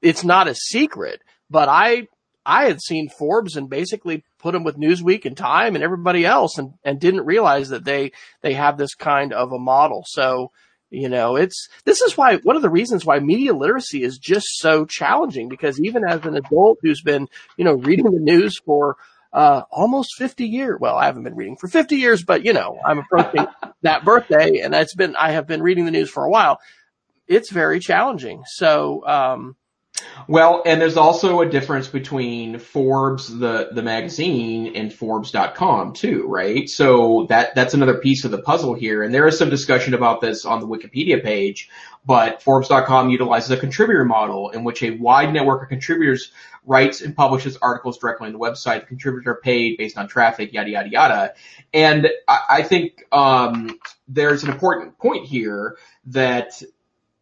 it's 0.00 0.24
not 0.24 0.48
a 0.48 0.54
secret, 0.54 1.20
but 1.50 1.68
I, 1.68 2.06
I 2.48 2.64
had 2.64 2.80
seen 2.80 3.10
Forbes 3.10 3.56
and 3.56 3.68
basically 3.68 4.24
put 4.38 4.52
them 4.52 4.64
with 4.64 4.78
Newsweek 4.78 5.26
and 5.26 5.36
Time 5.36 5.74
and 5.74 5.84
everybody 5.84 6.24
else 6.24 6.56
and, 6.56 6.72
and 6.82 6.98
didn't 6.98 7.26
realize 7.26 7.68
that 7.68 7.84
they, 7.84 8.12
they 8.40 8.54
have 8.54 8.78
this 8.78 8.94
kind 8.94 9.34
of 9.34 9.52
a 9.52 9.58
model. 9.58 10.02
So, 10.06 10.50
you 10.88 11.10
know, 11.10 11.36
it's, 11.36 11.68
this 11.84 12.00
is 12.00 12.16
why, 12.16 12.36
one 12.36 12.56
of 12.56 12.62
the 12.62 12.70
reasons 12.70 13.04
why 13.04 13.18
media 13.18 13.52
literacy 13.52 14.02
is 14.02 14.16
just 14.16 14.46
so 14.60 14.86
challenging 14.86 15.50
because 15.50 15.78
even 15.78 16.04
as 16.08 16.24
an 16.24 16.36
adult 16.36 16.78
who's 16.80 17.02
been, 17.02 17.28
you 17.58 17.66
know, 17.66 17.74
reading 17.74 18.06
the 18.06 18.18
news 18.18 18.58
for, 18.64 18.96
uh, 19.30 19.64
almost 19.70 20.14
50 20.16 20.46
years. 20.46 20.78
Well, 20.80 20.96
I 20.96 21.04
haven't 21.04 21.24
been 21.24 21.36
reading 21.36 21.56
for 21.56 21.68
50 21.68 21.96
years, 21.96 22.24
but 22.24 22.46
you 22.46 22.54
know, 22.54 22.78
I'm 22.82 23.00
approaching 23.00 23.46
that 23.82 24.06
birthday 24.06 24.60
and 24.60 24.74
it's 24.74 24.94
been, 24.94 25.16
I 25.16 25.32
have 25.32 25.46
been 25.46 25.62
reading 25.62 25.84
the 25.84 25.90
news 25.90 26.08
for 26.08 26.24
a 26.24 26.30
while. 26.30 26.60
It's 27.26 27.50
very 27.50 27.78
challenging. 27.78 28.44
So, 28.46 29.06
um, 29.06 29.56
well, 30.28 30.62
and 30.66 30.80
there's 30.80 30.96
also 30.96 31.40
a 31.40 31.48
difference 31.48 31.88
between 31.88 32.58
Forbes, 32.58 33.36
the, 33.38 33.70
the 33.72 33.82
magazine, 33.82 34.76
and 34.76 34.92
Forbes.com 34.92 35.94
too, 35.94 36.26
right? 36.26 36.68
So 36.68 37.26
that, 37.30 37.54
that's 37.54 37.74
another 37.74 37.94
piece 37.94 38.24
of 38.24 38.30
the 38.30 38.42
puzzle 38.42 38.74
here. 38.74 39.02
And 39.02 39.14
there 39.14 39.26
is 39.26 39.38
some 39.38 39.48
discussion 39.48 39.94
about 39.94 40.20
this 40.20 40.44
on 40.44 40.60
the 40.60 40.66
Wikipedia 40.66 41.22
page, 41.22 41.70
but 42.04 42.42
Forbes.com 42.42 43.10
utilizes 43.10 43.50
a 43.50 43.56
contributor 43.56 44.04
model 44.04 44.50
in 44.50 44.64
which 44.64 44.82
a 44.82 44.90
wide 44.90 45.32
network 45.32 45.62
of 45.62 45.68
contributors 45.68 46.30
writes 46.66 47.00
and 47.00 47.16
publishes 47.16 47.56
articles 47.62 47.98
directly 47.98 48.26
on 48.26 48.32
the 48.34 48.38
website. 48.38 48.80
The 48.80 48.86
contributors 48.86 49.26
are 49.26 49.40
paid 49.40 49.78
based 49.78 49.96
on 49.96 50.08
traffic, 50.08 50.52
yada, 50.52 50.68
yada, 50.70 50.90
yada. 50.90 51.34
And 51.72 52.08
I, 52.26 52.40
I 52.50 52.62
think, 52.62 53.04
um, 53.12 53.78
there's 54.06 54.42
an 54.42 54.50
important 54.50 54.98
point 54.98 55.26
here 55.26 55.76
that 56.06 56.62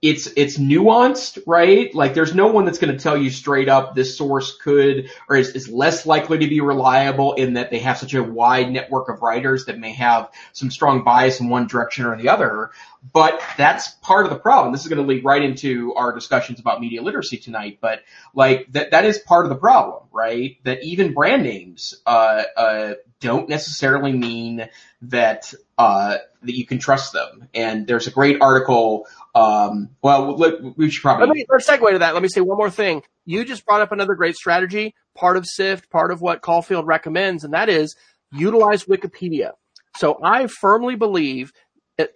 it's 0.09 0.29
it's 0.37 0.57
nuanced, 0.57 1.43
right? 1.47 1.93
Like 1.93 2.15
there's 2.15 2.35
no 2.35 2.47
one 2.47 2.65
that's 2.65 2.79
going 2.79 2.97
to 2.97 3.03
tell 3.03 3.17
you 3.17 3.29
straight 3.29 3.69
up 3.69 3.95
this 3.95 4.17
source 4.17 4.57
could 4.57 5.11
or 5.29 5.37
is, 5.37 5.49
is 5.51 5.69
less 5.69 6.07
likely 6.07 6.39
to 6.39 6.47
be 6.47 6.61
reliable 6.61 7.35
in 7.35 7.55
that 7.55 7.71
they 7.71 7.81
have 7.81 7.99
such 7.99 8.15
a 8.15 8.23
wide 8.23 8.71
network 8.71 9.09
of 9.09 9.23
writers 9.23 9.65
that 9.65 9.79
may 9.81 9.93
have 9.93 10.31
some 10.53 10.71
strong 10.71 11.03
bias 11.03 11.41
in 11.41 11.49
one 11.49 11.67
direction 11.67 12.05
or 12.07 12.17
the 12.17 12.29
other. 12.29 12.71
But 13.13 13.41
that's 13.57 13.89
part 13.89 14.27
of 14.27 14.31
the 14.31 14.39
problem. 14.39 14.73
This 14.73 14.83
is 14.83 14.89
going 14.89 15.03
to 15.03 15.09
lead 15.09 15.25
right 15.25 15.43
into 15.43 15.95
our 15.95 16.13
discussions 16.13 16.61
about 16.61 16.81
media 16.81 17.03
literacy 17.03 17.39
tonight. 17.39 17.79
But 17.81 18.03
like 18.33 18.71
that 18.73 18.93
that 18.93 19.05
is 19.05 19.19
part 19.19 19.45
of 19.45 19.51
the 19.51 19.57
problem, 19.57 20.05
right? 20.13 20.57
That 20.63 20.85
even 20.85 21.15
brand 21.15 21.43
names 21.43 21.95
uh, 22.07 22.45
uh, 22.57 22.95
don't 23.21 23.49
necessarily 23.49 24.13
mean 24.13 24.69
that 25.11 25.53
uh, 25.79 26.19
that 26.43 26.57
you 26.57 26.67
can 26.67 26.79
trust 26.79 27.13
them. 27.13 27.49
And 27.55 27.87
there's 27.87 28.07
a 28.07 28.11
great 28.11 28.41
article 28.41 29.07
um, 29.37 29.91
well, 30.01 30.35
we 30.77 30.89
should 30.89 31.03
probably. 31.03 31.27
Let 31.27 31.35
me, 31.35 31.47
let's 31.51 31.69
segue 31.69 31.93
to 31.93 31.99
that. 31.99 32.15
Let 32.15 32.23
me 32.23 32.29
say 32.29 32.41
one 32.41 32.57
more 32.57 32.71
thing. 32.71 33.03
You 33.27 33.45
just 33.45 33.67
brought 33.67 33.83
up 33.83 33.93
another 33.93 34.15
great 34.15 34.35
strategy, 34.35 34.95
part 35.15 35.37
of 35.37 35.45
SIFT, 35.45 35.91
part 35.91 36.11
of 36.11 36.23
what 36.23 36.41
Caulfield 36.41 36.87
recommends, 36.87 37.45
and 37.45 37.53
that 37.53 37.69
is 37.69 37.95
utilize 38.33 38.85
Wikipedia. 38.85 39.53
So 39.99 40.19
I 40.23 40.47
firmly 40.47 40.97
believe, 40.97 41.53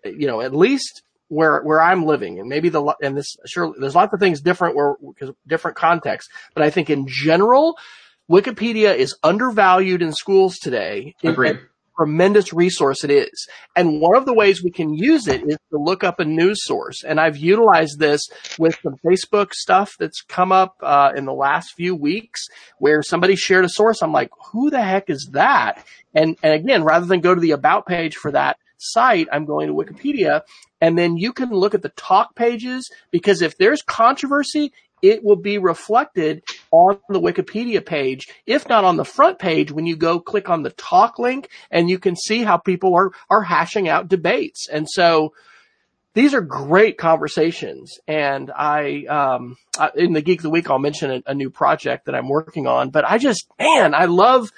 you 0.03 0.26
know, 0.26 0.40
at 0.40 0.55
least 0.55 1.03
where 1.29 1.61
where 1.61 1.83
I'm 1.83 2.07
living, 2.07 2.40
and 2.40 2.48
maybe 2.48 2.70
the 2.70 2.96
and 3.03 3.18
this 3.18 3.37
sure 3.44 3.74
there's 3.79 3.94
lots 3.94 4.14
of 4.14 4.18
things 4.18 4.40
different 4.40 4.74
where 4.74 4.94
because 5.07 5.35
different 5.46 5.76
contexts, 5.76 6.33
but 6.55 6.62
I 6.62 6.70
think 6.70 6.88
in 6.88 7.07
general, 7.07 7.76
Wikipedia 8.31 8.96
is 8.96 9.14
undervalued 9.22 10.00
in 10.00 10.14
schools 10.14 10.57
today. 10.57 11.14
Agreed 11.22 11.59
tremendous 12.00 12.52
resource 12.52 13.04
it 13.04 13.10
is. 13.10 13.46
And 13.76 14.00
one 14.00 14.16
of 14.16 14.24
the 14.24 14.32
ways 14.32 14.62
we 14.64 14.70
can 14.70 14.94
use 14.94 15.28
it 15.28 15.42
is 15.42 15.58
to 15.70 15.78
look 15.78 16.02
up 16.02 16.18
a 16.18 16.24
news 16.24 16.64
source. 16.64 17.04
And 17.04 17.20
I've 17.20 17.36
utilized 17.36 17.98
this 17.98 18.26
with 18.58 18.78
some 18.82 18.96
Facebook 19.04 19.52
stuff 19.52 19.92
that's 19.98 20.22
come 20.22 20.50
up 20.50 20.76
uh, 20.82 21.12
in 21.14 21.26
the 21.26 21.34
last 21.34 21.74
few 21.76 21.94
weeks 21.94 22.46
where 22.78 23.02
somebody 23.02 23.36
shared 23.36 23.66
a 23.66 23.68
source. 23.68 24.02
I'm 24.02 24.12
like, 24.12 24.30
who 24.50 24.70
the 24.70 24.80
heck 24.80 25.10
is 25.10 25.28
that? 25.32 25.84
And, 26.14 26.38
and 26.42 26.54
again, 26.54 26.84
rather 26.84 27.04
than 27.04 27.20
go 27.20 27.34
to 27.34 27.40
the 27.40 27.50
about 27.50 27.86
page 27.86 28.16
for 28.16 28.32
that 28.32 28.56
site, 28.78 29.28
I'm 29.30 29.44
going 29.44 29.68
to 29.68 29.74
Wikipedia 29.74 30.42
and 30.80 30.96
then 30.96 31.16
you 31.16 31.32
can 31.32 31.50
look 31.50 31.74
at 31.74 31.82
the 31.82 31.90
talk 31.90 32.34
pages 32.34 32.90
because 33.10 33.42
if 33.42 33.56
there's 33.58 33.82
controversy, 33.82 34.72
it 35.02 35.24
will 35.24 35.36
be 35.36 35.58
reflected 35.58 36.42
on 36.70 36.98
the 37.08 37.20
Wikipedia 37.20 37.84
page, 37.84 38.28
if 38.46 38.68
not 38.68 38.84
on 38.84 38.96
the 38.96 39.04
front 39.04 39.38
page 39.38 39.72
when 39.72 39.86
you 39.86 39.96
go 39.96 40.20
click 40.20 40.48
on 40.48 40.62
the 40.62 40.70
talk 40.70 41.18
link 41.18 41.48
and 41.70 41.90
you 41.90 41.98
can 41.98 42.16
see 42.16 42.42
how 42.42 42.56
people 42.56 42.94
are, 42.94 43.10
are 43.28 43.42
hashing 43.42 43.88
out 43.88 44.08
debates. 44.08 44.68
And 44.68 44.88
so 44.88 45.32
these 46.14 46.34
are 46.34 46.40
great 46.40 46.98
conversations. 46.98 47.98
And 48.08 48.50
I, 48.50 49.04
um, 49.06 49.56
in 49.94 50.12
the 50.12 50.22
Geek 50.22 50.40
of 50.40 50.44
the 50.44 50.50
Week, 50.50 50.68
I'll 50.68 50.78
mention 50.78 51.10
a, 51.10 51.22
a 51.30 51.34
new 51.34 51.50
project 51.50 52.06
that 52.06 52.14
I'm 52.14 52.28
working 52.28 52.66
on, 52.66 52.90
but 52.90 53.04
I 53.04 53.18
just, 53.18 53.46
man, 53.58 53.94
I 53.94 54.06
love 54.06 54.50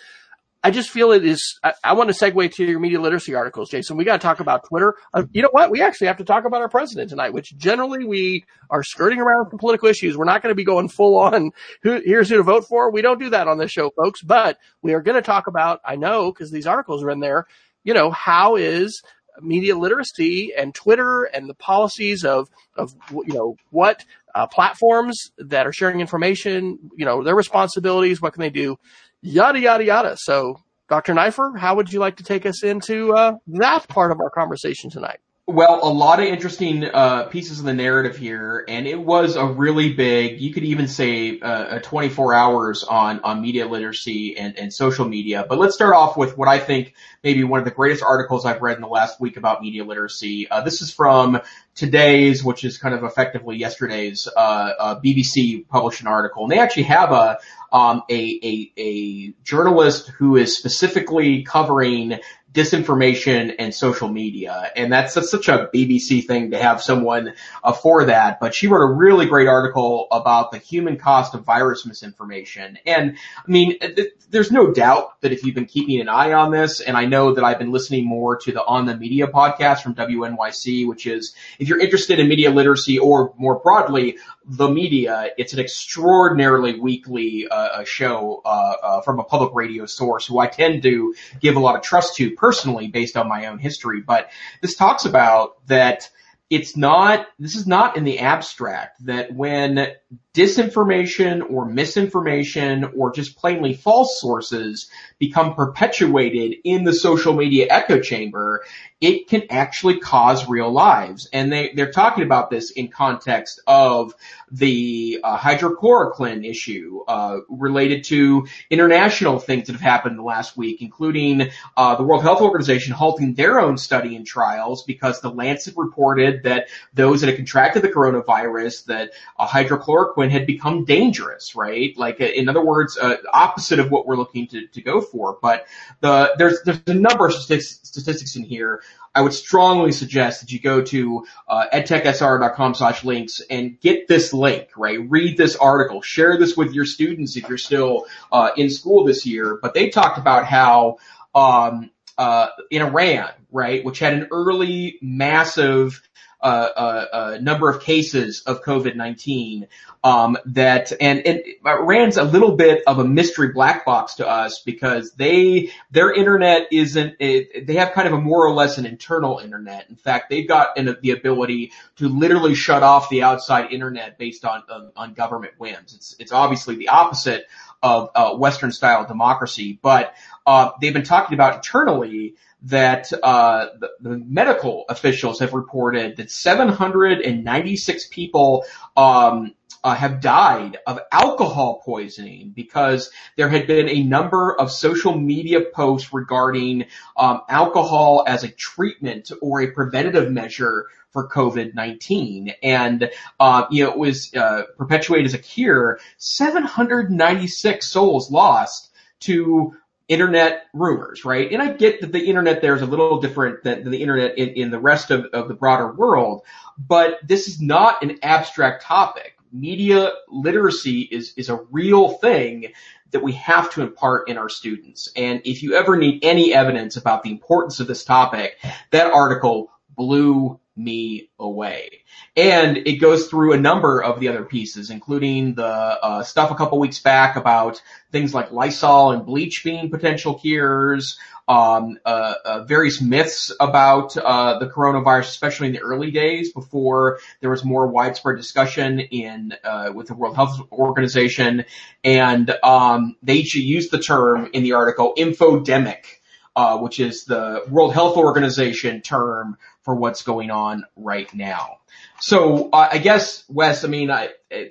I 0.65 0.71
just 0.71 0.91
feel 0.91 1.11
it 1.11 1.25
is. 1.25 1.59
I, 1.65 1.73
I, 1.83 1.93
want 1.95 2.11
to 2.11 2.17
segue 2.17 2.53
to 2.55 2.65
your 2.65 2.79
media 2.79 3.01
literacy 3.01 3.35
articles, 3.35 3.69
Jason. 3.69 3.97
We 3.97 4.05
got 4.05 4.21
to 4.21 4.25
talk 4.25 4.39
about 4.39 4.65
Twitter. 4.69 4.95
Uh, 5.13 5.25
you 5.33 5.43
know 5.43 5.49
what? 5.51 5.71
We 5.71 5.83
actually 5.83 6.07
have 6.07 6.19
to 6.19 6.25
talk 6.25 6.45
about 6.45 6.61
our 6.61 6.69
president 6.69 7.11
tonight, 7.11 7.33
which 7.33 7.57
generally 7.57 8.05
we 8.05 8.45
are 8.71 8.85
skirting 8.85 9.19
around 9.19 9.51
some 9.51 9.59
political 9.59 9.89
issues. 9.89 10.17
We're 10.17 10.25
not 10.25 10.41
going 10.41 10.53
to 10.53 10.57
be 10.57 10.65
going 10.65 10.89
full 10.89 11.19
on. 11.19 11.51
Who, 11.83 12.01
here's 12.05 12.29
who 12.29 12.37
to 12.37 12.43
vote 12.45 12.67
for. 12.69 12.93
We 12.93 13.03
don't 13.03 13.19
do 13.19 13.31
that 13.31 13.49
on 13.49 13.59
this 13.59 13.73
show, 13.73 13.91
folks. 13.91 14.23
But 14.23 14.59
we 14.83 14.95
are 14.95 15.03
going 15.03 15.17
to 15.17 15.23
talk 15.23 15.49
about. 15.49 15.81
I 15.85 15.97
know 15.97 16.33
because 16.33 16.53
these 16.53 16.67
articles 16.67 17.03
are 17.03 17.11
in 17.11 17.21
there. 17.21 17.47
You 17.83 17.95
know 17.95 18.13
how 18.13 18.55
is 18.55 19.03
media 19.41 19.77
literacy 19.77 20.53
and 20.57 20.75
Twitter 20.75 21.25
and 21.25 21.49
the 21.49 21.55
policies 21.55 22.25
of 22.25 22.49
of 22.77 22.95
you 23.11 23.35
know 23.35 23.57
what 23.71 24.05
uh, 24.35 24.47
platforms 24.47 25.33
that 25.39 25.67
are 25.67 25.73
sharing 25.73 26.01
information. 26.01 26.79
You 26.97 27.05
know 27.05 27.25
their 27.25 27.35
responsibilities. 27.35 28.23
What 28.23 28.35
can 28.35 28.43
they 28.43 28.51
do? 28.51 28.79
Yada, 29.23 29.61
yada, 29.61 29.85
yada. 29.85 30.17
So, 30.19 30.61
Dr. 30.89 31.15
Neiffer, 31.15 31.57
how 31.57 31.77
would 31.77 31.93
you 31.93 32.01
like 32.01 32.17
to 32.17 32.25
take 32.25 32.45
us 32.45 32.63
into 32.63 33.15
uh, 33.15 33.37
that 33.47 33.89
part 33.89 34.13
of 34.13 34.21
our 34.21 34.31
conversation 34.31 34.91
tonight? 34.91 35.21
Well, 35.49 35.81
a 35.83 35.91
lot 35.91 36.21
of 36.21 36.27
interesting 36.27 36.85
uh, 36.85 37.25
pieces 37.25 37.59
of 37.59 37.65
the 37.65 37.75
narrative 37.75 38.17
here, 38.17 38.65
and 38.69 38.87
it 38.87 38.99
was 38.99 39.35
a 39.35 39.45
really 39.45 39.93
big. 39.93 40.41
You 40.41 40.53
could 40.55 40.63
even 40.63 40.87
say 40.87 41.41
uh, 41.41 41.81
24 41.81 42.33
hours 42.33 42.85
on 42.85 43.19
on 43.21 43.43
media 43.43 43.67
literacy 43.67 44.39
and, 44.39 44.57
and 44.57 44.73
social 44.73 45.05
media. 45.05 45.45
But 45.49 45.59
let's 45.59 45.75
start 45.75 45.95
off 45.95 46.17
with 46.17 46.39
what 46.39 46.47
I 46.47 46.61
think 46.61 46.95
maybe 47.25 47.43
one 47.43 47.59
of 47.59 47.65
the 47.65 47.73
greatest 47.73 48.05
articles 48.05 48.47
I've 48.47 48.63
read 48.63 48.77
in 48.77 48.83
the 48.83 48.89
last 48.89 49.21
week 49.21 49.37
about 49.37 49.63
media 49.63 49.85
literacy. 49.85 50.49
Uh, 50.49 50.61
this 50.61 50.81
is 50.81 50.93
from 50.93 51.41
today's, 51.75 52.45
which 52.45 52.63
is 52.63 52.79
kind 52.79 52.95
of 52.95 53.03
effectively 53.03 53.57
yesterday's 53.57 54.29
uh, 54.37 54.39
uh, 54.79 55.01
BBC 55.01 55.67
published 55.67 56.03
an 56.03 56.07
article, 56.07 56.45
and 56.45 56.53
they 56.53 56.61
actually 56.61 56.85
have 56.85 57.11
a 57.11 57.39
um, 57.73 58.03
a, 58.11 58.41
a, 58.43 58.73
a 58.81 59.35
journalist 59.43 60.09
who 60.09 60.37
is 60.37 60.57
specifically 60.57 61.43
covering 61.43 62.21
disinformation 62.53 63.55
and 63.59 63.75
social 63.75 64.09
media. 64.09 64.71
And 64.77 64.93
that's, 64.93 65.15
that's 65.15 65.31
such 65.31 65.49
a 65.49 65.71
BBC 65.75 66.27
thing 66.27 66.51
to 66.51 66.59
have 66.59 66.83
someone 66.83 67.33
uh, 67.65 67.73
for 67.73 68.05
that. 68.07 68.41
But 68.41 68.55
she 68.55 68.67
wrote 68.67 68.83
a 68.83 68.93
really 68.93 69.27
great 69.27 69.49
article 69.49 70.07
about 70.13 70.53
the 70.53 70.59
human 70.59 70.99
cost 70.99 71.35
of 71.35 71.45
virus 71.45 71.87
misinformation. 71.87 72.79
And 72.85 73.17
I 73.39 73.51
mean, 73.51 73.79
th- 73.79 74.13
there's 74.29 74.53
no 74.53 74.73
doubt 74.73 75.21
that 75.23 75.33
if 75.33 75.45
you've 75.45 75.55
been 75.55 75.67
keeping 75.67 76.01
an 76.01 76.09
eye 76.09 76.33
on 76.33 76.51
this, 76.51 76.81
and 76.81 76.97
I 76.97 77.07
know 77.07 77.35
that 77.35 77.45
I've 77.45 77.59
been 77.59 77.73
listening 77.73 78.05
more 78.07 78.37
to 78.39 78.53
the 78.53 78.65
On 78.65 78.85
the 78.85 78.97
Media 78.97 79.29
podcast 79.29 79.83
from 79.83 79.95
WNYC, 79.95 80.87
which 80.87 81.07
is 81.07 81.35
if 81.59 81.69
you're 81.69 81.81
interested 81.81 82.19
in 82.19 82.29
media 82.29 82.51
literacy 82.51 82.99
or 82.99 83.33
more 83.39 83.61
broadly, 83.61 84.19
the 84.45 84.69
media, 84.69 85.31
it's 85.39 85.53
an 85.53 85.61
extraordinarily 85.61 86.79
weekly 86.79 87.47
uh, 87.49 87.85
show 87.85 88.43
uh, 88.45 88.75
uh, 88.83 89.01
from 89.03 89.21
a 89.21 89.25
public 89.25 89.55
radio 89.55 89.87
source 89.87 90.27
who 90.27 90.39
I 90.39 90.47
tend 90.47 90.83
to 90.83 91.15
give 91.41 91.57
a 91.57 91.61
lot 91.61 91.77
of 91.77 91.83
trust 91.83 92.17
to 92.17 92.33
personally 92.33 92.89
based 92.89 93.17
on 93.17 93.29
my 93.29 93.47
own 93.47 93.59
history. 93.59 94.01
But 94.01 94.31
this 94.61 94.75
talks 94.75 95.05
about 95.05 95.67
that 95.67 96.11
it's 96.51 96.77
not, 96.77 97.29
this 97.39 97.57
is 97.57 97.67
not 97.67 97.97
in 97.97 98.05
the 98.05 98.19
abstract 98.19 99.07
that 99.07 99.33
when 99.33 99.95
disinformation 100.35 101.43
or 101.51 101.67
misinformation 101.67 102.85
or 102.97 103.13
just 103.13 103.37
plainly 103.37 103.75
false 103.75 104.21
sources 104.21 104.91
become 105.19 105.55
perpetuated 105.55 106.57
in 106.65 106.85
the 106.85 106.93
social 106.93 107.35
media 107.35 107.67
echo 107.69 108.01
chamber, 108.01 108.65
it 109.03 109.29
can 109.29 109.43
actually 109.51 109.99
cause 109.99 110.49
real 110.49 110.71
lives. 110.71 111.29
And 111.33 111.53
they, 111.53 111.73
they're 111.75 111.91
talking 111.91 112.23
about 112.23 112.51
this 112.51 112.71
in 112.71 112.87
context 112.87 113.61
of 113.67 114.15
the 114.53 115.19
uh, 115.25 115.37
hydrochloroquine 115.37 116.49
issue 116.49 117.01
uh, 117.09 117.41
related 117.49 118.05
to 118.05 118.47
international 118.71 119.41
things 119.41 119.67
that 119.67 119.73
have 119.73 119.83
happened 119.83 120.13
in 120.13 120.19
the 120.19 120.23
last 120.23 120.57
week, 120.57 120.81
including 120.83 121.51
uh, 121.77 121.97
the 121.97 122.05
World 122.05 122.23
Health 122.23 122.41
Organization 122.41 122.95
halting 122.95 123.35
their 123.35 123.59
own 123.59 123.77
study 123.77 124.15
and 124.15 124.25
trials 124.25 124.85
because 124.85 125.21
the 125.21 125.31
Lancet 125.31 125.75
reported 125.77 126.45
that 126.45 126.69
those 126.95 127.23
that 127.23 127.27
had 127.27 127.37
contracted 127.37 127.83
the 127.83 127.89
coronavirus, 127.89 128.85
that 128.85 129.11
hydrochloroquine 129.39 130.22
had 130.31 130.47
become 130.47 130.85
dangerous, 130.85 131.55
right? 131.57 131.97
Like, 131.97 132.21
uh, 132.21 132.25
in 132.25 132.49
other 132.49 132.65
words, 132.65 132.97
uh, 132.99 133.17
opposite 133.33 133.79
of 133.79 133.91
what 133.91 134.07
we're 134.07 134.17
looking 134.17 134.47
to, 134.49 134.67
to 134.67 134.83
go 134.83 135.01
for. 135.01 135.39
But 135.41 135.67
the, 136.01 136.35
there's, 136.39 136.63
there's 136.65 136.81
a 136.87 136.95
number 136.95 137.27
of 137.27 137.35
statistics, 137.35 138.37
in 138.37 138.45
here. 138.45 138.83
I 139.15 139.21
would 139.21 139.35
strongly 139.35 139.93
suggest 139.93 140.41
that 140.41 140.53
you 140.53 140.59
go 140.59 140.83
to 140.83 141.27
uh, 141.47 141.67
edtechsr.com 141.73 142.75
slash 142.75 143.05
links 143.05 143.43
and 143.51 143.79
get 143.79 144.09
this 144.09 144.33
link, 144.33 144.71
right? 144.77 144.99
Read 145.11 145.37
this 145.37 145.55
article, 145.57 146.01
share 146.01 146.39
this 146.39 146.57
with 146.57 146.73
your 146.73 146.87
students 146.87 147.37
if 147.37 147.49
you're 147.49 147.59
still 147.59 148.07
uh, 148.31 148.51
in 148.57 148.71
school 148.71 149.05
this 149.05 149.27
year. 149.27 149.59
But 149.61 149.75
they 149.75 149.91
talked 149.91 150.19
about 150.19 150.47
how 150.47 150.97
um, 151.35 151.91
uh, 152.17 152.49
in 152.71 152.83
Iran, 152.83 153.33
right, 153.51 153.85
which 153.85 153.99
had 153.99 154.15
an 154.15 154.29
early 154.31 154.99
massive 155.03 156.01
number 156.43 157.71
of 157.71 157.83
cases 157.83 158.43
of 158.43 158.63
COVID-19 158.63 159.69
um, 160.05 160.37
that 160.47 160.93
and 161.01 161.21
and 161.27 161.43
Iran's 161.65 162.17
a 162.17 162.25
little 162.25 162.57
bit 162.57 162.83
of 162.87 162.99
a 162.99 163.05
mystery 163.05 163.53
black 163.53 163.85
box 163.85 164.15
to 164.17 164.29
us 164.29 164.61
because 164.61 165.13
they 165.13 165.71
their 165.93 166.13
internet 166.13 166.67
isn't 166.73 167.17
it, 167.21 167.67
they 167.67 167.75
have 167.75 167.93
kind 167.93 168.09
of 168.09 168.15
a 168.15 168.21
more 168.21 168.45
or 168.45 168.53
less 168.53 168.79
an 168.79 168.87
internal 168.87 169.39
internet. 169.39 169.89
In 169.89 169.97
fact, 169.97 170.29
they've 170.29 170.49
got 170.49 170.77
an, 170.77 170.97
the 171.03 171.13
ability 171.13 171.73
to 171.97 172.09
literally 172.09 172.55
shut 172.55 172.83
off 172.83 173.11
the 173.11 173.23
outside 173.23 173.73
internet 173.73 174.19
based 174.19 174.45
on 174.45 174.65
on, 174.69 174.93
on 174.97 175.15
government 175.15 175.55
whims. 175.59 175.95
It's 175.95 176.17
it's 176.19 176.33
obviously 176.33 176.75
the 176.75 176.89
opposite 176.89 177.47
of 177.81 178.11
uh, 178.15 178.35
Western 178.35 178.73
style 178.73 179.07
democracy, 179.07 179.79
but 179.81 180.15
uh, 180.47 180.71
they've 180.81 180.93
been 180.93 181.05
talking 181.05 181.35
about 181.35 181.57
internally 181.57 182.35
that 182.65 183.13
uh, 183.23 183.67
the, 183.79 183.91
the, 184.01 184.11
medical 184.11 184.85
officials 184.89 185.41
have 185.41 185.53
reported 185.53 186.17
that 186.17 186.31
796 186.31 188.07
people 188.09 188.65
um, 188.97 189.53
uh, 189.85 189.95
have 189.95 190.21
died 190.21 190.79
of 190.87 191.01
alcohol 191.11 191.83
poisoning 191.85 192.53
because 192.55 193.11
there 193.37 193.49
had 193.49 193.67
been 193.67 193.89
a 193.89 194.03
number 194.03 194.55
of 194.55 194.71
social 194.71 195.19
media 195.19 195.61
posts 195.61 196.13
regarding 196.13 196.85
um, 197.17 197.41
alcohol 197.49 198.25
as 198.27 198.45
a 198.45 198.49
treatment 198.49 199.33
or 199.41 199.61
a 199.61 199.73
preventative 199.73 200.31
measure 200.31 200.87
for 201.11 201.29
COVID-19. 201.29 202.55
And, 202.63 203.11
uh, 203.41 203.65
you 203.71 203.85
know, 203.85 203.91
it 203.91 203.99
was, 203.99 204.33
uh, 204.35 204.63
perpetuated 204.79 205.27
as 205.27 205.35
a 205.35 205.39
cure. 205.39 205.99
796 206.19 207.87
souls 207.87 208.31
lost 208.31 208.91
to 209.21 209.77
internet 210.09 210.67
rumors, 210.73 211.25
right? 211.25 211.51
And 211.53 211.63
I 211.63 211.73
get 211.73 212.01
that 212.01 212.13
the 212.13 212.25
internet 212.25 212.61
there 212.61 212.75
is 212.75 212.83
a 212.83 212.87
little 212.87 213.21
different 213.21 213.63
than, 213.63 213.83
than 213.83 213.93
the 213.93 214.03
internet 214.03 214.39
in, 214.39 214.51
in 214.51 214.71
the 214.71 214.81
rest 214.81 215.11
of, 215.11 215.27
of 215.27 215.49
the 215.49 215.55
broader 215.55 215.93
world, 215.93 216.43
but 216.79 217.19
this 217.27 217.49
is 217.49 217.61
not 217.61 218.03
an 218.03 218.19
abstract 218.23 218.83
topic. 218.83 219.37
Media 219.53 220.13
literacy 220.29 221.01
is, 221.03 221.35
is 221.37 221.49
a 221.49 221.61
real 221.71 222.09
thing 222.09 222.73
that 223.11 223.23
we 223.23 223.33
have 223.33 223.71
to 223.73 223.83
impart 223.83 224.29
in 224.29 224.39
our 224.39 224.49
students. 224.49 225.11
And 225.15 225.43
if 225.45 225.63
you 225.63 225.75
ever 225.75 225.97
need 225.97 226.25
any 226.25 226.55
evidence 226.55 226.97
about 226.97 227.23
the 227.23 227.31
importance 227.31 227.79
of 227.79 227.87
this 227.87 228.05
topic, 228.05 228.59
that 228.91 229.13
article 229.13 229.71
blew 230.03 230.59
me 230.75 231.31
away. 231.39 232.03
And 232.37 232.77
it 232.77 232.97
goes 232.97 233.29
through 233.29 233.53
a 233.53 233.61
number 233.61 234.03
of 234.03 234.19
the 234.19 234.29
other 234.29 234.45
pieces, 234.45 234.91
including 234.91 235.55
the 235.55 235.65
uh, 235.65 236.23
stuff 236.25 236.51
a 236.51 236.57
couple 236.57 236.81
weeks 236.81 236.99
back 236.99 237.37
about 237.37 237.81
things 238.11 238.35
like 238.35 238.51
Lysol 238.51 239.13
and 239.13 239.25
bleach 239.25 239.63
being 239.63 239.91
potential 239.91 240.35
cures, 240.35 241.19
um, 241.47 241.99
uh, 242.05 242.35
uh, 242.45 242.65
various 242.65 243.01
myths 243.01 243.53
about 243.61 244.17
uh, 244.17 244.59
the 244.59 244.67
coronavirus, 244.67 245.29
especially 245.29 245.69
in 245.69 245.73
the 245.73 245.81
early 245.81 246.11
days 246.11 246.53
before 246.53 247.21
there 247.41 247.51
was 247.51 247.65
more 247.65 247.87
widespread 247.87 248.37
discussion 248.37 248.99
in 248.99 249.55
uh, 249.63 249.93
with 249.95 250.09
the 250.09 250.15
World 250.15 250.35
Health 250.35 250.59
Organization, 250.73 251.65
and 252.03 252.51
um, 252.65 253.17
they 253.23 253.37
used 253.37 253.93
the 253.93 254.01
term 254.01 254.51
in 254.53 254.65
the 254.65 254.73
article 254.73 255.15
infodemic 255.17 256.22
uh, 256.55 256.79
which 256.79 257.01
is 257.01 257.25
the 257.25 257.65
World 257.69 257.95
Health 257.95 258.17
Organization 258.17 259.01
term 259.01 259.57
for 259.83 259.95
what's 259.95 260.23
going 260.23 260.51
on 260.51 260.85
right 260.97 261.33
now. 261.35 261.79
So 262.21 262.71
uh, 262.73 262.89
I 262.93 262.99
guess 262.99 263.45
Wes, 263.49 263.85
I 263.85 263.89
mean, 263.89 264.11
I, 264.11 264.31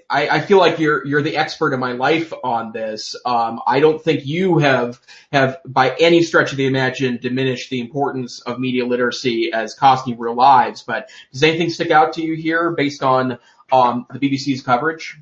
I, 0.10 0.30
I 0.30 0.40
feel 0.40 0.58
like 0.58 0.80
you're 0.80 1.06
you're 1.06 1.22
the 1.22 1.36
expert 1.36 1.74
in 1.74 1.80
my 1.80 1.92
life 1.92 2.32
on 2.44 2.72
this. 2.72 3.16
Um, 3.26 3.60
I 3.68 3.80
don't 3.80 4.02
think 4.02 4.26
you 4.26 4.60
have 4.60 5.00
have 5.34 5.58
by 5.66 5.96
any 6.00 6.24
stretch 6.24 6.52
of 6.52 6.58
the 6.58 6.66
imagination 6.66 7.20
diminished 7.22 7.70
the 7.70 7.82
importance 7.82 8.42
of 8.42 8.60
media 8.60 8.86
literacy 8.86 9.52
as 9.54 9.74
costing 9.74 10.18
real 10.18 10.36
lives. 10.36 10.84
But 10.84 11.10
does 11.34 11.44
anything 11.44 11.70
stick 11.70 11.92
out 11.92 12.14
to 12.14 12.22
you 12.22 12.36
here 12.36 12.72
based 12.72 13.04
on 13.04 13.38
um, 13.72 14.06
the 14.12 14.20
BBC's 14.20 14.62
coverage? 14.62 15.18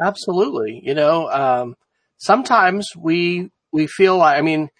Absolutely. 0.00 0.82
You 0.84 0.94
know, 0.94 1.30
um, 1.30 1.76
sometimes 2.18 2.90
we 2.96 3.50
we 3.70 3.86
feel 3.86 4.16
like 4.16 4.38
I 4.38 4.42
mean 4.42 4.70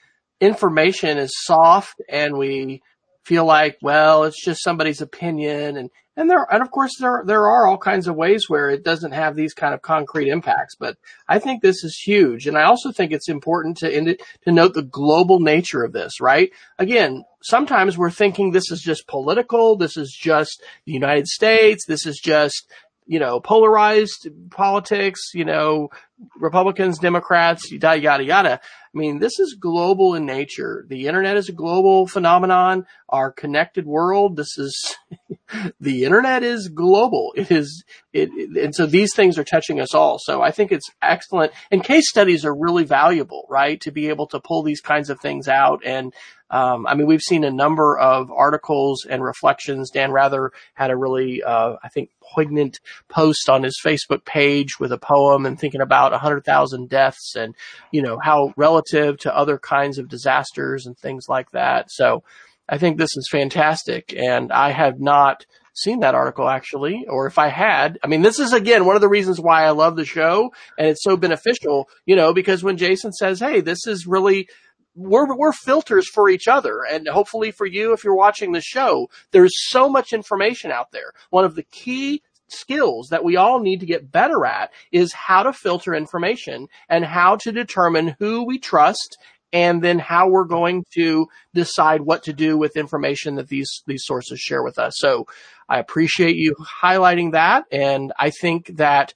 information 0.42 1.18
is 1.18 1.32
soft 1.44 2.02
and 2.08 2.36
we 2.36 2.82
feel 3.24 3.44
like, 3.44 3.78
well, 3.80 4.24
it's 4.24 4.44
just 4.44 4.64
somebody's 4.64 5.00
opinion 5.00 5.76
and, 5.76 5.88
and 6.16 6.28
there, 6.28 6.44
and 6.50 6.60
of 6.60 6.70
course 6.72 6.90
there, 6.98 7.22
there 7.24 7.46
are 7.46 7.66
all 7.66 7.78
kinds 7.78 8.08
of 8.08 8.16
ways 8.16 8.46
where 8.48 8.68
it 8.68 8.84
doesn't 8.84 9.12
have 9.12 9.36
these 9.36 9.54
kind 9.54 9.72
of 9.72 9.80
concrete 9.80 10.28
impacts, 10.28 10.74
but 10.74 10.98
I 11.28 11.38
think 11.38 11.62
this 11.62 11.84
is 11.84 12.02
huge. 12.04 12.48
And 12.48 12.58
I 12.58 12.64
also 12.64 12.90
think 12.90 13.12
it's 13.12 13.28
important 13.28 13.76
to, 13.78 13.94
end 13.94 14.08
it, 14.08 14.22
to 14.44 14.52
note 14.52 14.74
the 14.74 14.82
global 14.82 15.38
nature 15.38 15.84
of 15.84 15.92
this, 15.92 16.20
right? 16.20 16.50
Again, 16.76 17.24
sometimes 17.42 17.96
we're 17.96 18.10
thinking 18.10 18.50
this 18.50 18.72
is 18.72 18.82
just 18.82 19.06
political. 19.06 19.76
This 19.76 19.96
is 19.96 20.12
just 20.12 20.60
the 20.84 20.92
United 20.92 21.28
States. 21.28 21.86
This 21.86 22.04
is 22.04 22.20
just, 22.22 22.68
you 23.06 23.20
know, 23.20 23.40
polarized 23.40 24.28
politics, 24.50 25.30
you 25.34 25.44
know, 25.44 25.88
Republicans, 26.36 26.98
Democrats, 26.98 27.70
yada, 27.70 27.98
yada, 27.98 28.24
yada. 28.24 28.60
I 28.94 28.98
mean, 28.98 29.20
this 29.20 29.38
is 29.38 29.56
global 29.58 30.14
in 30.14 30.26
nature. 30.26 30.84
The 30.86 31.06
internet 31.06 31.38
is 31.38 31.48
a 31.48 31.52
global 31.52 32.06
phenomenon. 32.06 32.86
Our 33.08 33.32
connected 33.32 33.86
world, 33.86 34.36
this 34.36 34.58
is, 34.58 34.96
the 35.80 36.04
internet 36.04 36.42
is 36.42 36.68
global. 36.68 37.32
It 37.34 37.50
is, 37.50 37.84
it, 38.12 38.28
it, 38.34 38.64
and 38.64 38.74
so 38.74 38.84
these 38.84 39.14
things 39.14 39.38
are 39.38 39.44
touching 39.44 39.80
us 39.80 39.94
all. 39.94 40.18
So 40.20 40.42
I 40.42 40.50
think 40.50 40.72
it's 40.72 40.90
excellent. 41.00 41.52
And 41.70 41.82
case 41.82 42.08
studies 42.10 42.44
are 42.44 42.54
really 42.54 42.84
valuable, 42.84 43.46
right? 43.48 43.80
To 43.80 43.90
be 43.90 44.08
able 44.08 44.26
to 44.28 44.40
pull 44.40 44.62
these 44.62 44.82
kinds 44.82 45.08
of 45.08 45.20
things 45.20 45.48
out 45.48 45.82
and, 45.86 46.12
um, 46.52 46.86
I 46.86 46.94
mean, 46.94 47.06
we've 47.06 47.22
seen 47.22 47.44
a 47.44 47.50
number 47.50 47.98
of 47.98 48.30
articles 48.30 49.06
and 49.08 49.24
reflections. 49.24 49.90
Dan 49.90 50.12
Rather 50.12 50.52
had 50.74 50.90
a 50.90 50.96
really, 50.96 51.42
uh, 51.42 51.76
I 51.82 51.88
think, 51.88 52.10
poignant 52.20 52.78
post 53.08 53.48
on 53.48 53.62
his 53.62 53.80
Facebook 53.82 54.26
page 54.26 54.78
with 54.78 54.92
a 54.92 54.98
poem 54.98 55.46
and 55.46 55.58
thinking 55.58 55.80
about 55.80 56.12
100,000 56.12 56.90
deaths 56.90 57.34
and, 57.36 57.54
you 57.90 58.02
know, 58.02 58.18
how 58.22 58.52
relative 58.58 58.81
to 58.90 59.36
other 59.36 59.58
kinds 59.58 59.98
of 59.98 60.08
disasters 60.08 60.86
and 60.86 60.96
things 60.96 61.26
like 61.28 61.50
that. 61.52 61.90
So 61.90 62.22
I 62.68 62.78
think 62.78 62.96
this 62.96 63.16
is 63.16 63.28
fantastic. 63.30 64.14
And 64.16 64.52
I 64.52 64.70
have 64.70 65.00
not 65.00 65.44
seen 65.74 66.00
that 66.00 66.14
article 66.14 66.48
actually, 66.48 67.06
or 67.08 67.26
if 67.26 67.38
I 67.38 67.48
had, 67.48 67.98
I 68.02 68.06
mean, 68.06 68.22
this 68.22 68.38
is 68.38 68.52
again 68.52 68.84
one 68.84 68.94
of 68.94 69.02
the 69.02 69.08
reasons 69.08 69.40
why 69.40 69.64
I 69.64 69.70
love 69.70 69.96
the 69.96 70.04
show 70.04 70.52
and 70.78 70.88
it's 70.88 71.02
so 71.02 71.16
beneficial, 71.16 71.88
you 72.06 72.14
know, 72.14 72.34
because 72.34 72.62
when 72.62 72.76
Jason 72.76 73.12
says, 73.12 73.40
Hey, 73.40 73.60
this 73.60 73.86
is 73.86 74.06
really 74.06 74.48
we're 74.94 75.34
we're 75.36 75.52
filters 75.52 76.06
for 76.08 76.28
each 76.28 76.46
other 76.46 76.82
and 76.90 77.08
hopefully 77.08 77.50
for 77.50 77.66
you 77.66 77.92
if 77.92 78.04
you're 78.04 78.14
watching 78.14 78.52
the 78.52 78.60
show 78.60 79.08
there's 79.30 79.54
so 79.68 79.88
much 79.88 80.12
information 80.12 80.70
out 80.70 80.92
there 80.92 81.12
one 81.30 81.46
of 81.46 81.54
the 81.54 81.62
key 81.62 82.22
skills 82.52 83.08
that 83.08 83.24
we 83.24 83.36
all 83.36 83.60
need 83.60 83.80
to 83.80 83.86
get 83.86 84.10
better 84.10 84.44
at 84.44 84.70
is 84.90 85.12
how 85.12 85.42
to 85.42 85.52
filter 85.52 85.94
information 85.94 86.68
and 86.88 87.04
how 87.04 87.36
to 87.36 87.52
determine 87.52 88.16
who 88.18 88.44
we 88.44 88.58
trust 88.58 89.18
and 89.52 89.82
then 89.82 89.98
how 89.98 90.28
we're 90.28 90.44
going 90.44 90.84
to 90.94 91.26
decide 91.52 92.00
what 92.00 92.22
to 92.22 92.32
do 92.32 92.56
with 92.56 92.76
information 92.76 93.34
that 93.34 93.48
these 93.48 93.82
these 93.86 94.04
sources 94.04 94.40
share 94.40 94.62
with 94.62 94.78
us. 94.78 94.94
So 94.96 95.26
i 95.68 95.78
appreciate 95.78 96.36
you 96.36 96.54
highlighting 96.82 97.32
that 97.32 97.64
and 97.72 98.12
i 98.18 98.30
think 98.30 98.76
that 98.76 99.14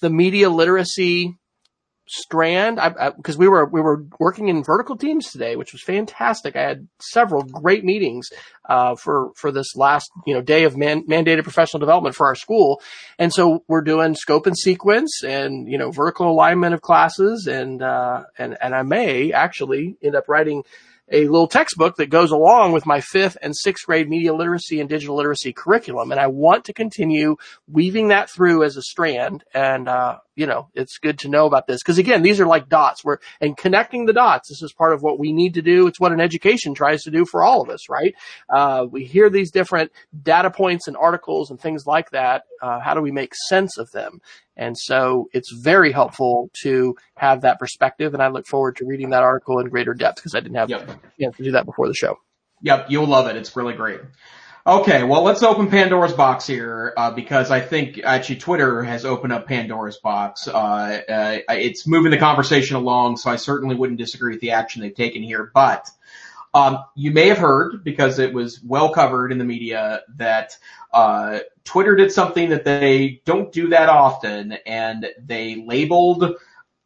the 0.00 0.10
media 0.10 0.48
literacy 0.48 1.36
strand. 2.12 2.78
Because 3.16 3.36
we 3.36 3.48
were 3.48 3.64
we 3.66 3.80
were 3.80 4.04
working 4.18 4.48
in 4.48 4.62
vertical 4.62 4.96
teams 4.96 5.30
today 5.30 5.56
which 5.56 5.72
was 5.72 5.82
fantastic. 5.82 6.56
I 6.56 6.62
had 6.62 6.88
several 7.00 7.42
great 7.42 7.84
meetings 7.84 8.30
uh, 8.68 8.94
for 8.94 9.32
for 9.36 9.50
this 9.50 9.74
last 9.76 10.10
you 10.26 10.34
know 10.34 10.42
day 10.42 10.64
of 10.64 10.76
man, 10.76 11.06
mandated 11.06 11.42
professional 11.42 11.80
development 11.80 12.14
for 12.14 12.26
our 12.26 12.34
school. 12.34 12.80
And 13.18 13.32
so 13.32 13.64
we're 13.68 13.82
doing 13.82 14.14
scope 14.14 14.46
and 14.46 14.56
sequence 14.56 15.22
and 15.24 15.66
you 15.66 15.78
know 15.78 15.90
vertical 15.90 16.30
alignment 16.30 16.74
of 16.74 16.82
classes. 16.82 17.46
And 17.46 17.82
uh, 17.82 18.24
and 18.38 18.56
and 18.60 18.74
i 18.74 18.82
may 18.82 19.32
actually 19.32 19.96
end 20.02 20.14
up 20.14 20.28
writing 20.28 20.64
a 21.12 21.26
little 21.26 21.46
textbook 21.46 21.96
that 21.96 22.08
goes 22.08 22.30
along 22.30 22.72
with 22.72 22.86
my 22.86 23.00
fifth 23.00 23.36
and 23.42 23.54
sixth 23.54 23.84
grade 23.84 24.08
media 24.08 24.34
literacy 24.34 24.80
and 24.80 24.88
digital 24.88 25.14
literacy 25.14 25.52
curriculum. 25.52 26.10
And 26.10 26.20
I 26.20 26.28
want 26.28 26.64
to 26.64 26.72
continue 26.72 27.36
weaving 27.70 28.08
that 28.08 28.30
through 28.30 28.64
as 28.64 28.76
a 28.78 28.82
strand. 28.82 29.44
And, 29.52 29.88
uh, 29.88 30.18
you 30.34 30.46
know, 30.46 30.68
it's 30.74 30.96
good 30.96 31.18
to 31.20 31.28
know 31.28 31.44
about 31.44 31.66
this 31.66 31.80
because 31.82 31.98
again, 31.98 32.22
these 32.22 32.40
are 32.40 32.46
like 32.46 32.70
dots 32.70 33.04
where, 33.04 33.18
and 33.40 33.56
connecting 33.56 34.06
the 34.06 34.14
dots, 34.14 34.48
this 34.48 34.62
is 34.62 34.72
part 34.72 34.94
of 34.94 35.02
what 35.02 35.18
we 35.18 35.32
need 35.32 35.54
to 35.54 35.62
do. 35.62 35.86
It's 35.86 36.00
what 36.00 36.12
an 36.12 36.20
education 36.20 36.74
tries 36.74 37.02
to 37.02 37.10
do 37.10 37.26
for 37.26 37.44
all 37.44 37.60
of 37.60 37.68
us, 37.68 37.90
right? 37.90 38.14
Uh, 38.48 38.86
we 38.90 39.04
hear 39.04 39.28
these 39.28 39.50
different 39.50 39.92
data 40.22 40.50
points 40.50 40.88
and 40.88 40.96
articles 40.96 41.50
and 41.50 41.60
things 41.60 41.84
like 41.86 42.10
that. 42.10 42.44
Uh, 42.62 42.80
how 42.80 42.94
do 42.94 43.02
we 43.02 43.10
make 43.10 43.34
sense 43.48 43.76
of 43.76 43.90
them? 43.90 44.20
And 44.56 44.76
so 44.76 45.28
it's 45.32 45.50
very 45.50 45.92
helpful 45.92 46.50
to 46.62 46.96
have 47.16 47.42
that 47.42 47.58
perspective. 47.58 48.14
And 48.14 48.22
I 48.22 48.28
look 48.28 48.46
forward 48.46 48.76
to 48.76 48.84
reading 48.84 49.10
that 49.10 49.22
article 49.22 49.58
in 49.58 49.68
greater 49.68 49.94
depth 49.94 50.16
because 50.16 50.34
I 50.34 50.40
didn't 50.40 50.56
have 50.56 50.70
yep. 50.70 50.88
chance 51.18 51.36
to 51.36 51.44
do 51.44 51.52
that 51.52 51.64
before 51.64 51.88
the 51.88 51.94
show. 51.94 52.18
Yep, 52.62 52.86
you'll 52.90 53.06
love 53.06 53.26
it. 53.28 53.36
It's 53.36 53.56
really 53.56 53.74
great. 53.74 54.00
Okay, 54.64 55.02
well, 55.02 55.22
let's 55.22 55.42
open 55.42 55.68
Pandora's 55.68 56.12
box 56.12 56.46
here 56.46 56.94
uh, 56.96 57.10
because 57.10 57.50
I 57.50 57.60
think 57.60 58.00
actually 58.04 58.36
Twitter 58.36 58.84
has 58.84 59.04
opened 59.04 59.32
up 59.32 59.48
Pandora's 59.48 59.96
box. 59.96 60.46
Uh, 60.46 60.52
uh, 61.08 61.38
it's 61.48 61.84
moving 61.84 62.12
the 62.12 62.18
conversation 62.18 62.76
along, 62.76 63.16
so 63.16 63.28
I 63.28 63.36
certainly 63.36 63.74
wouldn't 63.74 63.98
disagree 63.98 64.34
with 64.34 64.40
the 64.40 64.52
action 64.52 64.80
they've 64.80 64.94
taken 64.94 65.20
here. 65.20 65.50
But 65.52 65.90
um, 66.54 66.84
you 66.94 67.10
may 67.12 67.28
have 67.28 67.38
heard 67.38 67.82
because 67.82 68.18
it 68.18 68.32
was 68.32 68.62
well 68.62 68.92
covered 68.92 69.32
in 69.32 69.38
the 69.38 69.44
media 69.44 70.02
that 70.16 70.56
uh, 70.92 71.40
Twitter 71.64 71.96
did 71.96 72.12
something 72.12 72.50
that 72.50 72.64
they 72.64 73.22
don't 73.24 73.52
do 73.52 73.68
that 73.68 73.88
often, 73.88 74.52
and 74.66 75.06
they 75.24 75.56
labeled 75.56 76.36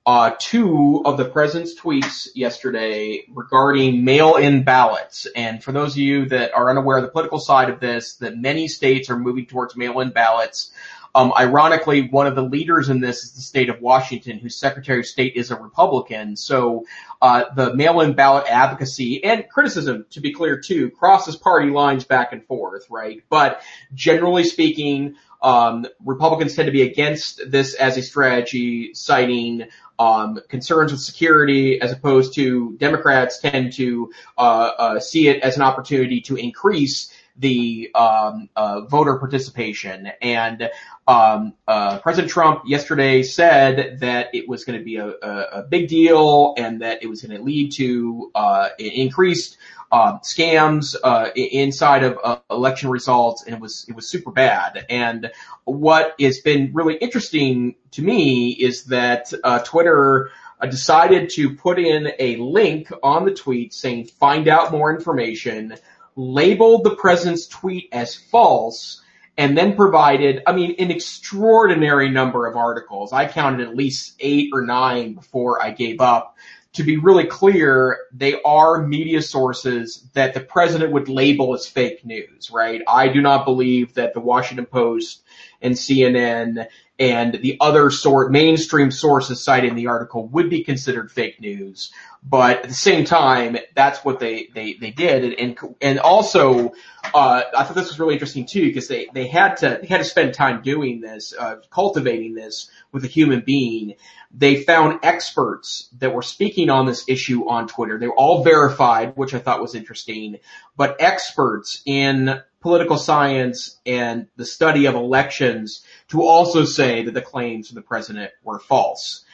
uh, 0.06 0.30
two 0.38 1.02
of 1.04 1.16
the 1.16 1.24
president's 1.24 1.78
tweets 1.78 2.28
yesterday 2.32 3.24
regarding 3.28 4.04
mail-in 4.04 4.62
ballots. 4.62 5.26
And 5.34 5.62
for 5.62 5.72
those 5.72 5.92
of 5.94 5.98
you 5.98 6.26
that 6.26 6.54
are 6.54 6.70
unaware 6.70 6.98
of 6.98 7.02
the 7.02 7.10
political 7.10 7.40
side 7.40 7.70
of 7.70 7.80
this, 7.80 8.14
that 8.16 8.38
many 8.38 8.68
states 8.68 9.10
are 9.10 9.18
moving 9.18 9.46
towards 9.46 9.76
mail-in 9.76 10.10
ballots. 10.10 10.70
Um, 11.16 11.32
ironically, 11.34 12.08
one 12.08 12.26
of 12.26 12.34
the 12.34 12.42
leaders 12.42 12.90
in 12.90 13.00
this 13.00 13.24
is 13.24 13.32
the 13.32 13.40
state 13.40 13.70
of 13.70 13.80
Washington, 13.80 14.38
whose 14.38 14.54
Secretary 14.54 15.00
of 15.00 15.06
State 15.06 15.34
is 15.34 15.50
a 15.50 15.56
Republican. 15.56 16.36
So 16.36 16.84
uh, 17.22 17.44
the 17.54 17.74
mail-in 17.74 18.12
ballot 18.12 18.44
advocacy 18.50 19.24
and 19.24 19.48
criticism, 19.48 20.04
to 20.10 20.20
be 20.20 20.34
clear 20.34 20.60
too, 20.60 20.90
crosses 20.90 21.34
party 21.34 21.70
lines 21.70 22.04
back 22.04 22.34
and 22.34 22.44
forth, 22.44 22.84
right? 22.90 23.22
But 23.30 23.62
generally 23.94 24.44
speaking, 24.44 25.16
um, 25.42 25.86
Republicans 26.04 26.54
tend 26.54 26.66
to 26.66 26.72
be 26.72 26.82
against 26.82 27.50
this 27.50 27.72
as 27.72 27.96
a 27.96 28.02
strategy, 28.02 28.92
citing 28.92 29.68
um, 29.98 30.40
concerns 30.48 30.92
with 30.92 31.00
security, 31.00 31.80
as 31.80 31.92
opposed 31.92 32.34
to 32.34 32.76
Democrats 32.76 33.38
tend 33.38 33.72
to 33.74 34.12
uh, 34.36 34.40
uh, 34.78 35.00
see 35.00 35.28
it 35.28 35.42
as 35.42 35.56
an 35.56 35.62
opportunity 35.62 36.20
to 36.22 36.36
increase 36.36 37.10
the 37.38 37.90
um, 37.94 38.48
uh, 38.56 38.82
voter 38.82 39.18
participation. 39.18 40.10
And 40.22 40.70
um, 41.06 41.54
uh, 41.68 41.98
President 42.00 42.30
Trump 42.30 42.62
yesterday 42.66 43.22
said 43.22 44.00
that 44.00 44.34
it 44.34 44.48
was 44.48 44.64
going 44.64 44.78
to 44.78 44.84
be 44.84 44.96
a, 44.96 45.06
a, 45.06 45.48
a, 45.52 45.62
big 45.62 45.88
deal 45.88 46.54
and 46.58 46.82
that 46.82 47.02
it 47.02 47.06
was 47.06 47.22
going 47.22 47.36
to 47.36 47.42
lead 47.44 47.72
to 47.72 48.32
uh, 48.34 48.70
increased 48.78 49.58
uh, 49.92 50.18
scams 50.18 50.96
uh, 51.02 51.30
inside 51.36 52.02
of 52.02 52.18
uh, 52.22 52.38
election 52.50 52.90
results, 52.90 53.44
and 53.44 53.54
it 53.54 53.60
was 53.60 53.86
it 53.88 53.94
was 53.94 54.08
super 54.08 54.30
bad. 54.32 54.84
And 54.90 55.30
what 55.64 56.14
has 56.20 56.40
been 56.40 56.72
really 56.74 56.96
interesting 56.96 57.76
to 57.92 58.02
me 58.02 58.50
is 58.50 58.84
that 58.84 59.32
uh, 59.44 59.60
Twitter 59.60 60.30
decided 60.68 61.30
to 61.30 61.54
put 61.54 61.78
in 61.78 62.12
a 62.18 62.36
link 62.36 62.90
on 63.02 63.24
the 63.24 63.34
tweet 63.34 63.72
saying 63.72 64.06
"Find 64.06 64.48
out 64.48 64.72
more 64.72 64.94
information." 64.94 65.76
Labeled 66.16 66.84
the 66.84 66.96
president's 66.96 67.46
tweet 67.46 67.88
as 67.92 68.14
false 68.14 69.02
and 69.38 69.56
then 69.56 69.76
provided, 69.76 70.42
I 70.46 70.52
mean, 70.52 70.74
an 70.78 70.90
extraordinary 70.90 72.08
number 72.08 72.46
of 72.46 72.56
articles. 72.56 73.12
I 73.12 73.26
counted 73.26 73.68
at 73.68 73.76
least 73.76 74.14
eight 74.18 74.50
or 74.52 74.62
nine 74.62 75.12
before 75.14 75.62
I 75.62 75.70
gave 75.70 76.00
up. 76.00 76.36
To 76.74 76.82
be 76.82 76.98
really 76.98 77.24
clear, 77.24 77.98
they 78.12 78.40
are 78.42 78.86
media 78.86 79.22
sources 79.22 80.06
that 80.12 80.34
the 80.34 80.40
president 80.40 80.92
would 80.92 81.08
label 81.08 81.54
as 81.54 81.66
fake 81.66 82.04
news, 82.04 82.50
right? 82.50 82.82
I 82.86 83.08
do 83.08 83.22
not 83.22 83.46
believe 83.46 83.94
that 83.94 84.12
the 84.12 84.20
Washington 84.20 84.66
Post 84.66 85.22
and 85.62 85.74
CNN 85.74 86.66
and 86.98 87.34
the 87.34 87.58
other 87.60 87.90
sort 87.90 88.32
mainstream 88.32 88.90
sources 88.90 89.42
cited 89.44 89.70
in 89.70 89.76
the 89.76 89.88
article 89.88 90.28
would 90.28 90.48
be 90.48 90.64
considered 90.64 91.10
fake 91.10 91.40
news. 91.40 91.92
But 92.28 92.64
at 92.64 92.68
the 92.68 92.74
same 92.74 93.04
time, 93.04 93.56
that's 93.74 94.04
what 94.04 94.18
they, 94.18 94.48
they, 94.52 94.72
they 94.80 94.90
did. 94.90 95.22
And, 95.24 95.34
and 95.38 95.76
and 95.80 95.98
also, 96.00 96.72
uh, 97.14 97.42
I 97.56 97.62
thought 97.62 97.74
this 97.74 97.88
was 97.88 98.00
really 98.00 98.14
interesting 98.14 98.46
too, 98.46 98.66
because 98.66 98.88
they, 98.88 99.08
they 99.14 99.28
had 99.28 99.58
to, 99.58 99.78
they 99.80 99.86
had 99.86 99.98
to 99.98 100.04
spend 100.04 100.34
time 100.34 100.62
doing 100.62 101.00
this, 101.00 101.34
uh, 101.38 101.56
cultivating 101.70 102.34
this 102.34 102.68
with 102.90 103.04
a 103.04 103.08
human 103.08 103.42
being. 103.42 103.94
They 104.32 104.64
found 104.64 105.00
experts 105.04 105.88
that 105.98 106.12
were 106.12 106.22
speaking 106.22 106.68
on 106.68 106.86
this 106.86 107.04
issue 107.06 107.48
on 107.48 107.68
Twitter. 107.68 107.98
They 107.98 108.08
were 108.08 108.16
all 108.16 108.42
verified, 108.42 109.16
which 109.16 109.34
I 109.34 109.38
thought 109.38 109.60
was 109.60 109.76
interesting, 109.76 110.38
but 110.76 110.96
experts 110.98 111.80
in 111.86 112.40
political 112.66 112.98
science 112.98 113.78
and 113.86 114.26
the 114.34 114.44
study 114.44 114.86
of 114.86 114.96
elections 114.96 115.84
to 116.08 116.24
also 116.24 116.64
say 116.64 117.04
that 117.04 117.14
the 117.14 117.22
claims 117.22 117.68
of 117.68 117.76
the 117.76 117.80
president 117.80 118.32
were 118.42 118.58
false. 118.58 119.24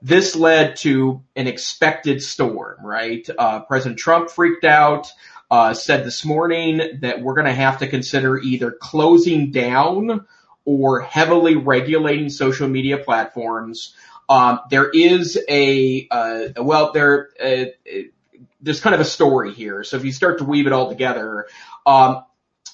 This 0.00 0.34
led 0.34 0.76
to 0.76 1.22
an 1.36 1.46
expected 1.46 2.22
storm, 2.22 2.78
right? 2.82 3.28
Uh, 3.36 3.60
President 3.60 3.98
Trump 3.98 4.30
freaked 4.30 4.64
out, 4.64 5.12
uh, 5.50 5.74
said 5.74 6.06
this 6.06 6.24
morning 6.24 7.00
that 7.02 7.20
we're 7.20 7.34
going 7.34 7.44
to 7.46 7.52
have 7.52 7.80
to 7.80 7.88
consider 7.88 8.38
either 8.38 8.70
closing 8.70 9.50
down 9.50 10.24
or 10.64 11.02
heavily 11.02 11.56
regulating 11.56 12.30
social 12.30 12.68
media 12.68 12.96
platforms. 12.96 13.94
Um, 14.30 14.60
there 14.70 14.88
is 14.88 15.38
a, 15.46 16.08
uh, 16.10 16.62
well, 16.62 16.92
there, 16.92 17.28
uh, 17.38 17.64
there's 18.62 18.80
kind 18.80 18.94
of 18.94 19.02
a 19.02 19.04
story 19.04 19.52
here. 19.52 19.84
So 19.84 19.98
if 19.98 20.06
you 20.06 20.12
start 20.12 20.38
to 20.38 20.44
weave 20.44 20.66
it 20.66 20.72
all 20.72 20.88
together, 20.88 21.48
um, 21.84 22.24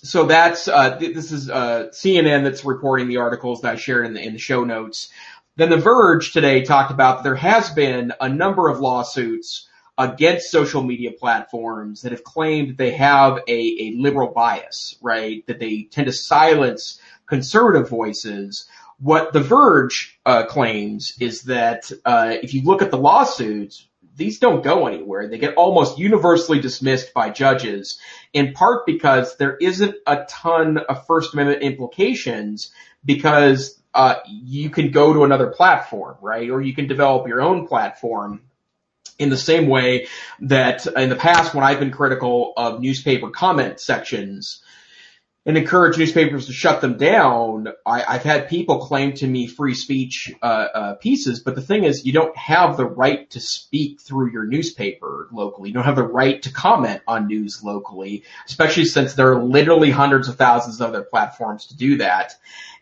so 0.04 0.26
that's 0.26 0.68
uh, 0.68 0.96
this 0.98 1.32
is 1.32 1.48
uh, 1.48 1.88
CNN 1.90 2.44
that's 2.44 2.64
reporting 2.64 3.08
the 3.08 3.16
articles 3.16 3.62
that 3.62 3.72
I 3.72 3.76
shared 3.76 4.06
in 4.06 4.14
the 4.14 4.22
in 4.22 4.34
the 4.34 4.38
show 4.38 4.62
notes. 4.62 5.08
Then 5.56 5.70
The 5.70 5.76
Verge 5.76 6.32
today 6.32 6.62
talked 6.62 6.90
about 6.90 7.24
there 7.24 7.36
has 7.36 7.70
been 7.70 8.12
a 8.20 8.28
number 8.28 8.68
of 8.68 8.80
lawsuits 8.80 9.68
against 9.96 10.50
social 10.50 10.82
media 10.82 11.12
platforms 11.12 12.02
that 12.02 12.12
have 12.12 12.24
claimed 12.24 12.76
they 12.76 12.90
have 12.90 13.38
a, 13.46 13.52
a 13.80 13.94
liberal 13.96 14.32
bias, 14.32 14.96
right? 15.00 15.46
That 15.46 15.60
they 15.60 15.84
tend 15.84 16.08
to 16.08 16.12
silence 16.12 17.00
conservative 17.26 17.88
voices. 17.88 18.66
What 18.98 19.32
The 19.32 19.40
Verge 19.40 20.18
uh, 20.26 20.44
claims 20.46 21.14
is 21.20 21.42
that 21.42 21.90
uh, 22.04 22.34
if 22.42 22.52
you 22.52 22.62
look 22.62 22.82
at 22.82 22.90
the 22.90 22.98
lawsuits, 22.98 23.86
these 24.16 24.38
don't 24.38 24.62
go 24.62 24.86
anywhere. 24.86 25.28
They 25.28 25.38
get 25.38 25.54
almost 25.54 25.98
universally 25.98 26.60
dismissed 26.60 27.12
by 27.14 27.30
judges, 27.30 27.98
in 28.32 28.52
part 28.52 28.86
because 28.86 29.36
there 29.36 29.56
isn't 29.56 29.96
a 30.06 30.24
ton 30.28 30.78
of 30.78 31.06
First 31.06 31.34
Amendment 31.34 31.62
implications 31.62 32.72
because 33.04 33.80
uh, 33.92 34.16
you 34.26 34.70
can 34.70 34.90
go 34.90 35.12
to 35.12 35.24
another 35.24 35.48
platform, 35.48 36.16
right? 36.20 36.50
Or 36.50 36.60
you 36.60 36.74
can 36.74 36.86
develop 36.86 37.28
your 37.28 37.42
own 37.42 37.66
platform 37.66 38.42
in 39.18 39.30
the 39.30 39.36
same 39.36 39.68
way 39.68 40.08
that 40.40 40.86
in 40.86 41.08
the 41.08 41.16
past 41.16 41.54
when 41.54 41.64
I've 41.64 41.78
been 41.78 41.92
critical 41.92 42.52
of 42.56 42.80
newspaper 42.80 43.30
comment 43.30 43.78
sections, 43.78 44.63
and 45.46 45.58
encourage 45.58 45.98
newspapers 45.98 46.46
to 46.46 46.52
shut 46.52 46.80
them 46.80 46.96
down. 46.96 47.68
I, 47.84 48.14
have 48.14 48.22
had 48.22 48.48
people 48.48 48.86
claim 48.86 49.12
to 49.14 49.26
me 49.26 49.46
free 49.46 49.74
speech 49.74 50.32
uh, 50.42 50.44
uh, 50.46 50.94
pieces, 50.94 51.40
but 51.40 51.54
the 51.54 51.60
thing 51.60 51.84
is, 51.84 52.06
you 52.06 52.12
don't 52.12 52.36
have 52.36 52.76
the 52.76 52.86
right 52.86 53.28
to 53.30 53.40
speak 53.40 54.00
through 54.00 54.32
your 54.32 54.46
newspaper 54.46 55.28
locally. 55.32 55.68
You 55.68 55.74
don't 55.74 55.84
have 55.84 55.96
the 55.96 56.02
right 56.02 56.40
to 56.42 56.52
comment 56.52 57.02
on 57.06 57.26
news 57.26 57.62
locally, 57.62 58.24
especially 58.46 58.86
since 58.86 59.14
there 59.14 59.32
are 59.32 59.42
literally 59.42 59.90
hundreds 59.90 60.28
of 60.28 60.36
thousands 60.36 60.80
of 60.80 60.88
other 60.88 61.02
platforms 61.02 61.66
to 61.66 61.76
do 61.76 61.98
that. 61.98 62.34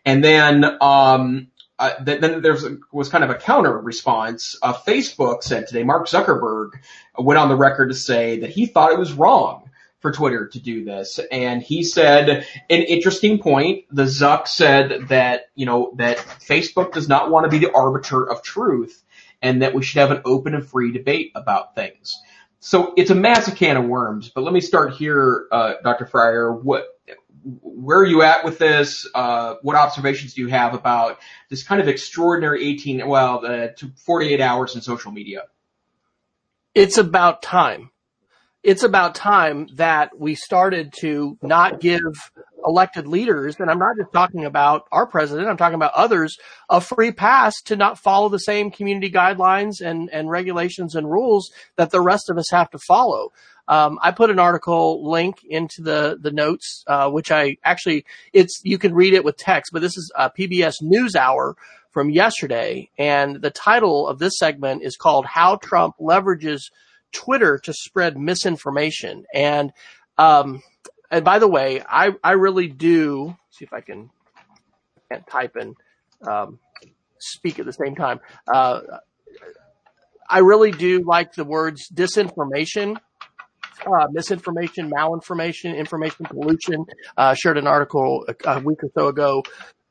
And 0.05 0.23
then, 0.23 0.65
um, 0.81 1.47
uh, 1.79 1.95
then 2.01 2.41
there 2.41 2.57
was 2.93 3.09
kind 3.09 3.25
of 3.25 3.29
a 3.29 3.35
counter 3.35 3.77
response. 3.77 4.57
Uh, 4.61 4.73
Facebook 4.73 5.43
said 5.43 5.67
today, 5.67 5.83
Mark 5.83 6.07
Zuckerberg 6.07 6.73
went 7.17 7.39
on 7.39 7.49
the 7.49 7.57
record 7.57 7.89
to 7.89 7.95
say 7.95 8.39
that 8.39 8.51
he 8.51 8.67
thought 8.67 8.93
it 8.93 8.99
was 8.99 9.11
wrong 9.11 9.62
for 10.03 10.11
Twitter 10.11 10.47
to 10.49 10.59
do 10.59 10.83
this. 10.83 11.17
And 11.31 11.63
he 11.63 11.81
said 11.81 12.29
an 12.69 12.81
interesting 12.81 13.39
point. 13.39 13.85
The 13.89 14.03
Zuck 14.03 14.49
said 14.49 15.07
that, 15.07 15.45
you 15.55 15.65
know, 15.65 15.93
that 15.95 16.17
Facebook 16.17 16.91
does 16.91 17.07
not 17.07 17.31
want 17.31 17.45
to 17.45 17.49
be 17.49 17.65
the 17.65 17.73
arbiter 17.73 18.29
of 18.29 18.43
truth 18.43 19.01
and 19.41 19.61
that 19.61 19.73
we 19.73 19.81
should 19.81 20.01
have 20.01 20.11
an 20.11 20.21
open 20.25 20.55
and 20.55 20.67
free 20.67 20.91
debate 20.91 21.31
about 21.35 21.73
things. 21.73 22.21
So 22.59 22.93
it's 22.97 23.11
a 23.11 23.15
massive 23.15 23.55
can 23.55 23.77
of 23.77 23.85
worms, 23.85 24.29
but 24.29 24.41
let 24.41 24.53
me 24.53 24.59
start 24.59 24.93
here, 24.93 25.47
uh, 25.53 25.75
Dr. 25.83 26.05
Fryer. 26.05 26.53
What, 26.53 26.83
where 27.61 27.99
are 27.99 28.05
you 28.05 28.23
at 28.23 28.43
with 28.43 28.59
this? 28.59 29.07
Uh, 29.15 29.55
what 29.61 29.77
observations 29.77 30.33
do 30.33 30.41
you 30.41 30.49
have 30.49 30.73
about 30.73 31.19
this 31.49 31.63
kind 31.63 31.81
of 31.81 31.87
extraordinary 31.87 32.67
18, 32.67 33.07
well, 33.07 33.45
uh, 33.45 33.69
48 34.05 34.41
hours 34.41 34.75
in 34.75 34.81
social 34.81 35.13
media? 35.13 35.43
It's 36.75 36.97
about 36.97 37.41
time 37.41 37.89
it's 38.63 38.83
about 38.83 39.13
time 39.13 39.67
that 39.75 40.17
we 40.17 40.35
started 40.35 40.93
to 40.99 41.37
not 41.41 41.81
give 41.81 42.01
elected 42.65 43.07
leaders, 43.07 43.57
and 43.59 43.69
I'm 43.69 43.77
not 43.77 43.97
just 43.97 44.13
talking 44.13 44.45
about 44.45 44.87
our 44.91 45.05
president, 45.05 45.49
I'm 45.49 45.57
talking 45.57 45.75
about 45.75 45.93
others, 45.93 46.37
a 46.69 46.79
free 46.79 47.11
pass 47.11 47.53
to 47.65 47.75
not 47.75 47.99
follow 47.99 48.29
the 48.29 48.39
same 48.39 48.71
community 48.71 49.11
guidelines 49.11 49.81
and, 49.81 50.09
and 50.11 50.29
regulations 50.29 50.95
and 50.95 51.11
rules 51.11 51.51
that 51.75 51.91
the 51.91 51.99
rest 51.99 52.29
of 52.29 52.37
us 52.37 52.49
have 52.51 52.69
to 52.71 52.79
follow. 52.79 53.33
Um, 53.67 53.99
I 54.01 54.11
put 54.11 54.29
an 54.29 54.39
article 54.39 55.09
link 55.09 55.37
into 55.47 55.81
the 55.81 56.17
the 56.19 56.31
notes, 56.31 56.83
uh, 56.87 57.09
which 57.09 57.31
I 57.31 57.57
actually 57.63 58.05
it's 58.33 58.59
you 58.63 58.77
can 58.77 58.93
read 58.93 59.13
it 59.13 59.23
with 59.23 59.37
text, 59.37 59.71
but 59.71 59.81
this 59.81 59.97
is 59.97 60.11
a 60.15 60.29
PBS 60.29 60.75
NewsHour 60.83 61.53
from 61.91 62.09
yesterday, 62.09 62.89
and 62.97 63.41
the 63.41 63.51
title 63.51 64.07
of 64.07 64.19
this 64.19 64.37
segment 64.37 64.83
is 64.83 64.97
called 64.97 65.25
"How 65.25 65.55
Trump 65.55 65.95
Leverages 65.97 66.63
Twitter 67.13 67.57
to 67.59 67.73
spread 67.73 68.17
misinformation. 68.17 69.25
And, 69.33 69.71
um, 70.17 70.61
and 71.09 71.23
by 71.23 71.39
the 71.39 71.47
way, 71.47 71.81
I, 71.87 72.11
I 72.23 72.31
really 72.31 72.67
do 72.67 73.35
see 73.51 73.65
if 73.65 73.73
I 73.73 73.81
can 73.81 74.09
can't 75.11 75.25
type 75.27 75.55
and, 75.55 75.75
um, 76.27 76.59
speak 77.19 77.59
at 77.59 77.65
the 77.65 77.73
same 77.73 77.95
time. 77.95 78.19
Uh, 78.51 78.81
I 80.29 80.39
really 80.39 80.71
do 80.71 81.03
like 81.05 81.33
the 81.33 81.43
words 81.43 81.87
disinformation 81.93 82.97
uh, 83.85 84.07
misinformation, 84.11 84.89
malinformation, 84.89 85.77
information 85.77 86.25
pollution. 86.25 86.85
Uh, 87.17 87.33
shared 87.33 87.57
an 87.57 87.67
article 87.67 88.25
a, 88.27 88.49
a, 88.49 88.59
week 88.59 88.83
or 88.83 88.89
so 88.95 89.07
ago 89.07 89.43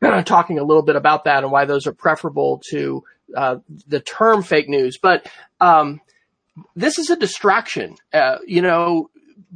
talking 0.24 0.58
a 0.58 0.64
little 0.64 0.82
bit 0.82 0.96
about 0.96 1.24
that 1.24 1.42
and 1.42 1.52
why 1.52 1.64
those 1.64 1.86
are 1.86 1.92
preferable 1.92 2.60
to 2.70 3.02
uh, 3.36 3.56
the 3.86 4.00
term 4.00 4.42
fake 4.42 4.68
news. 4.68 4.98
But 5.00 5.26
um, 5.60 6.00
this 6.76 6.98
is 6.98 7.10
a 7.10 7.16
distraction. 7.16 7.96
Uh, 8.12 8.38
you 8.46 8.62
know, 8.62 9.10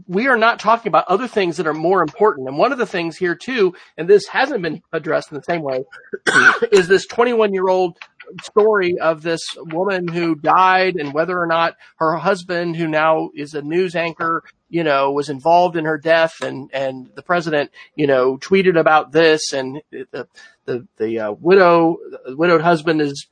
we 0.06 0.28
are 0.28 0.36
not 0.36 0.60
talking 0.60 0.88
about 0.88 1.06
other 1.08 1.26
things 1.26 1.56
that 1.56 1.66
are 1.66 1.74
more 1.74 2.02
important. 2.02 2.48
And 2.48 2.58
one 2.58 2.72
of 2.72 2.78
the 2.78 2.86
things 2.86 3.16
here 3.16 3.34
too, 3.34 3.74
and 3.96 4.08
this 4.08 4.26
hasn't 4.28 4.62
been 4.62 4.82
addressed 4.92 5.30
in 5.30 5.36
the 5.36 5.44
same 5.44 5.62
way, 5.62 5.84
is 6.72 6.88
this 6.88 7.06
21 7.06 7.54
year 7.54 7.68
old 7.68 7.98
story 8.42 8.98
of 8.98 9.22
this 9.22 9.40
woman 9.56 10.08
who 10.08 10.34
died 10.34 10.96
and 10.96 11.14
whether 11.14 11.38
or 11.38 11.46
not 11.46 11.76
her 11.96 12.16
husband, 12.16 12.76
who 12.76 12.88
now 12.88 13.30
is 13.34 13.54
a 13.54 13.62
news 13.62 13.94
anchor, 13.94 14.42
you 14.68 14.82
know, 14.82 15.12
was 15.12 15.28
involved 15.28 15.76
in 15.76 15.84
her 15.84 15.98
death 15.98 16.42
and, 16.42 16.70
and 16.72 17.10
the 17.14 17.22
president, 17.22 17.70
you 17.94 18.06
know, 18.06 18.36
tweeted 18.38 18.78
about 18.78 19.12
this 19.12 19.52
and 19.52 19.80
the, 19.90 20.26
the, 20.64 20.86
the 20.96 21.20
uh, 21.20 21.32
widow, 21.32 21.96
the 22.26 22.36
widowed 22.36 22.60
husband 22.62 23.00
is 23.00 23.28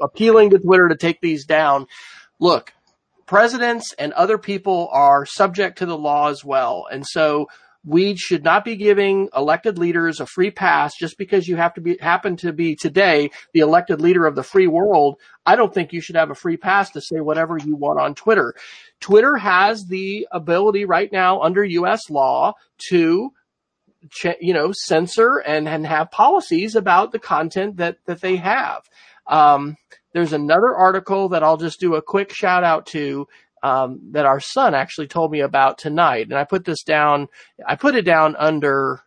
appealing 0.00 0.50
to 0.50 0.58
Twitter 0.58 0.88
to 0.88 0.96
take 0.96 1.20
these 1.20 1.44
down. 1.44 1.86
Look, 2.38 2.72
presidents 3.26 3.92
and 3.98 4.12
other 4.12 4.38
people 4.38 4.88
are 4.92 5.26
subject 5.26 5.78
to 5.78 5.86
the 5.86 5.98
law 5.98 6.28
as 6.28 6.44
well. 6.44 6.86
And 6.90 7.06
so 7.06 7.48
we 7.84 8.16
should 8.16 8.42
not 8.42 8.64
be 8.64 8.74
giving 8.74 9.28
elected 9.34 9.78
leaders 9.78 10.18
a 10.18 10.26
free 10.26 10.50
pass 10.50 10.94
just 10.98 11.16
because 11.16 11.46
you 11.46 11.54
have 11.54 11.74
to 11.74 11.80
be, 11.80 11.96
happen 12.00 12.36
to 12.36 12.52
be 12.52 12.74
today 12.74 13.30
the 13.52 13.60
elected 13.60 14.00
leader 14.00 14.26
of 14.26 14.34
the 14.34 14.42
free 14.42 14.66
world. 14.66 15.20
I 15.44 15.54
don't 15.54 15.72
think 15.72 15.92
you 15.92 16.00
should 16.00 16.16
have 16.16 16.30
a 16.30 16.34
free 16.34 16.56
pass 16.56 16.90
to 16.90 17.00
say 17.00 17.20
whatever 17.20 17.56
you 17.56 17.76
want 17.76 18.00
on 18.00 18.16
Twitter. 18.16 18.54
Twitter 19.00 19.36
has 19.36 19.86
the 19.86 20.26
ability 20.32 20.84
right 20.84 21.10
now 21.12 21.42
under 21.42 21.64
U.S. 21.64 22.10
law 22.10 22.54
to 22.88 23.32
you 24.40 24.52
know, 24.52 24.72
censor 24.72 25.38
and, 25.38 25.68
and 25.68 25.86
have 25.86 26.10
policies 26.10 26.74
about 26.74 27.12
the 27.12 27.18
content 27.18 27.76
that, 27.78 27.98
that 28.06 28.20
they 28.20 28.36
have. 28.36 28.82
Um, 29.26 29.76
there's 30.16 30.32
another 30.32 30.74
article 30.74 31.28
that 31.28 31.42
I'll 31.44 31.58
just 31.58 31.78
do 31.78 31.94
a 31.94 32.02
quick 32.02 32.32
shout 32.32 32.64
out 32.64 32.86
to. 32.86 33.28
um, 33.62 34.00
that 34.12 34.26
our 34.26 34.38
son 34.38 34.74
actually 34.74 35.08
told 35.08 35.32
me 35.32 35.40
about 35.40 35.78
tonight, 35.78 36.26
and 36.28 36.34
I 36.38 36.44
put 36.44 36.64
this 36.64 36.82
down. 36.84 37.26
I 37.66 37.74
put 37.74 37.94
it 37.96 38.04
down 38.04 38.36
under 38.36 39.00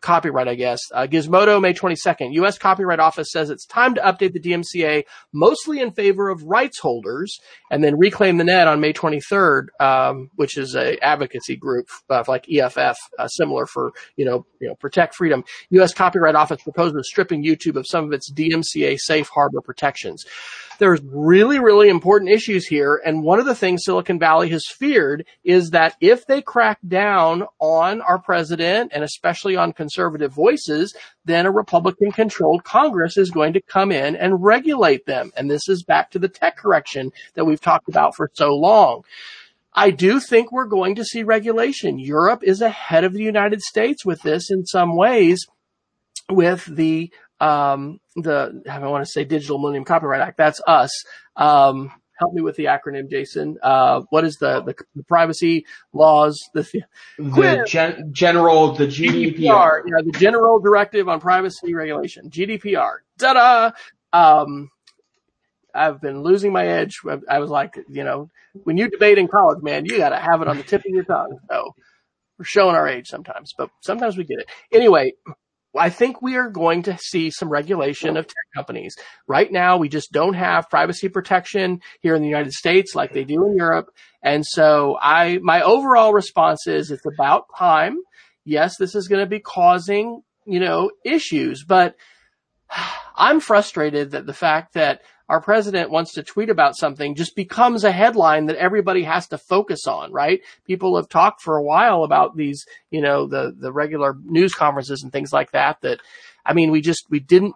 copyright, 0.00 0.48
I 0.48 0.54
guess. 0.54 0.80
Uh, 0.92 1.06
Gizmodo, 1.06 1.60
May 1.60 1.74
22nd. 1.74 2.32
U.S. 2.34 2.58
Copyright 2.58 3.00
Office 3.00 3.30
says 3.30 3.50
it's 3.50 3.66
time 3.66 3.94
to 3.94 4.00
update 4.00 4.32
the 4.32 4.40
DMCA 4.40 5.04
mostly 5.32 5.80
in 5.80 5.92
favor 5.92 6.28
of 6.28 6.42
rights 6.42 6.78
holders 6.78 7.38
and 7.70 7.82
then 7.82 7.98
reclaim 7.98 8.38
the 8.38 8.44
net 8.44 8.68
on 8.68 8.80
May 8.80 8.92
23rd, 8.92 9.66
um, 9.80 10.30
which 10.36 10.56
is 10.56 10.74
a 10.74 10.98
advocacy 11.04 11.56
group 11.56 11.88
uh, 12.10 12.24
like 12.28 12.46
EFF, 12.50 12.96
uh, 13.18 13.28
similar 13.28 13.66
for, 13.66 13.92
you 14.16 14.24
know, 14.24 14.46
you 14.60 14.68
know, 14.68 14.74
protect 14.74 15.14
freedom. 15.14 15.44
U.S. 15.70 15.94
Copyright 15.94 16.34
Office 16.34 16.62
proposes 16.62 17.08
stripping 17.08 17.44
YouTube 17.44 17.76
of 17.76 17.86
some 17.86 18.04
of 18.04 18.12
its 18.12 18.30
DMCA 18.32 18.98
safe 18.98 19.28
harbor 19.28 19.60
protections 19.60 20.24
there's 20.78 21.00
really, 21.02 21.58
really 21.58 21.88
important 21.88 22.30
issues 22.30 22.66
here. 22.66 23.00
And 23.04 23.22
one 23.22 23.38
of 23.38 23.46
the 23.46 23.54
things 23.54 23.84
Silicon 23.84 24.18
Valley 24.18 24.48
has 24.50 24.64
feared 24.66 25.26
is 25.44 25.70
that 25.70 25.96
if 26.00 26.26
they 26.26 26.40
crack 26.40 26.78
down 26.86 27.44
on 27.60 28.00
our 28.00 28.18
president 28.18 28.92
and 28.94 29.04
especially 29.04 29.56
on 29.56 29.72
conservative 29.88 30.32
voices, 30.32 30.94
then 31.24 31.46
a 31.46 31.50
Republican 31.50 32.12
controlled 32.12 32.62
Congress 32.64 33.16
is 33.16 33.30
going 33.30 33.54
to 33.54 33.62
come 33.62 33.90
in 33.90 34.14
and 34.16 34.42
regulate 34.42 35.06
them. 35.06 35.32
And 35.36 35.50
this 35.50 35.68
is 35.68 35.82
back 35.82 36.10
to 36.10 36.18
the 36.18 36.28
tech 36.28 36.56
correction 36.56 37.10
that 37.34 37.46
we've 37.46 37.60
talked 37.60 37.88
about 37.88 38.14
for 38.14 38.30
so 38.34 38.54
long. 38.54 39.04
I 39.72 39.90
do 39.90 40.20
think 40.20 40.50
we're 40.50 40.66
going 40.66 40.96
to 40.96 41.04
see 41.04 41.22
regulation. 41.22 41.98
Europe 41.98 42.42
is 42.42 42.60
ahead 42.60 43.04
of 43.04 43.12
the 43.12 43.22
United 43.22 43.62
States 43.62 44.04
with 44.04 44.20
this 44.22 44.50
in 44.50 44.66
some 44.66 44.96
ways 44.96 45.46
with 46.28 46.64
the 46.64 47.10
um, 47.40 48.00
the 48.16 48.62
I 48.68 48.78
want 48.80 49.04
to 49.04 49.10
say 49.10 49.24
Digital 49.24 49.58
Millennium 49.58 49.84
Copyright 49.84 50.20
Act. 50.20 50.36
That's 50.36 50.60
us. 50.66 50.90
Um, 51.36 51.92
help 52.18 52.34
me 52.34 52.42
with 52.42 52.56
the 52.56 52.66
acronym, 52.66 53.08
Jason. 53.10 53.58
Uh, 53.62 54.02
what 54.10 54.24
is 54.24 54.36
the, 54.36 54.62
the, 54.62 54.74
the 54.94 55.04
privacy 55.04 55.66
laws? 55.92 56.48
The, 56.54 56.62
the 57.18 57.64
gen- 57.66 58.12
general, 58.12 58.74
the 58.74 58.86
GDPR. 58.86 59.36
GDPR. 59.36 59.80
Yeah, 59.86 60.02
the 60.04 60.18
General 60.18 60.58
Directive 60.58 61.08
on 61.08 61.20
Privacy 61.20 61.74
Regulation, 61.74 62.30
GDPR. 62.30 62.98
Ta-da! 63.18 63.70
Um, 64.12 64.70
I've 65.74 66.00
been 66.00 66.22
losing 66.22 66.52
my 66.52 66.66
edge. 66.66 67.00
I 67.28 67.38
was 67.38 67.50
like, 67.50 67.78
you 67.88 68.04
know, 68.04 68.30
when 68.64 68.76
you 68.76 68.88
debate 68.88 69.18
in 69.18 69.28
college, 69.28 69.62
man, 69.62 69.84
you 69.84 69.96
got 69.98 70.10
to 70.10 70.18
have 70.18 70.42
it 70.42 70.48
on 70.48 70.56
the 70.56 70.62
tip 70.62 70.80
of 70.80 70.90
your 70.90 71.04
tongue. 71.04 71.38
So 71.50 71.74
we're 72.38 72.44
showing 72.44 72.74
our 72.74 72.88
age 72.88 73.08
sometimes, 73.08 73.54
but 73.56 73.70
sometimes 73.80 74.16
we 74.16 74.24
get 74.24 74.40
it. 74.40 74.48
Anyway, 74.72 75.12
I 75.76 75.90
think 75.90 76.22
we 76.22 76.36
are 76.36 76.48
going 76.48 76.82
to 76.84 76.96
see 76.98 77.30
some 77.30 77.48
regulation 77.48 78.16
of 78.16 78.26
tech 78.26 78.36
companies. 78.54 78.96
Right 79.26 79.50
now, 79.50 79.76
we 79.76 79.88
just 79.88 80.12
don't 80.12 80.34
have 80.34 80.70
privacy 80.70 81.08
protection 81.08 81.80
here 82.00 82.14
in 82.14 82.22
the 82.22 82.28
United 82.28 82.52
States 82.52 82.94
like 82.94 83.12
they 83.12 83.24
do 83.24 83.46
in 83.46 83.56
Europe. 83.56 83.90
And 84.22 84.44
so 84.46 84.98
I, 85.00 85.38
my 85.42 85.62
overall 85.62 86.12
response 86.12 86.66
is 86.66 86.90
it's 86.90 87.06
about 87.06 87.44
time. 87.56 87.98
Yes, 88.44 88.76
this 88.78 88.94
is 88.94 89.08
going 89.08 89.20
to 89.22 89.28
be 89.28 89.40
causing, 89.40 90.22
you 90.46 90.60
know, 90.60 90.90
issues, 91.04 91.64
but 91.64 91.96
I'm 93.16 93.40
frustrated 93.40 94.12
that 94.12 94.26
the 94.26 94.34
fact 94.34 94.74
that 94.74 95.02
our 95.28 95.40
president 95.40 95.90
wants 95.90 96.14
to 96.14 96.22
tweet 96.22 96.48
about 96.48 96.76
something 96.76 97.14
just 97.14 97.36
becomes 97.36 97.84
a 97.84 97.92
headline 97.92 98.46
that 98.46 98.56
everybody 98.56 99.02
has 99.02 99.28
to 99.28 99.38
focus 99.38 99.86
on, 99.86 100.12
right? 100.12 100.40
People 100.66 100.96
have 100.96 101.08
talked 101.08 101.42
for 101.42 101.56
a 101.56 101.62
while 101.62 102.04
about 102.04 102.36
these, 102.36 102.64
you 102.90 103.02
know, 103.02 103.26
the, 103.26 103.54
the 103.56 103.72
regular 103.72 104.16
news 104.24 104.54
conferences 104.54 105.02
and 105.02 105.12
things 105.12 105.32
like 105.32 105.50
that, 105.52 105.80
that, 105.82 106.00
I 106.46 106.54
mean, 106.54 106.70
we 106.70 106.80
just, 106.80 107.04
we 107.10 107.20
didn't, 107.20 107.54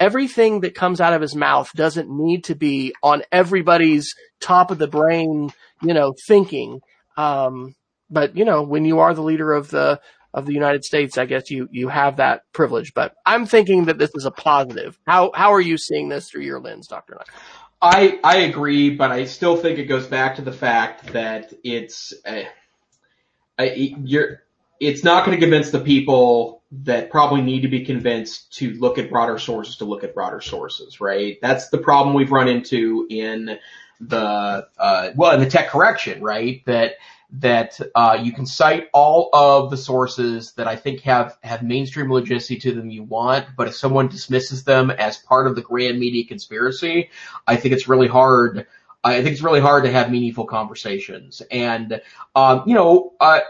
everything 0.00 0.60
that 0.60 0.74
comes 0.74 1.00
out 1.00 1.12
of 1.12 1.20
his 1.20 1.34
mouth 1.34 1.70
doesn't 1.74 2.08
need 2.08 2.44
to 2.44 2.54
be 2.54 2.94
on 3.02 3.22
everybody's 3.30 4.14
top 4.40 4.70
of 4.70 4.78
the 4.78 4.88
brain, 4.88 5.52
you 5.82 5.94
know, 5.94 6.14
thinking. 6.26 6.80
Um, 7.16 7.74
but 8.10 8.36
you 8.36 8.44
know, 8.44 8.62
when 8.62 8.84
you 8.84 9.00
are 9.00 9.14
the 9.14 9.22
leader 9.22 9.52
of 9.52 9.70
the 9.70 10.00
of 10.36 10.44
the 10.44 10.52
United 10.52 10.84
States, 10.84 11.16
I 11.16 11.24
guess 11.24 11.50
you, 11.50 11.66
you 11.72 11.88
have 11.88 12.18
that 12.18 12.42
privilege, 12.52 12.92
but 12.94 13.14
I'm 13.24 13.46
thinking 13.46 13.86
that 13.86 13.96
this 13.96 14.10
is 14.14 14.26
a 14.26 14.30
positive. 14.30 14.98
How, 15.06 15.32
how 15.34 15.54
are 15.54 15.60
you 15.60 15.78
seeing 15.78 16.10
this 16.10 16.28
through 16.28 16.42
your 16.42 16.60
lens, 16.60 16.86
Dr. 16.88 17.14
Neiffer? 17.14 17.32
I, 17.80 18.20
I 18.22 18.36
agree, 18.40 18.90
but 18.90 19.10
I 19.10 19.24
still 19.24 19.56
think 19.56 19.78
it 19.78 19.86
goes 19.86 20.06
back 20.06 20.36
to 20.36 20.42
the 20.42 20.52
fact 20.52 21.14
that 21.14 21.54
it's, 21.64 22.12
uh, 22.26 22.42
you're, 23.58 24.42
it's 24.78 25.02
not 25.02 25.24
going 25.24 25.38
to 25.38 25.40
convince 25.40 25.70
the 25.70 25.80
people 25.80 26.62
that 26.70 27.10
probably 27.10 27.40
need 27.40 27.62
to 27.62 27.68
be 27.68 27.84
convinced 27.86 28.52
to 28.58 28.72
look 28.74 28.98
at 28.98 29.08
broader 29.08 29.38
sources 29.38 29.76
to 29.76 29.86
look 29.86 30.04
at 30.04 30.14
broader 30.14 30.42
sources, 30.42 31.00
right? 31.00 31.38
That's 31.40 31.70
the 31.70 31.78
problem 31.78 32.14
we've 32.14 32.32
run 32.32 32.48
into 32.48 33.06
in 33.08 33.58
the, 34.00 34.68
uh, 34.78 35.10
well, 35.14 35.32
in 35.32 35.40
the 35.40 35.50
tech 35.50 35.68
correction, 35.68 36.22
right? 36.22 36.64
That, 36.66 36.94
that 37.32 37.78
uh, 37.94 38.18
you 38.22 38.32
can 38.32 38.46
cite 38.46 38.88
all 38.92 39.30
of 39.32 39.70
the 39.70 39.76
sources 39.76 40.52
that 40.52 40.68
I 40.68 40.76
think 40.76 41.00
have 41.00 41.36
have 41.42 41.62
mainstream 41.62 42.10
legitimacy 42.10 42.58
to 42.60 42.72
them 42.72 42.88
you 42.88 43.02
want, 43.02 43.46
but 43.56 43.68
if 43.68 43.74
someone 43.74 44.08
dismisses 44.08 44.64
them 44.64 44.90
as 44.90 45.18
part 45.18 45.46
of 45.46 45.56
the 45.56 45.62
grand 45.62 45.98
media 45.98 46.24
conspiracy, 46.24 47.10
I 47.46 47.56
think 47.56 47.74
it's 47.74 47.88
really 47.88 48.08
hard. 48.08 48.66
I 49.02 49.22
think 49.22 49.32
it's 49.32 49.42
really 49.42 49.60
hard 49.60 49.84
to 49.84 49.92
have 49.92 50.10
meaningful 50.10 50.46
conversations. 50.46 51.42
And 51.50 52.00
um, 52.34 52.62
you 52.66 52.74
know, 52.74 53.12
I, 53.20 53.42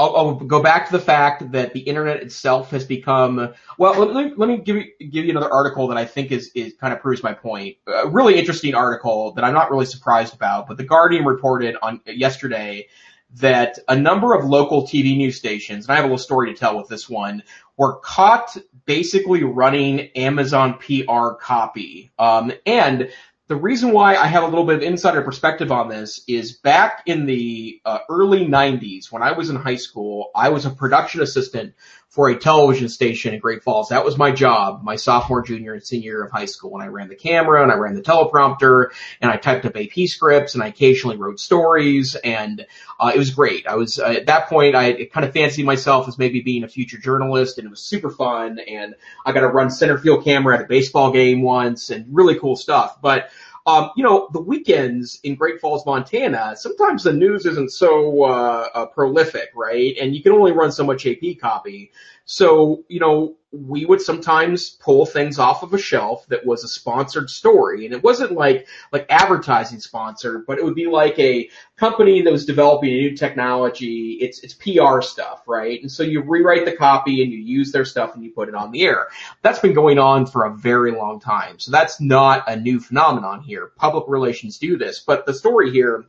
I'll, 0.00 0.16
I'll, 0.16 0.34
go 0.34 0.62
back 0.62 0.86
to 0.86 0.92
the 0.92 1.00
fact 1.00 1.52
that 1.52 1.74
the 1.74 1.80
internet 1.80 2.22
itself 2.22 2.70
has 2.70 2.86
become 2.86 3.52
well. 3.76 3.98
Let 3.98 4.26
me, 4.26 4.32
let 4.34 4.48
me 4.48 4.56
give 4.56 4.76
you 4.76 4.84
give 4.98 5.26
you 5.26 5.30
another 5.30 5.52
article 5.52 5.88
that 5.88 5.98
I 5.98 6.06
think 6.06 6.32
is 6.32 6.50
is 6.54 6.72
kind 6.80 6.94
of 6.94 7.00
proves 7.00 7.22
my 7.22 7.34
point. 7.34 7.76
A 7.86 8.08
really 8.08 8.38
interesting 8.38 8.74
article 8.74 9.32
that 9.32 9.44
I'm 9.44 9.52
not 9.52 9.70
really 9.70 9.84
surprised 9.84 10.34
about, 10.34 10.68
but 10.68 10.78
the 10.78 10.84
Guardian 10.84 11.26
reported 11.26 11.76
on 11.82 12.00
yesterday 12.06 12.88
that 13.36 13.78
a 13.88 13.94
number 13.94 14.34
of 14.34 14.44
local 14.44 14.84
TV 14.86 15.16
news 15.16 15.36
stations, 15.36 15.84
and 15.84 15.92
I 15.92 15.96
have 15.96 16.04
a 16.04 16.08
little 16.08 16.18
story 16.18 16.52
to 16.52 16.58
tell 16.58 16.78
with 16.78 16.88
this 16.88 17.08
one, 17.08 17.42
were 17.76 17.96
caught 17.96 18.56
basically 18.86 19.44
running 19.44 20.08
Amazon 20.16 20.78
PR 20.78 21.34
copy. 21.40 22.10
Um, 22.18 22.52
and 22.66 23.10
the 23.50 23.56
reason 23.56 23.90
why 23.90 24.14
I 24.14 24.28
have 24.28 24.44
a 24.44 24.46
little 24.46 24.64
bit 24.64 24.76
of 24.76 24.82
insider 24.82 25.22
perspective 25.22 25.72
on 25.72 25.88
this 25.88 26.22
is 26.28 26.52
back 26.52 27.02
in 27.06 27.26
the 27.26 27.80
uh, 27.84 27.98
early 28.08 28.46
90s 28.46 29.10
when 29.10 29.24
I 29.24 29.32
was 29.32 29.50
in 29.50 29.56
high 29.56 29.74
school, 29.74 30.30
I 30.36 30.50
was 30.50 30.66
a 30.66 30.70
production 30.70 31.20
assistant 31.20 31.74
for 32.10 32.28
a 32.28 32.36
television 32.36 32.88
station 32.88 33.34
in 33.34 33.40
Great 33.40 33.62
Falls. 33.62 33.90
That 33.90 34.04
was 34.04 34.18
my 34.18 34.32
job, 34.32 34.82
my 34.82 34.96
sophomore, 34.96 35.42
junior, 35.42 35.74
and 35.74 35.86
senior 35.86 36.10
year 36.10 36.24
of 36.24 36.32
high 36.32 36.46
school. 36.46 36.72
when 36.72 36.82
I 36.82 36.88
ran 36.88 37.08
the 37.08 37.14
camera 37.14 37.62
and 37.62 37.70
I 37.70 37.76
ran 37.76 37.94
the 37.94 38.02
teleprompter 38.02 38.90
and 39.20 39.30
I 39.30 39.36
typed 39.36 39.64
up 39.64 39.76
AP 39.76 40.08
scripts 40.08 40.54
and 40.54 40.62
I 40.62 40.66
occasionally 40.66 41.16
wrote 41.16 41.38
stories 41.38 42.16
and 42.16 42.66
uh, 42.98 43.12
it 43.14 43.18
was 43.18 43.30
great. 43.30 43.68
I 43.68 43.76
was 43.76 44.00
uh, 44.00 44.06
at 44.06 44.26
that 44.26 44.48
point 44.48 44.74
I 44.74 45.04
kind 45.04 45.24
of 45.24 45.32
fancied 45.32 45.64
myself 45.64 46.08
as 46.08 46.18
maybe 46.18 46.40
being 46.40 46.64
a 46.64 46.68
future 46.68 46.98
journalist 46.98 47.58
and 47.58 47.66
it 47.66 47.70
was 47.70 47.80
super 47.80 48.10
fun 48.10 48.58
and 48.58 48.96
I 49.24 49.30
got 49.30 49.40
to 49.40 49.48
run 49.48 49.70
center 49.70 49.96
field 49.96 50.24
camera 50.24 50.56
at 50.56 50.64
a 50.64 50.66
baseball 50.66 51.12
game 51.12 51.42
once 51.42 51.90
and 51.90 52.06
really 52.10 52.40
cool 52.40 52.56
stuff. 52.56 53.00
But 53.00 53.30
um, 53.66 53.90
you 53.96 54.02
know, 54.02 54.28
the 54.32 54.40
weekends 54.40 55.20
in 55.22 55.34
Great 55.34 55.60
Falls, 55.60 55.84
Montana, 55.84 56.54
sometimes 56.56 57.04
the 57.04 57.12
news 57.12 57.46
isn't 57.46 57.72
so 57.72 58.24
uh, 58.24 58.68
uh, 58.74 58.86
prolific, 58.86 59.50
right? 59.54 59.94
And 60.00 60.14
you 60.14 60.22
can 60.22 60.32
only 60.32 60.52
run 60.52 60.72
so 60.72 60.84
much 60.84 61.06
AP 61.06 61.38
copy. 61.40 61.92
So, 62.24 62.84
you 62.88 63.00
know, 63.00 63.36
we 63.52 63.84
would 63.84 64.00
sometimes 64.00 64.70
pull 64.70 65.04
things 65.04 65.40
off 65.40 65.64
of 65.64 65.74
a 65.74 65.78
shelf 65.78 66.24
that 66.28 66.46
was 66.46 66.62
a 66.62 66.68
sponsored 66.68 67.28
story. 67.28 67.84
And 67.84 67.92
it 67.92 68.02
wasn't 68.02 68.32
like, 68.32 68.68
like 68.92 69.06
advertising 69.08 69.80
sponsored, 69.80 70.46
but 70.46 70.58
it 70.58 70.64
would 70.64 70.76
be 70.76 70.86
like 70.86 71.18
a 71.18 71.50
company 71.76 72.22
that 72.22 72.32
was 72.32 72.46
developing 72.46 72.90
a 72.90 72.96
new 72.96 73.16
technology. 73.16 74.18
It's, 74.20 74.38
it's 74.44 74.54
PR 74.54 75.00
stuff, 75.00 75.42
right? 75.48 75.80
And 75.82 75.90
so 75.90 76.04
you 76.04 76.22
rewrite 76.22 76.64
the 76.64 76.76
copy 76.76 77.24
and 77.24 77.32
you 77.32 77.38
use 77.38 77.72
their 77.72 77.84
stuff 77.84 78.14
and 78.14 78.22
you 78.22 78.30
put 78.30 78.48
it 78.48 78.54
on 78.54 78.70
the 78.70 78.82
air. 78.82 79.08
That's 79.42 79.58
been 79.58 79.74
going 79.74 79.98
on 79.98 80.26
for 80.26 80.44
a 80.44 80.54
very 80.54 80.92
long 80.92 81.18
time. 81.18 81.58
So 81.58 81.72
that's 81.72 82.00
not 82.00 82.48
a 82.48 82.54
new 82.54 82.78
phenomenon 82.78 83.42
here. 83.42 83.72
Public 83.74 84.04
relations 84.06 84.58
do 84.58 84.78
this, 84.78 85.00
but 85.00 85.26
the 85.26 85.34
story 85.34 85.72
here 85.72 86.04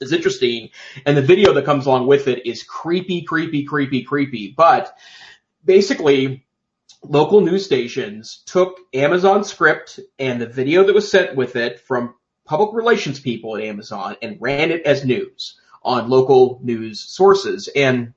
is 0.00 0.12
interesting 0.12 0.70
and 1.04 1.18
the 1.18 1.22
video 1.22 1.52
that 1.52 1.66
comes 1.66 1.84
along 1.84 2.06
with 2.06 2.28
it 2.28 2.46
is 2.46 2.62
creepy, 2.62 3.22
creepy, 3.22 3.64
creepy, 3.64 4.02
creepy, 4.02 4.54
but 4.56 4.96
basically 5.64 6.44
local 7.02 7.40
news 7.40 7.64
stations 7.64 8.42
took 8.46 8.78
Amazon 8.94 9.44
script 9.44 10.00
and 10.18 10.40
the 10.40 10.46
video 10.46 10.84
that 10.84 10.94
was 10.94 11.10
sent 11.10 11.36
with 11.36 11.56
it 11.56 11.80
from 11.80 12.14
public 12.44 12.74
relations 12.74 13.20
people 13.20 13.56
at 13.56 13.62
Amazon 13.62 14.16
and 14.22 14.38
ran 14.40 14.70
it 14.70 14.82
as 14.82 15.04
news 15.04 15.58
on 15.82 16.08
local 16.08 16.60
news 16.62 17.00
sources. 17.00 17.68
And 17.74 18.14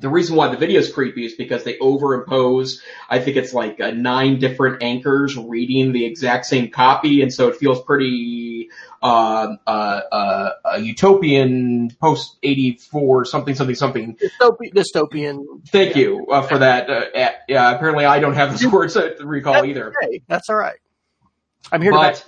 the 0.00 0.08
reason 0.08 0.36
why 0.36 0.48
the 0.48 0.56
video 0.56 0.80
is 0.80 0.92
creepy 0.92 1.24
is 1.24 1.34
because 1.34 1.64
they 1.64 1.76
overimpose, 1.78 2.80
I 3.08 3.18
think 3.18 3.36
it's 3.36 3.52
like 3.52 3.80
uh, 3.80 3.90
nine 3.90 4.38
different 4.38 4.82
anchors 4.82 5.36
reading 5.36 5.92
the 5.92 6.04
exact 6.04 6.46
same 6.46 6.70
copy. 6.70 7.22
And 7.22 7.32
so 7.32 7.48
it 7.48 7.56
feels 7.56 7.82
pretty, 7.82 8.70
uh, 9.02 9.56
uh, 9.66 9.70
uh, 9.70 10.76
utopian 10.80 11.90
post 12.00 12.36
84 12.42 13.24
something, 13.24 13.54
something, 13.54 13.76
something. 13.76 14.16
Dystopian. 14.16 14.72
dystopian. 14.74 15.68
Thank 15.68 15.96
yeah. 15.96 16.02
you 16.02 16.26
uh, 16.26 16.42
for 16.42 16.58
that. 16.58 16.88
Uh, 16.88 17.30
yeah, 17.48 17.74
apparently 17.74 18.04
I 18.04 18.20
don't 18.20 18.34
have 18.34 18.58
the 18.58 18.68
words 18.68 18.94
to 18.94 19.16
recall 19.20 19.54
That's 19.54 19.66
either. 19.66 19.92
Okay. 20.02 20.22
That's 20.28 20.48
all 20.48 20.56
right. 20.56 20.78
I'm 21.70 21.82
here 21.82 21.92
but, 21.92 22.14
to 22.14 22.24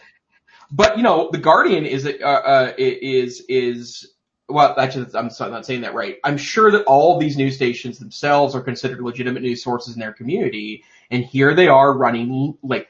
but 0.70 0.96
you 0.96 1.02
know, 1.02 1.30
the 1.30 1.38
Guardian 1.38 1.84
is 1.84 2.06
uh, 2.06 2.24
uh, 2.24 2.72
is 2.78 3.44
is 3.48 4.12
well, 4.50 4.74
actually, 4.78 5.06
I'm 5.14 5.30
not 5.38 5.66
saying 5.66 5.82
that 5.82 5.94
right. 5.94 6.18
I'm 6.24 6.36
sure 6.36 6.70
that 6.70 6.84
all 6.84 7.18
these 7.18 7.36
news 7.36 7.54
stations 7.54 7.98
themselves 7.98 8.54
are 8.54 8.60
considered 8.60 9.00
legitimate 9.00 9.42
news 9.42 9.62
sources 9.62 9.94
in 9.94 10.00
their 10.00 10.12
community, 10.12 10.84
and 11.10 11.24
here 11.24 11.54
they 11.54 11.68
are 11.68 11.96
running 11.96 12.56
like 12.62 12.88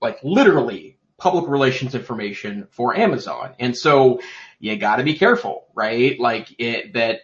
like 0.00 0.18
literally 0.22 0.98
public 1.18 1.48
relations 1.48 1.94
information 1.94 2.66
for 2.70 2.96
Amazon. 2.96 3.54
And 3.58 3.76
so 3.76 4.20
you 4.58 4.76
got 4.76 4.96
to 4.96 5.02
be 5.02 5.14
careful, 5.14 5.66
right? 5.74 6.18
Like 6.20 6.54
it, 6.58 6.92
that 6.92 7.22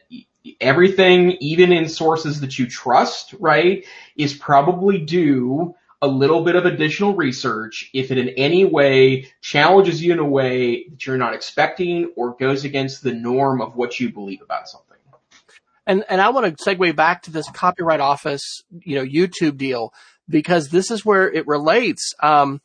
everything, 0.61 1.33
even 1.41 1.73
in 1.73 1.89
sources 1.89 2.41
that 2.41 2.59
you 2.59 2.67
trust, 2.67 3.35
right, 3.39 3.85
is 4.17 4.35
probably 4.35 4.99
due 4.99 5.75
a 6.03 6.09
little 6.09 6.43
bit 6.43 6.57
of 6.57 6.67
additional 6.67 7.15
research 7.15 7.89
if 7.95 8.11
it 8.11 8.19
in 8.19 8.29
any 8.31 8.65
way 8.65 9.29
challenges 9.41 10.03
you 10.03 10.13
in 10.13 10.19
a 10.19 10.25
way 10.25 10.89
that 10.89 11.07
you're 11.07 11.17
not 11.17 11.33
expecting 11.33 12.13
or 12.17 12.35
goes 12.35 12.65
against 12.65 13.03
the 13.03 13.15
norm 13.15 13.63
of 13.63 13.77
what 13.77 13.99
you 13.99 14.13
believe 14.13 14.43
about 14.43 14.69
something. 14.69 14.89
And 15.87 16.05
and 16.09 16.21
I 16.21 16.31
want 16.31 16.57
to 16.57 16.65
segue 16.65 16.95
back 16.95 17.23
to 17.23 17.33
this 17.33 17.49
copyright 17.51 18.01
office, 18.01 18.63
you 18.71 18.97
know, 18.97 19.05
YouTube 19.05 19.57
deal 19.57 19.93
because 20.29 20.69
this 20.69 20.91
is 20.91 21.05
where 21.05 21.31
it 21.31 21.47
relates. 21.47 22.15
Um, 22.21 22.61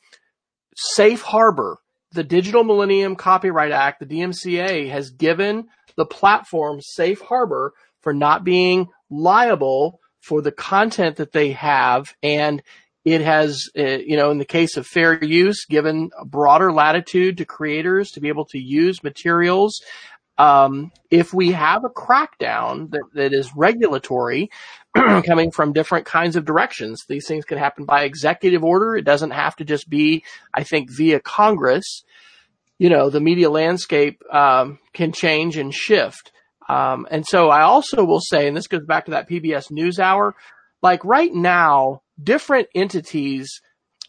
safe 0.75 1.21
harbor, 1.21 1.77
the 2.11 2.23
Digital 2.23 2.63
Millennium 2.63 3.15
Copyright 3.15 3.71
Act, 3.71 3.99
the 3.99 4.05
DMCA 4.05 4.89
has 4.91 5.09
given 5.09 5.67
the 5.95 6.05
platform 6.05 6.79
safe 6.81 7.21
harbor 7.21 7.73
for 8.01 8.13
not 8.13 8.43
being 8.43 8.89
liable 9.09 9.99
for 10.21 10.41
the 10.41 10.51
content 10.51 11.15
that 11.15 11.31
they 11.31 11.53
have 11.53 12.13
and 12.21 12.61
it 13.07 13.21
has, 13.21 13.69
uh, 13.77 13.81
you 13.83 14.17
know, 14.17 14.31
in 14.31 14.37
the 14.37 14.43
case 14.43 14.75
of 14.75 14.85
fair 14.85 15.23
use, 15.23 15.65
given 15.65 16.09
a 16.19 16.25
broader 16.25 16.73
latitude 16.73 17.37
to 17.37 17.45
creators 17.45 18.11
to 18.11 18.19
be 18.19 18.27
able 18.27 18.43
to 18.47 18.59
use 18.59 19.01
materials. 19.01 19.81
Um, 20.37 20.91
if 21.09 21.33
we 21.33 21.53
have 21.53 21.85
a 21.85 21.89
crackdown 21.89 22.91
that, 22.91 23.03
that 23.13 23.33
is 23.33 23.55
regulatory, 23.55 24.49
coming 24.93 25.51
from 25.51 25.71
different 25.71 26.05
kinds 26.05 26.35
of 26.35 26.43
directions. 26.43 27.05
These 27.07 27.27
things 27.27 27.45
can 27.45 27.57
happen 27.57 27.85
by 27.85 28.03
executive 28.03 28.65
order. 28.65 28.97
It 28.97 29.05
doesn't 29.05 29.31
have 29.31 29.55
to 29.55 29.63
just 29.63 29.89
be, 29.89 30.25
I 30.53 30.63
think, 30.63 30.91
via 30.91 31.21
Congress. 31.21 32.03
You 32.77 32.89
know, 32.89 33.09
the 33.09 33.21
media 33.21 33.49
landscape 33.49 34.21
um, 34.29 34.79
can 34.91 35.13
change 35.13 35.55
and 35.55 35.73
shift. 35.73 36.33
Um, 36.67 37.07
and 37.09 37.25
so 37.25 37.47
I 37.47 37.61
also 37.61 38.03
will 38.03 38.19
say, 38.19 38.49
and 38.49 38.57
this 38.57 38.67
goes 38.67 38.85
back 38.85 39.05
to 39.05 39.11
that 39.11 39.29
PBS 39.29 39.71
NewsHour, 39.71 40.33
like 40.81 41.05
right 41.05 41.33
now, 41.33 42.01
different 42.21 42.67
entities 42.75 43.61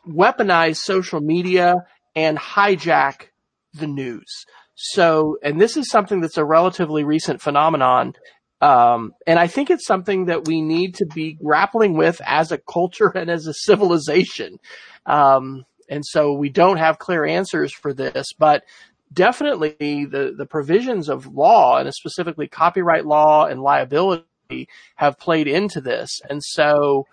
weaponize 0.07 0.77
social 0.77 1.21
media 1.21 1.75
and 2.15 2.39
hijack 2.39 3.29
the 3.75 3.87
news. 3.87 4.45
So, 4.75 5.39
and 5.43 5.61
this 5.61 5.77
is 5.77 5.91
something 5.91 6.21
that's 6.21 6.39
a 6.39 6.45
relatively 6.45 7.05
recent 7.05 7.43
phenomenon. 7.43 8.15
Um, 8.61 9.13
and 9.27 9.39
I 9.39 9.47
think 9.47 9.71
it's 9.71 9.87
something 9.87 10.27
that 10.27 10.47
we 10.47 10.63
need 10.63 10.97
to 10.97 11.07
be 11.07 11.33
grappling 11.33 11.97
with 11.97 12.21
as 12.25 12.53
a 12.53 12.59
culture 12.59 13.09
and 13.15 13.31
as 13.31 13.47
a 13.47 13.55
civilization. 13.55 14.59
Um, 15.07 15.65
and 15.89 16.05
so 16.05 16.33
we 16.33 16.49
don't 16.49 16.77
have 16.77 16.99
clear 16.99 17.25
answers 17.25 17.73
for 17.73 17.93
this, 17.93 18.33
but 18.39 18.63
definitely 19.13 20.05
the, 20.05 20.35
the 20.37 20.47
provisions 20.47 21.09
of 21.09 21.27
law 21.27 21.79
and 21.79 21.93
specifically 21.95 22.47
copyright 22.47 23.07
law 23.07 23.47
and 23.47 23.63
liability 23.63 24.69
have 24.97 25.19
played 25.19 25.49
into 25.49 25.81
this. 25.81 26.21
And 26.29 26.43
so, 26.43 27.07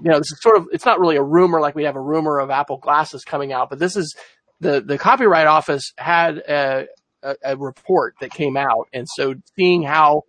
you 0.00 0.10
know, 0.10 0.18
this 0.18 0.30
is 0.32 0.40
sort 0.40 0.56
of, 0.56 0.68
it's 0.72 0.86
not 0.86 1.00
really 1.00 1.16
a 1.16 1.22
rumor 1.22 1.60
like 1.60 1.74
we 1.74 1.84
have 1.84 1.96
a 1.96 2.00
rumor 2.00 2.38
of 2.38 2.50
Apple 2.50 2.78
glasses 2.78 3.24
coming 3.24 3.52
out, 3.52 3.70
but 3.70 3.78
this 3.78 3.96
is 3.96 4.16
the, 4.60 4.80
the 4.80 4.98
copyright 4.98 5.46
office 5.46 5.92
had 5.98 6.38
a, 6.38 6.86
a, 7.22 7.34
a 7.44 7.56
report 7.56 8.14
that 8.20 8.30
came 8.30 8.56
out. 8.56 8.88
And 8.92 9.06
so 9.08 9.34
seeing 9.56 9.82
how 9.82 10.22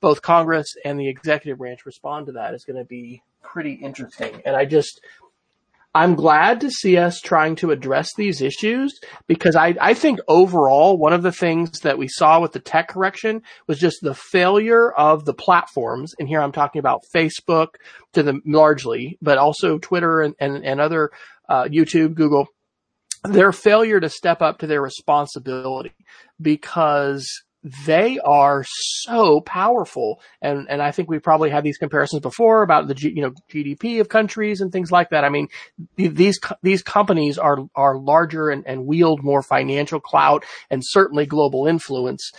both 0.00 0.22
Congress 0.22 0.74
and 0.84 0.98
the 0.98 1.08
executive 1.08 1.58
branch 1.58 1.86
respond 1.86 2.26
to 2.26 2.32
that 2.32 2.54
is 2.54 2.64
going 2.64 2.78
to 2.78 2.84
be 2.84 3.22
pretty 3.42 3.74
interesting. 3.74 4.42
And 4.44 4.56
I 4.56 4.64
just, 4.64 5.00
I'm 5.96 6.16
glad 6.16 6.60
to 6.62 6.70
see 6.70 6.96
us 6.96 7.20
trying 7.20 7.54
to 7.56 7.70
address 7.70 8.10
these 8.16 8.42
issues 8.42 8.98
because 9.28 9.54
I, 9.54 9.76
I 9.80 9.94
think 9.94 10.18
overall, 10.26 10.98
one 10.98 11.12
of 11.12 11.22
the 11.22 11.30
things 11.30 11.80
that 11.80 11.98
we 11.98 12.08
saw 12.08 12.40
with 12.40 12.52
the 12.52 12.58
tech 12.58 12.88
correction 12.88 13.42
was 13.68 13.78
just 13.78 13.98
the 14.02 14.14
failure 14.14 14.90
of 14.90 15.24
the 15.24 15.34
platforms. 15.34 16.12
And 16.18 16.26
here 16.26 16.40
I'm 16.40 16.50
talking 16.50 16.80
about 16.80 17.04
Facebook 17.14 17.76
to 18.14 18.24
the 18.24 18.40
largely, 18.44 19.18
but 19.22 19.38
also 19.38 19.78
Twitter 19.78 20.20
and, 20.20 20.34
and, 20.40 20.64
and 20.64 20.80
other, 20.80 21.12
uh, 21.48 21.64
YouTube, 21.64 22.14
Google, 22.14 22.48
their 23.22 23.52
failure 23.52 24.00
to 24.00 24.08
step 24.08 24.42
up 24.42 24.58
to 24.58 24.66
their 24.66 24.82
responsibility 24.82 25.94
because 26.40 27.44
they 27.64 28.18
are 28.18 28.64
so 28.68 29.40
powerful. 29.40 30.20
And, 30.42 30.66
and 30.68 30.82
I 30.82 30.90
think 30.90 31.08
we 31.08 31.18
probably 31.18 31.48
had 31.48 31.64
these 31.64 31.78
comparisons 31.78 32.20
before 32.20 32.62
about 32.62 32.88
the, 32.88 32.94
G, 32.94 33.10
you 33.14 33.22
know, 33.22 33.32
GDP 33.50 34.00
of 34.00 34.10
countries 34.10 34.60
and 34.60 34.70
things 34.70 34.92
like 34.92 35.10
that. 35.10 35.24
I 35.24 35.30
mean, 35.30 35.48
these, 35.96 36.38
these 36.62 36.82
companies 36.82 37.38
are, 37.38 37.58
are 37.74 37.98
larger 37.98 38.50
and, 38.50 38.64
and 38.66 38.86
wield 38.86 39.24
more 39.24 39.42
financial 39.42 39.98
clout 39.98 40.44
and 40.70 40.82
certainly 40.84 41.24
global 41.24 41.66
influence 41.66 42.32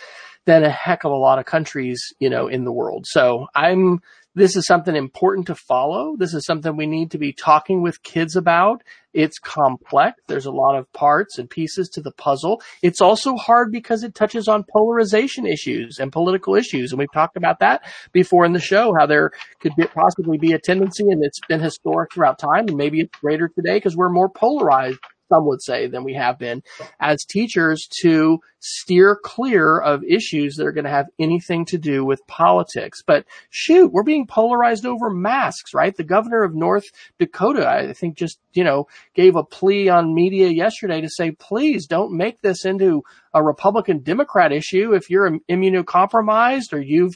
than 0.45 0.63
a 0.63 0.69
heck 0.69 1.03
of 1.05 1.11
a 1.11 1.15
lot 1.15 1.39
of 1.39 1.45
countries, 1.45 1.99
you 2.19 2.29
know, 2.29 2.47
in 2.47 2.63
the 2.63 2.71
world. 2.71 3.05
So 3.07 3.47
I'm, 3.55 4.01
this 4.35 4.57
is 4.57 4.65
something 4.65 4.95
important 4.95 5.47
to 5.47 5.55
follow. 5.55 6.15
This 6.17 6.33
is 6.33 6.45
something 6.45 6.75
we 6.75 6.85
need 6.85 7.11
to 7.11 7.17
be 7.17 7.31
talking 7.31 7.81
with 7.81 8.03
kids 8.03 8.35
about. 8.35 8.83
It's 9.13 9.39
complex. 9.39 10.21
There's 10.27 10.45
a 10.45 10.51
lot 10.51 10.77
of 10.77 10.91
parts 10.91 11.39
and 11.39 11.49
pieces 11.49 11.87
to 11.93 12.01
the 12.01 12.11
puzzle. 12.11 12.61
It's 12.83 12.99
also 12.99 13.37
hard 13.37 13.71
because 13.71 14.03
it 14.03 14.13
touches 14.13 14.49
on 14.49 14.65
polarization 14.69 15.45
issues 15.45 15.99
and 15.99 16.11
political 16.11 16.53
issues. 16.53 16.91
And 16.91 16.99
we've 16.99 17.11
talked 17.13 17.37
about 17.37 17.59
that 17.59 17.83
before 18.11 18.45
in 18.45 18.51
the 18.51 18.59
show, 18.59 18.93
how 18.99 19.05
there 19.05 19.31
could 19.61 19.73
be, 19.77 19.87
possibly 19.87 20.37
be 20.37 20.51
a 20.51 20.59
tendency 20.59 21.05
and 21.09 21.23
it's 21.23 21.39
been 21.47 21.61
historic 21.61 22.13
throughout 22.13 22.37
time 22.37 22.67
and 22.67 22.75
maybe 22.75 22.99
it's 22.99 23.17
greater 23.19 23.47
today 23.47 23.77
because 23.77 23.95
we're 23.95 24.09
more 24.09 24.29
polarized 24.29 24.99
some 25.29 25.45
would 25.47 25.61
say, 25.61 25.87
than 25.87 26.03
we 26.03 26.13
have 26.13 26.37
been 26.37 26.61
as 26.99 27.23
teachers 27.25 27.87
to 28.01 28.39
steer 28.59 29.17
clear 29.23 29.79
of 29.79 30.03
issues 30.03 30.55
that 30.55 30.65
are 30.65 30.71
going 30.71 30.85
to 30.85 30.89
have 30.89 31.05
anything 31.19 31.65
to 31.65 31.77
do 31.77 32.03
with 32.03 32.25
politics. 32.27 33.01
But 33.05 33.25
shoot, 33.49 33.91
we're 33.91 34.03
being 34.03 34.25
polarized 34.25 34.85
over 34.85 35.09
masks, 35.09 35.73
right? 35.73 35.95
The 35.95 36.03
governor 36.03 36.43
of 36.43 36.55
North 36.55 36.85
Dakota, 37.19 37.67
I 37.67 37.93
think 37.93 38.17
just, 38.17 38.39
you 38.53 38.63
know, 38.63 38.87
gave 39.13 39.35
a 39.35 39.43
plea 39.43 39.89
on 39.89 40.15
media 40.15 40.49
yesterday 40.49 41.01
to 41.01 41.09
say, 41.09 41.31
please 41.31 41.85
don't 41.85 42.17
make 42.17 42.41
this 42.41 42.65
into 42.65 43.03
a 43.33 43.43
Republican 43.43 43.99
Democrat 43.99 44.51
issue. 44.51 44.93
If 44.93 45.09
you're 45.09 45.39
immunocompromised 45.49 46.73
or 46.73 46.79
you've 46.79 47.15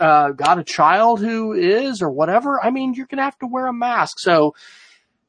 uh, 0.00 0.32
got 0.32 0.58
a 0.58 0.64
child 0.64 1.20
who 1.20 1.52
is 1.54 2.02
or 2.02 2.10
whatever, 2.10 2.62
I 2.62 2.70
mean, 2.70 2.94
you're 2.94 3.06
going 3.06 3.18
to 3.18 3.24
have 3.24 3.38
to 3.38 3.46
wear 3.46 3.66
a 3.66 3.72
mask. 3.72 4.18
So, 4.18 4.54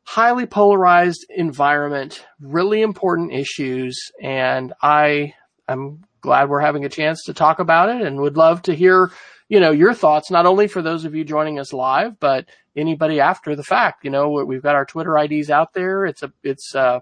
highly 0.03 0.45
polarized 0.45 1.25
environment, 1.29 2.25
really 2.39 2.81
important 2.81 3.31
issues, 3.31 4.11
and 4.21 4.73
I 4.81 5.33
am 5.67 6.03
glad 6.21 6.49
we're 6.49 6.59
having 6.61 6.85
a 6.85 6.89
chance 6.89 7.23
to 7.25 7.33
talk 7.33 7.59
about 7.59 7.89
it 7.89 8.01
and 8.01 8.19
would 8.19 8.37
love 8.37 8.61
to 8.63 8.75
hear, 8.75 9.11
you 9.49 9.59
know, 9.59 9.71
your 9.71 9.93
thoughts, 9.93 10.31
not 10.31 10.45
only 10.45 10.67
for 10.67 10.81
those 10.81 11.05
of 11.05 11.15
you 11.15 11.23
joining 11.23 11.59
us 11.59 11.73
live, 11.73 12.19
but 12.19 12.47
anybody 12.75 13.19
after 13.19 13.55
the 13.55 13.63
fact. 13.63 14.03
You 14.03 14.11
know, 14.11 14.29
we've 14.45 14.61
got 14.61 14.75
our 14.75 14.85
Twitter 14.85 15.17
IDs 15.17 15.49
out 15.49 15.73
there. 15.73 16.05
It's 16.05 16.23
a, 16.23 16.31
it's, 16.43 16.75
uh, 16.75 16.99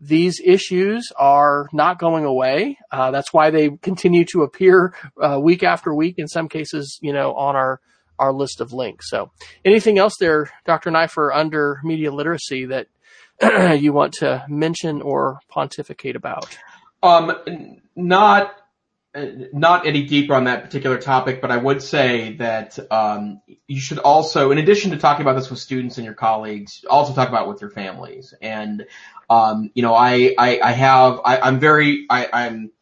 these 0.00 0.40
issues 0.44 1.12
are 1.16 1.68
not 1.72 1.98
going 1.98 2.24
away. 2.24 2.78
Uh, 2.90 3.10
that's 3.10 3.32
why 3.32 3.50
they 3.50 3.70
continue 3.82 4.24
to 4.26 4.42
appear 4.42 4.94
uh, 5.20 5.40
week 5.40 5.62
after 5.62 5.92
week. 5.94 6.16
In 6.18 6.28
some 6.28 6.48
cases, 6.48 6.98
you 7.02 7.12
know, 7.12 7.34
on 7.34 7.56
our 7.56 7.80
our 8.18 8.32
list 8.32 8.60
of 8.60 8.72
links. 8.72 9.10
So 9.10 9.30
anything 9.64 9.98
else 9.98 10.14
there, 10.18 10.50
Dr. 10.64 10.90
Neiffer, 10.90 11.32
under 11.32 11.80
media 11.84 12.12
literacy 12.12 12.66
that 12.66 12.88
you 13.80 13.92
want 13.92 14.14
to 14.14 14.44
mention 14.48 15.02
or 15.02 15.40
pontificate 15.48 16.16
about? 16.16 16.56
Um, 17.02 17.80
not, 17.94 18.56
not 19.14 19.86
any 19.86 20.04
deeper 20.04 20.34
on 20.34 20.44
that 20.44 20.64
particular 20.64 20.98
topic, 20.98 21.40
but 21.40 21.50
I 21.50 21.56
would 21.56 21.82
say 21.82 22.34
that, 22.36 22.78
um, 22.90 23.40
you 23.66 23.80
should 23.80 23.98
also, 23.98 24.50
in 24.50 24.58
addition 24.58 24.90
to 24.90 24.98
talking 24.98 25.22
about 25.22 25.34
this 25.34 25.50
with 25.50 25.60
students 25.60 25.98
and 25.98 26.04
your 26.04 26.14
colleagues, 26.14 26.84
also 26.90 27.14
talk 27.14 27.28
about 27.28 27.46
it 27.46 27.48
with 27.48 27.60
your 27.60 27.70
families. 27.70 28.34
And, 28.42 28.86
um, 29.30 29.70
you 29.74 29.82
know, 29.82 29.94
I, 29.94 30.34
I, 30.36 30.60
I 30.60 30.72
have, 30.72 31.20
I, 31.24 31.38
I'm 31.40 31.60
very, 31.60 32.06
I, 32.10 32.28
I'm, 32.32 32.72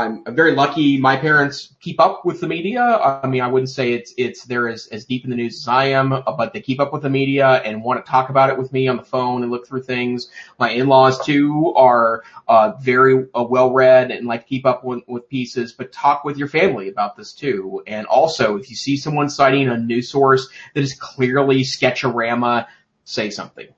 I'm, 0.00 0.34
very 0.34 0.54
lucky. 0.54 0.98
My 0.98 1.16
parents 1.16 1.74
keep 1.80 2.00
up 2.00 2.24
with 2.24 2.40
the 2.40 2.48
media. 2.48 2.82
I 2.82 3.26
mean, 3.26 3.42
I 3.42 3.48
wouldn't 3.48 3.68
say 3.68 3.92
it's 3.92 4.14
it's 4.16 4.44
they're 4.44 4.68
as, 4.68 4.86
as 4.88 5.04
deep 5.04 5.24
in 5.24 5.30
the 5.30 5.36
news 5.36 5.58
as 5.58 5.68
I 5.68 5.86
am, 5.86 6.10
but 6.10 6.52
they 6.52 6.60
keep 6.60 6.80
up 6.80 6.92
with 6.92 7.02
the 7.02 7.10
media 7.10 7.46
and 7.48 7.82
want 7.82 8.04
to 8.04 8.10
talk 8.10 8.30
about 8.30 8.50
it 8.50 8.58
with 8.58 8.72
me 8.72 8.88
on 8.88 8.96
the 8.96 9.02
phone 9.04 9.42
and 9.42 9.50
look 9.50 9.66
through 9.66 9.82
things. 9.82 10.28
My 10.58 10.70
in-laws 10.70 11.24
too 11.24 11.74
are 11.76 12.22
uh, 12.48 12.72
very 12.80 13.26
uh, 13.34 13.44
well 13.44 13.72
read 13.72 14.10
and 14.10 14.26
like 14.26 14.46
keep 14.46 14.64
up 14.64 14.84
with, 14.84 15.02
with 15.06 15.28
pieces. 15.28 15.72
But 15.72 15.92
talk 15.92 16.24
with 16.24 16.38
your 16.38 16.48
family 16.48 16.88
about 16.88 17.16
this 17.16 17.32
too. 17.32 17.82
And 17.86 18.06
also, 18.06 18.56
if 18.56 18.70
you 18.70 18.76
see 18.76 18.96
someone 18.96 19.28
citing 19.28 19.68
a 19.68 19.76
news 19.76 20.08
source 20.08 20.48
that 20.74 20.80
is 20.80 20.94
clearly 20.94 21.62
sketchorama, 21.62 22.66
say 23.04 23.30
something. 23.30 23.68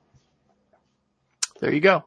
There 1.60 1.72
you 1.72 1.80
go. 1.80 2.04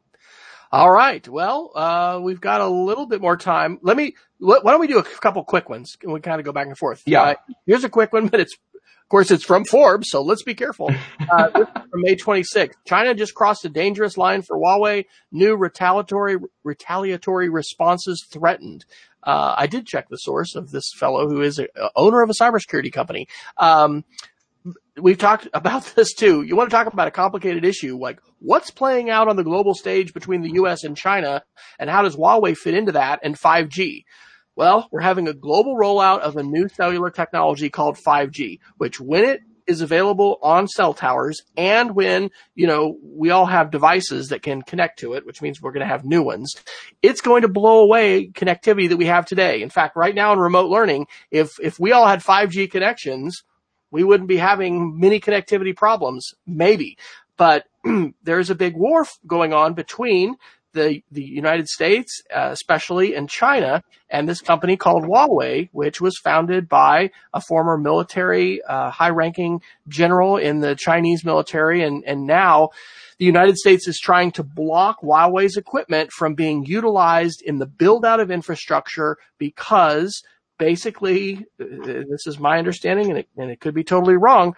All 0.72 0.91
right. 0.91 1.28
Well, 1.28 1.72
uh, 1.76 2.20
we've 2.22 2.41
got 2.41 2.61
a 2.61 2.68
little 2.68 3.05
bit 3.05 3.22
more 3.22 3.38
time. 3.38 3.80
Let 3.82 3.95
me, 3.97 4.16
why 4.39 4.59
don't 4.63 4.80
we 4.80 4.88
do 4.88 4.99
a 4.99 5.03
couple 5.03 5.43
quick 5.43 5.70
ones 5.70 5.97
and 6.01 6.11
we 6.11 6.20
kind 6.20 6.39
of 6.39 6.45
go 6.45 6.51
back 6.51 6.68
and 6.68 6.78
forth. 6.78 7.03
Yeah. 7.05 7.22
Uh, 7.22 7.36
here's 7.66 7.84
a 7.84 7.89
quick 7.89 8.13
one, 8.13 8.28
but 8.28 8.39
it's, 8.39 8.53
of 8.53 9.09
course, 9.09 9.30
it's 9.30 9.43
from 9.43 9.66
Forbes, 9.66 10.09
so 10.09 10.22
let's 10.24 10.43
be 10.43 10.55
careful. 10.55 10.91
Uh, 11.32 11.49
this 11.49 11.68
is 11.68 11.89
from 11.89 12.01
May 12.01 12.16
26th. 12.16 12.74
China 12.86 13.13
just 13.16 13.34
crossed 13.34 13.66
a 13.66 13.70
dangerous 13.70 14.16
line 14.16 14.41
for 14.43 14.57
Huawei. 14.57 15.05
New 15.32 15.55
retaliatory, 15.55 16.38
retaliatory 16.63 17.49
responses 17.49 18.26
threatened. 18.30 18.86
Uh, 19.24 19.55
I 19.57 19.66
did 19.66 19.88
check 19.88 20.07
the 20.07 20.18
source 20.18 20.55
of 20.55 20.70
this 20.70 20.91
fellow 20.95 21.28
who 21.28 21.41
is 21.41 21.57
a, 21.57 21.68
a 21.76 21.89
owner 21.95 22.22
of 22.22 22.30
a 22.30 22.34
cybersecurity 22.34 22.93
company. 22.93 23.28
Um, 23.57 24.05
we've 24.99 25.18
talked 25.18 25.47
about 25.53 25.84
this 25.95 26.13
too. 26.13 26.41
You 26.41 26.55
want 26.55 26.70
to 26.70 26.76
talk 26.76 26.91
about 26.91 27.07
a 27.07 27.11
complicated 27.11 27.66
issue, 27.66 27.97
like 27.97 28.20
what's 28.39 28.72
playing 28.72 29.09
out 29.09 29.28
on 29.28 29.36
the 29.36 29.43
global 29.43 29.74
stage 29.74 30.13
between 30.13 30.41
the 30.41 30.53
US 30.53 30.84
and 30.84 30.95
China, 30.95 31.43
and 31.80 31.89
how 31.89 32.01
does 32.01 32.16
Huawei 32.16 32.55
fit 32.55 32.74
into 32.74 32.93
that 32.93 33.20
and 33.24 33.38
5G? 33.38 34.03
Well, 34.55 34.88
we're 34.91 35.01
having 35.01 35.28
a 35.28 35.34
global 35.34 35.76
rollout 35.76 36.20
of 36.20 36.38
a 36.38 36.43
new 36.43 36.70
cellular 36.70 37.09
technology 37.09 37.70
called 37.70 37.97
5G, 37.97 38.59
which 38.78 39.01
when 39.01 39.26
it 39.26 39.41
is 39.68 39.82
available 39.82 40.38
on 40.41 40.68
cell 40.68 40.93
towers 40.93 41.41
and 41.57 41.95
when, 41.95 42.30
you 42.53 42.68
know, 42.68 42.97
we 43.03 43.32
all 43.32 43.47
have 43.47 43.72
devices 43.72 44.30
that 44.30 44.43
can 44.43 44.61
connect 44.61 44.99
to 44.99 45.13
it, 45.13 45.26
which 45.26 45.41
means 45.41 45.61
we're 45.61 45.72
going 45.72 45.86
to 45.86 45.91
have 45.91 46.05
new 46.05 46.22
ones, 46.22 46.55
it's 47.01 47.20
going 47.20 47.41
to 47.41 47.47
blow 47.47 47.80
away 47.80 48.30
connectivity 48.34 48.88
that 48.88 48.97
we 48.97 49.07
have 49.07 49.26
today. 49.26 49.61
In 49.61 49.70
fact, 49.70 49.95
right 49.95 50.13
now 50.13 50.32
in 50.34 50.39
remote 50.39 50.70
learning, 50.70 51.07
if, 51.32 51.59
if 51.59 51.80
we 51.80 51.91
all 51.91 52.07
had 52.07 52.22
5G 52.22 52.70
connections, 52.70 53.43
we 53.95 54.03
wouldn't 54.03 54.27
be 54.27 54.35
having 54.35 54.99
many 54.99 55.21
connectivity 55.21 55.73
problems, 55.73 56.33
maybe. 56.45 56.97
But 57.37 57.63
there's 58.23 58.49
a 58.49 58.55
big 58.55 58.75
war 58.75 59.07
going 59.25 59.53
on 59.53 59.73
between 59.73 60.35
the 60.73 61.01
the 61.11 61.23
United 61.23 61.69
States, 61.69 62.21
uh, 62.35 62.49
especially 62.51 63.15
in 63.15 63.27
China, 63.27 63.81
and 64.09 64.27
this 64.27 64.41
company 64.41 64.75
called 64.75 65.05
Huawei, 65.05 65.69
which 65.71 66.01
was 66.01 66.19
founded 66.21 66.67
by 66.67 67.11
a 67.33 67.39
former 67.39 67.77
military, 67.77 68.61
uh, 68.63 68.91
high-ranking 68.91 69.61
general 69.87 70.35
in 70.35 70.59
the 70.59 70.75
Chinese 70.75 71.23
military, 71.23 71.81
and 71.81 72.03
and 72.05 72.27
now 72.27 72.71
the 73.17 73.25
United 73.25 73.55
States 73.55 73.87
is 73.87 73.97
trying 73.97 74.31
to 74.33 74.43
block 74.43 74.99
Huawei's 74.99 75.55
equipment 75.55 76.11
from 76.11 76.35
being 76.35 76.65
utilized 76.65 77.41
in 77.41 77.59
the 77.59 77.65
build 77.65 78.03
out 78.03 78.19
of 78.19 78.29
infrastructure 78.29 79.15
because 79.37 80.21
basically, 80.58 81.45
uh, 81.60 81.66
this 82.10 82.28
is 82.28 82.39
my 82.39 82.58
understanding, 82.58 83.10
and 83.10 83.20
it, 83.20 83.30
and 83.38 83.51
it 83.51 83.60
could 83.60 83.74
be 83.74 83.84
totally 83.84 84.16
wrong. 84.16 84.56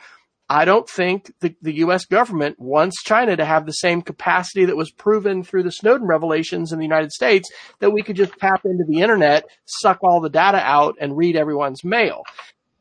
I 0.50 0.64
don't 0.64 0.88
think 0.88 1.34
the, 1.42 1.56
the 1.62 1.76
U.S. 1.78 2.06
government 2.06 2.58
wants 2.58 3.04
China 3.04 3.36
to 3.36 3.44
have 3.44 3.66
the 3.66 3.74
same 3.74 4.02
capacity 4.02 4.66
that 4.66 4.78
was 4.78 4.92
proven 4.92 5.44
through 5.44 5.64
the 5.64 5.72
Snowden 5.72 6.08
revelations 6.08 6.72
in 6.72 6.80
the 6.80 6.86
United 6.86 7.12
States 7.12 7.50
that 7.80 7.92
we 7.92 8.02
could 8.02 8.16
just 8.16 8.38
tap 8.40 8.64
into 8.64 8.86
the 8.88 9.02
internet, 9.02 9.44
suck 9.66 10.00
all 10.04 10.22
the 10.22 10.30
data 10.30 10.60
out, 10.60 10.96
and 11.02 11.18
read 11.18 11.36
everyone's 11.36 11.84
mail. 11.84 12.24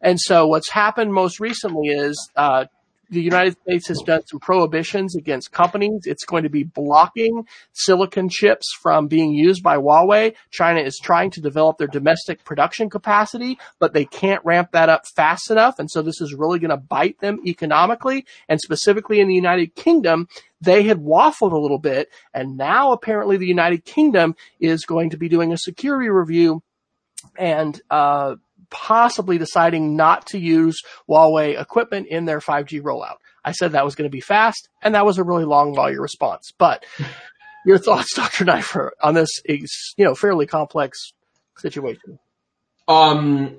And 0.00 0.20
so 0.20 0.46
what's 0.46 0.70
happened 0.70 1.12
most 1.12 1.40
recently 1.40 1.88
is 1.88 2.30
uh, 2.36 2.66
the 3.10 3.22
United 3.22 3.56
States 3.62 3.88
has 3.88 4.02
done 4.04 4.26
some 4.26 4.40
prohibitions 4.40 5.16
against 5.16 5.52
companies. 5.52 6.02
It's 6.06 6.24
going 6.24 6.42
to 6.42 6.48
be 6.48 6.64
blocking 6.64 7.46
silicon 7.72 8.28
chips 8.28 8.66
from 8.82 9.06
being 9.06 9.32
used 9.32 9.62
by 9.62 9.76
Huawei. 9.76 10.34
China 10.50 10.80
is 10.80 10.98
trying 11.02 11.30
to 11.32 11.40
develop 11.40 11.78
their 11.78 11.86
domestic 11.86 12.44
production 12.44 12.90
capacity, 12.90 13.58
but 13.78 13.92
they 13.92 14.04
can't 14.04 14.44
ramp 14.44 14.72
that 14.72 14.88
up 14.88 15.06
fast 15.06 15.50
enough. 15.50 15.78
And 15.78 15.90
so 15.90 16.02
this 16.02 16.20
is 16.20 16.34
really 16.34 16.58
going 16.58 16.70
to 16.70 16.76
bite 16.76 17.20
them 17.20 17.40
economically. 17.46 18.26
And 18.48 18.60
specifically 18.60 19.20
in 19.20 19.28
the 19.28 19.34
United 19.34 19.74
Kingdom, 19.74 20.28
they 20.60 20.82
had 20.82 20.98
waffled 20.98 21.52
a 21.52 21.58
little 21.58 21.78
bit. 21.78 22.08
And 22.34 22.56
now 22.56 22.92
apparently 22.92 23.36
the 23.36 23.46
United 23.46 23.84
Kingdom 23.84 24.34
is 24.58 24.84
going 24.84 25.10
to 25.10 25.16
be 25.16 25.28
doing 25.28 25.52
a 25.52 25.58
security 25.58 26.08
review 26.08 26.62
and, 27.36 27.80
uh, 27.90 28.36
possibly 28.70 29.38
deciding 29.38 29.96
not 29.96 30.26
to 30.28 30.38
use 30.38 30.80
Huawei 31.08 31.60
equipment 31.60 32.08
in 32.08 32.24
their 32.24 32.40
5G 32.40 32.82
rollout. 32.82 33.16
I 33.44 33.52
said 33.52 33.72
that 33.72 33.84
was 33.84 33.94
going 33.94 34.08
to 34.08 34.14
be 34.14 34.20
fast, 34.20 34.68
and 34.82 34.94
that 34.94 35.06
was 35.06 35.18
a 35.18 35.24
really 35.24 35.44
long 35.44 35.72
lawyer 35.72 36.00
response. 36.00 36.52
But 36.58 36.84
your 37.66 37.78
thoughts, 37.78 38.14
Dr. 38.14 38.44
Neiffer, 38.44 38.90
on 39.02 39.14
this 39.14 39.30
is, 39.44 39.94
you 39.96 40.04
know, 40.04 40.14
fairly 40.14 40.46
complex 40.46 41.12
situation. 41.56 42.18
Um, 42.88 43.56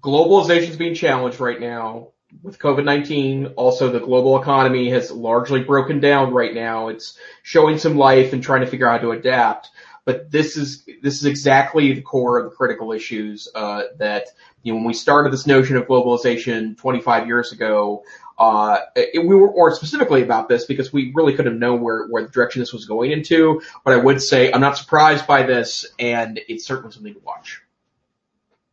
globalization 0.00 0.70
is 0.70 0.76
being 0.76 0.94
challenged 0.94 1.40
right 1.40 1.60
now 1.60 2.08
with 2.42 2.58
COVID-19. 2.58 3.54
Also, 3.56 3.90
the 3.90 4.00
global 4.00 4.40
economy 4.40 4.90
has 4.90 5.10
largely 5.10 5.62
broken 5.62 6.00
down 6.00 6.32
right 6.32 6.54
now. 6.54 6.88
It's 6.88 7.18
showing 7.42 7.78
some 7.78 7.96
life 7.96 8.32
and 8.32 8.42
trying 8.42 8.60
to 8.60 8.66
figure 8.66 8.88
out 8.88 9.00
how 9.00 9.06
to 9.06 9.12
adapt 9.12 9.70
but 10.08 10.30
this 10.30 10.56
is 10.56 10.86
this 11.02 11.16
is 11.16 11.26
exactly 11.26 11.92
the 11.92 12.00
core 12.00 12.38
of 12.38 12.44
the 12.48 12.56
critical 12.56 12.92
issues 12.92 13.46
uh, 13.54 13.82
that 13.98 14.28
you 14.62 14.72
know 14.72 14.76
when 14.78 14.86
we 14.86 14.94
started 14.94 15.30
this 15.30 15.46
notion 15.46 15.76
of 15.76 15.86
globalization 15.86 16.78
25 16.78 17.26
years 17.26 17.52
ago. 17.52 18.02
Uh, 18.38 18.78
it, 18.96 19.26
we 19.26 19.36
were 19.36 19.48
more 19.48 19.74
specifically 19.74 20.22
about 20.22 20.48
this 20.48 20.64
because 20.64 20.94
we 20.94 21.12
really 21.14 21.34
could 21.34 21.44
have 21.44 21.56
known 21.56 21.82
where, 21.82 22.06
where 22.06 22.22
the 22.22 22.30
direction 22.30 22.60
this 22.60 22.72
was 22.72 22.86
going 22.86 23.10
into. 23.10 23.60
But 23.84 23.92
I 23.92 23.96
would 23.98 24.22
say 24.22 24.50
I'm 24.50 24.62
not 24.62 24.78
surprised 24.78 25.26
by 25.26 25.42
this, 25.42 25.84
and 25.98 26.40
it's 26.48 26.64
certainly 26.64 26.90
something 26.92 27.12
to 27.12 27.20
watch. 27.20 27.60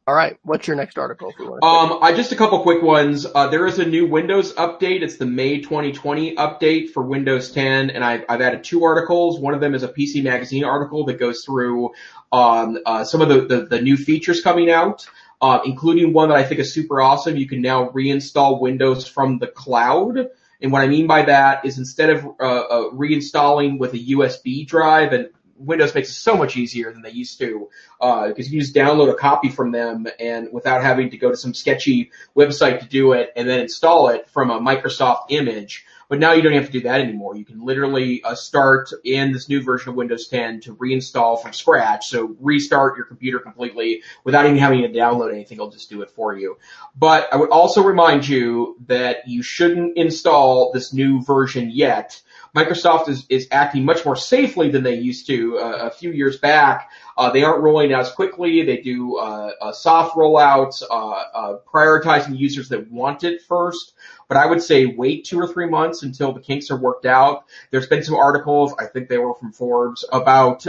All 0.07 0.13
right. 0.13 0.37
What's 0.43 0.67
your 0.67 0.75
next 0.75 0.99
article? 0.99 1.33
Um, 1.63 1.97
I 1.99 2.13
just 2.13 2.31
a 2.31 2.35
couple 2.35 2.61
quick 2.61 2.83
ones. 2.83 3.25
Uh, 3.25 3.47
there 3.47 3.65
is 3.65 3.79
a 3.79 3.85
new 3.85 4.05
Windows 4.05 4.53
update. 4.53 5.01
It's 5.01 5.17
the 5.17 5.25
May 5.25 5.61
2020 5.61 6.35
update 6.35 6.91
for 6.91 7.01
Windows 7.01 7.51
10, 7.51 7.89
and 7.89 8.03
I've, 8.03 8.23
I've 8.29 8.39
added 8.39 8.63
two 8.63 8.83
articles. 8.83 9.39
One 9.39 9.55
of 9.55 9.61
them 9.61 9.73
is 9.73 9.81
a 9.81 9.87
PC 9.87 10.23
Magazine 10.23 10.63
article 10.63 11.05
that 11.05 11.17
goes 11.17 11.43
through 11.43 11.89
um, 12.31 12.77
uh, 12.85 13.03
some 13.03 13.21
of 13.21 13.29
the, 13.29 13.47
the, 13.47 13.65
the, 13.65 13.81
new 13.81 13.97
features 13.97 14.41
coming 14.41 14.69
out, 14.69 15.07
uh, 15.41 15.61
including 15.65 16.13
one 16.13 16.29
that 16.29 16.37
I 16.37 16.43
think 16.43 16.59
is 16.59 16.71
super 16.71 17.01
awesome. 17.01 17.35
You 17.35 17.47
can 17.47 17.61
now 17.61 17.89
reinstall 17.89 18.61
Windows 18.61 19.07
from 19.07 19.39
the 19.39 19.47
cloud. 19.47 20.27
And 20.61 20.71
what 20.71 20.83
I 20.83 20.87
mean 20.87 21.07
by 21.07 21.23
that 21.23 21.65
is 21.65 21.79
instead 21.79 22.11
of 22.11 22.25
uh, 22.25 22.43
uh, 22.43 22.89
reinstalling 22.91 23.79
with 23.79 23.93
a 23.95 23.99
USB 23.99 24.67
drive 24.67 25.13
and 25.13 25.29
Windows 25.57 25.95
makes 25.95 26.09
it 26.09 26.13
so 26.13 26.35
much 26.35 26.57
easier 26.57 26.91
than 26.91 27.01
they 27.01 27.11
used 27.11 27.39
to, 27.39 27.69
because 27.99 28.31
uh, 28.31 28.33
you 28.35 28.49
can 28.49 28.59
just 28.59 28.75
download 28.75 29.09
a 29.09 29.15
copy 29.15 29.49
from 29.49 29.71
them 29.71 30.07
and 30.19 30.49
without 30.51 30.83
having 30.83 31.09
to 31.11 31.17
go 31.17 31.31
to 31.31 31.37
some 31.37 31.53
sketchy 31.53 32.11
website 32.35 32.81
to 32.81 32.87
do 32.87 33.13
it 33.13 33.31
and 33.35 33.47
then 33.47 33.61
install 33.61 34.09
it 34.09 34.27
from 34.29 34.51
a 34.51 34.59
Microsoft 34.59 35.25
image. 35.29 35.85
But 36.07 36.19
now 36.19 36.33
you 36.33 36.43
don't 36.43 36.53
have 36.53 36.67
to 36.67 36.71
do 36.71 36.81
that 36.81 37.01
anymore. 37.01 37.35
You 37.35 37.45
can 37.45 37.65
literally 37.65 38.23
uh, 38.23 38.35
start 38.35 38.91
in 39.03 39.31
this 39.31 39.49
new 39.49 39.63
version 39.63 39.89
of 39.89 39.95
Windows 39.95 40.27
10 40.27 40.61
to 40.61 40.75
reinstall 40.75 41.41
from 41.41 41.53
scratch. 41.53 42.07
So 42.07 42.35
restart 42.39 42.97
your 42.97 43.07
computer 43.07 43.39
completely 43.39 44.03
without 44.23 44.45
even 44.45 44.57
having 44.57 44.81
to 44.81 44.89
download 44.89 45.33
anything. 45.33 45.57
It'll 45.57 45.71
just 45.71 45.89
do 45.89 46.03
it 46.03 46.11
for 46.11 46.35
you. 46.37 46.57
But 46.95 47.33
I 47.33 47.37
would 47.37 47.49
also 47.49 47.81
remind 47.81 48.27
you 48.27 48.77
that 48.85 49.27
you 49.27 49.41
shouldn't 49.41 49.97
install 49.97 50.71
this 50.71 50.93
new 50.93 51.23
version 51.23 51.71
yet 51.71 52.21
Microsoft 52.55 53.09
is, 53.09 53.25
is 53.27 53.49
acting 53.51 53.83
much 53.83 54.05
more 54.05 54.15
safely 54.15 54.69
than 54.69 54.81
they 54.81 54.95
used 54.95 55.27
to 55.27 55.57
uh, 55.57 55.87
a 55.87 55.91
few 55.91 56.11
years 56.11 56.37
back. 56.37 56.89
Uh, 57.17 57.29
they 57.29 57.43
aren't 57.43 57.61
rolling 57.61 57.91
out 57.91 58.01
as 58.01 58.11
quickly. 58.11 58.63
They 58.63 58.77
do 58.77 59.17
uh, 59.17 59.51
uh 59.61 59.71
soft 59.73 60.15
rollouts, 60.15 60.81
uh, 60.89 60.93
uh, 60.93 61.57
prioritizing 61.67 62.37
users 62.37 62.69
that 62.69 62.89
want 62.89 63.25
it 63.25 63.41
first. 63.41 63.93
But 64.29 64.37
I 64.37 64.45
would 64.45 64.61
say 64.61 64.85
wait 64.85 65.25
two 65.25 65.37
or 65.37 65.47
three 65.47 65.67
months 65.67 66.01
until 66.01 66.31
the 66.31 66.39
kinks 66.39 66.71
are 66.71 66.77
worked 66.77 67.05
out. 67.05 67.43
There's 67.71 67.87
been 67.87 68.03
some 68.03 68.15
articles, 68.15 68.73
I 68.79 68.85
think 68.85 69.09
they 69.09 69.17
were 69.17 69.35
from 69.35 69.51
Forbes, 69.51 70.05
about 70.11 70.63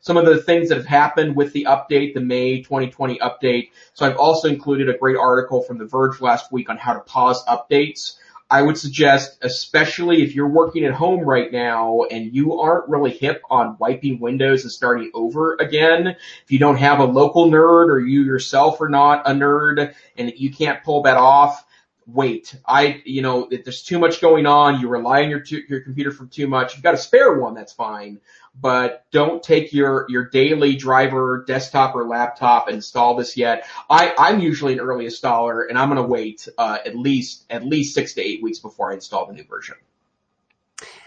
some 0.00 0.16
of 0.16 0.24
the 0.24 0.42
things 0.42 0.70
that 0.70 0.78
have 0.78 0.86
happened 0.86 1.36
with 1.36 1.52
the 1.52 1.66
update, 1.68 2.14
the 2.14 2.20
May 2.20 2.62
2020 2.62 3.18
update. 3.18 3.70
So 3.94 4.06
I've 4.06 4.16
also 4.16 4.48
included 4.48 4.88
a 4.88 4.96
great 4.98 5.16
article 5.16 5.62
from 5.62 5.78
The 5.78 5.84
Verge 5.84 6.20
last 6.20 6.50
week 6.50 6.70
on 6.70 6.78
how 6.78 6.94
to 6.94 7.00
pause 7.00 7.44
updates. 7.44 8.16
I 8.52 8.60
would 8.60 8.76
suggest, 8.76 9.38
especially 9.40 10.22
if 10.22 10.34
you're 10.34 10.46
working 10.46 10.84
at 10.84 10.92
home 10.92 11.20
right 11.20 11.50
now 11.50 12.02
and 12.10 12.34
you 12.34 12.60
aren't 12.60 12.86
really 12.86 13.10
hip 13.10 13.40
on 13.48 13.78
wiping 13.78 14.20
windows 14.20 14.64
and 14.64 14.70
starting 14.70 15.10
over 15.14 15.54
again, 15.54 16.08
if 16.08 16.52
you 16.52 16.58
don't 16.58 16.76
have 16.76 17.00
a 17.00 17.04
local 17.04 17.46
nerd 17.46 17.88
or 17.88 17.98
you 17.98 18.20
yourself 18.24 18.78
are 18.82 18.90
not 18.90 19.26
a 19.26 19.30
nerd 19.30 19.94
and 20.18 20.34
you 20.36 20.52
can't 20.52 20.84
pull 20.84 21.04
that 21.04 21.16
off, 21.16 21.64
wait. 22.06 22.54
I, 22.66 23.02
you 23.04 23.22
know, 23.22 23.48
if 23.50 23.64
there's 23.64 23.82
too 23.82 23.98
much 23.98 24.20
going 24.20 24.46
on, 24.46 24.80
you 24.80 24.88
rely 24.88 25.22
on 25.22 25.30
your, 25.30 25.42
your 25.68 25.80
computer 25.80 26.10
for 26.10 26.26
too 26.26 26.46
much. 26.46 26.74
You've 26.74 26.82
got 26.82 26.94
a 26.94 26.98
spare 26.98 27.38
one, 27.38 27.54
that's 27.54 27.72
fine 27.72 28.20
but 28.60 29.06
don't 29.10 29.42
take 29.42 29.72
your, 29.72 30.06
your 30.08 30.28
daily 30.28 30.76
driver 30.76 31.44
desktop 31.46 31.94
or 31.94 32.06
laptop 32.06 32.68
and 32.68 32.76
install 32.76 33.16
this 33.16 33.36
yet. 33.36 33.66
I, 33.88 34.14
I'm 34.18 34.40
usually 34.40 34.74
an 34.74 34.80
early 34.80 35.06
installer 35.06 35.68
and 35.68 35.78
I'm 35.78 35.94
to 35.94 36.02
wait, 36.02 36.48
uh, 36.58 36.78
at 36.84 36.96
least, 36.96 37.44
at 37.50 37.64
least 37.64 37.94
six 37.94 38.14
to 38.14 38.22
eight 38.22 38.42
weeks 38.42 38.58
before 38.58 38.90
I 38.90 38.94
install 38.94 39.26
the 39.26 39.32
new 39.32 39.44
version. 39.44 39.76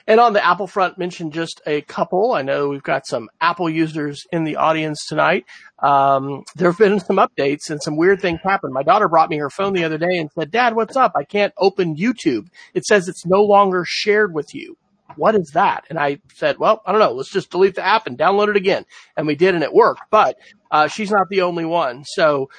And 0.07 0.19
on 0.19 0.33
the 0.33 0.45
Apple 0.45 0.67
front, 0.67 0.99
mention 0.99 1.31
just 1.31 1.61
a 1.65 1.81
couple. 1.81 2.33
I 2.33 2.43
know 2.43 2.69
we've 2.69 2.83
got 2.83 3.07
some 3.07 3.27
Apple 3.41 3.69
users 3.69 4.27
in 4.31 4.43
the 4.43 4.57
audience 4.57 5.05
tonight. 5.07 5.45
Um, 5.79 6.43
there 6.55 6.69
have 6.69 6.77
been 6.77 6.99
some 6.99 7.17
updates 7.17 7.71
and 7.71 7.81
some 7.81 7.97
weird 7.97 8.21
things 8.21 8.39
happened. 8.43 8.73
My 8.73 8.83
daughter 8.83 9.07
brought 9.07 9.31
me 9.31 9.37
her 9.37 9.49
phone 9.49 9.73
the 9.73 9.83
other 9.83 9.97
day 9.97 10.17
and 10.17 10.29
said, 10.31 10.51
Dad, 10.51 10.75
what's 10.75 10.95
up? 10.95 11.13
I 11.15 11.23
can't 11.23 11.53
open 11.57 11.95
YouTube. 11.95 12.47
It 12.75 12.85
says 12.85 13.07
it's 13.07 13.25
no 13.25 13.41
longer 13.41 13.83
shared 13.87 14.31
with 14.33 14.53
you. 14.53 14.77
what 15.15 15.35
is 15.35 15.51
that? 15.53 15.85
And 15.89 15.99
I 15.99 16.19
said, 16.33 16.57
well, 16.57 16.81
I 16.85 16.91
don't 16.91 16.99
know. 16.99 17.13
Let's 17.13 17.31
just 17.31 17.51
delete 17.51 17.75
the 17.75 17.85
app 17.85 18.07
and 18.07 18.17
download 18.17 18.49
it 18.49 18.55
again. 18.55 18.85
And 19.15 19.27
we 19.27 19.35
did 19.35 19.55
and 19.55 19.63
it 19.63 19.73
worked, 19.73 20.01
but, 20.09 20.37
uh, 20.71 20.87
she's 20.87 21.11
not 21.11 21.29
the 21.29 21.41
only 21.41 21.65
one. 21.65 22.03
So, 22.05 22.49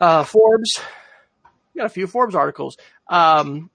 uh, 0.00 0.24
Forbes, 0.24 0.80
got 1.76 1.86
a 1.86 1.90
few 1.90 2.06
Forbes 2.06 2.34
articles. 2.34 2.76
Um, 3.08 3.70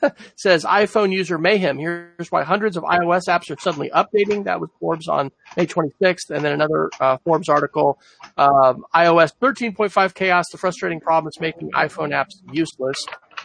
says 0.36 0.64
iPhone 0.64 1.12
user 1.12 1.38
mayhem. 1.38 1.78
Here's 1.78 2.30
why 2.30 2.42
hundreds 2.42 2.76
of 2.76 2.84
iOS 2.84 3.28
apps 3.28 3.50
are 3.50 3.60
suddenly 3.60 3.90
updating. 3.90 4.44
That 4.44 4.60
was 4.60 4.70
Forbes 4.80 5.08
on 5.08 5.32
May 5.56 5.66
26th. 5.66 6.30
And 6.30 6.44
then 6.44 6.52
another 6.52 6.90
uh, 7.00 7.18
Forbes 7.24 7.48
article, 7.48 7.98
um, 8.36 8.84
iOS 8.94 9.32
13.5 9.40 10.14
chaos, 10.14 10.44
the 10.50 10.58
frustrating 10.58 11.00
problem 11.00 11.28
is 11.28 11.40
making 11.40 11.70
iPhone 11.72 12.10
apps 12.10 12.34
useless. 12.52 12.96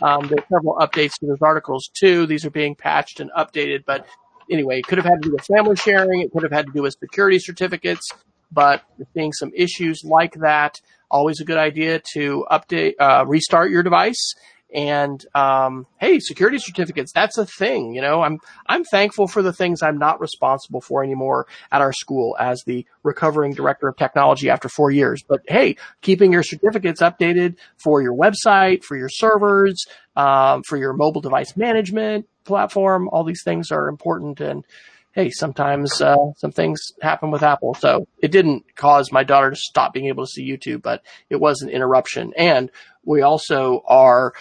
Um, 0.02 0.28
there's 0.28 0.44
several 0.52 0.76
updates 0.76 1.14
to 1.20 1.28
those 1.28 1.42
articles 1.42 1.90
too. 1.94 2.26
These 2.26 2.46
are 2.46 2.52
being 2.52 2.76
patched 2.76 3.20
and 3.20 3.30
updated, 3.38 3.84
but 3.86 4.06
anyway, 4.50 4.80
it 4.80 4.88
could 4.88 4.98
have 4.98 5.06
had 5.06 5.22
to 5.22 5.30
do 5.30 5.32
with 5.34 5.46
family 5.46 5.76
sharing. 5.76 6.22
It 6.22 6.32
could 6.32 6.44
have 6.44 6.52
had 6.52 6.68
to 6.68 6.72
do 6.72 6.84
with 6.84 6.96
security 7.00 7.40
certificates, 7.40 8.08
but 8.52 8.84
seeing 9.14 9.32
some 9.34 9.52
issues 9.56 10.04
like 10.04 10.34
that. 10.36 10.80
Always 11.10 11.42
a 11.42 11.46
good 11.46 11.58
idea 11.58 12.02
to 12.14 12.46
update, 12.50 12.94
uh, 13.00 13.26
restart 13.28 13.70
your 13.70 13.84
device 13.84 14.34
and 14.74 15.24
um, 15.36 15.86
hey, 16.00 16.20
security 16.20 16.58
certificates, 16.60 17.12
that's 17.12 17.38
a 17.38 17.46
thing. 17.46 17.94
You 17.94 18.02
know, 18.02 18.22
I'm 18.22 18.40
I'm 18.68 18.84
thankful 18.84 19.28
for 19.28 19.42
the 19.42 19.54
things 19.54 19.82
I'm 19.82 19.98
not 19.98 20.20
responsible 20.20 20.82
for 20.82 21.04
anymore 21.04 21.48
at 21.72 21.82
our 21.82 21.94
school 21.94 22.36
as 22.40 22.64
the 22.66 22.86
recovering 23.04 23.54
director 23.54 23.88
of 23.88 23.98
technology 23.98 24.50
after 24.50 24.70
four 24.70 24.92
years. 24.92 25.24
But 25.28 25.42
hey, 25.48 25.76
keeping 26.02 26.32
your 26.32 26.44
certificates 26.44 27.02
updated 27.02 27.56
for 27.78 28.02
your 28.02 28.16
website, 28.16 28.84
for 28.84 28.96
your 28.96 29.10
servers, 29.10 29.86
um, 30.16 30.64
for 30.64 30.78
your 30.78 30.94
mobile 30.94 31.22
device 31.22 31.56
management 31.58 32.28
platform, 32.44 33.10
all 33.10 33.24
these 33.24 33.44
things 33.44 33.72
are 33.72 33.88
important. 33.88 34.40
And 34.42 34.66
hey, 35.14 35.30
sometimes 35.30 36.02
uh, 36.02 36.32
some 36.38 36.52
things 36.52 36.80
happen 37.02 37.32
with 37.32 37.44
Apple. 37.44 37.74
So 37.74 38.08
it 38.22 38.32
didn't 38.32 38.76
cause 38.76 39.12
my 39.12 39.24
daughter 39.24 39.50
to 39.50 39.56
stop 39.56 39.94
being 39.94 40.08
able 40.08 40.26
to 40.26 40.32
see 40.32 40.50
YouTube, 40.50 40.82
but 40.82 41.04
it 41.30 41.36
was 41.36 41.62
an 41.62 41.70
interruption. 41.70 42.34
And 42.38 42.72
we 43.04 43.22
also 43.22 43.82
are 43.86 44.34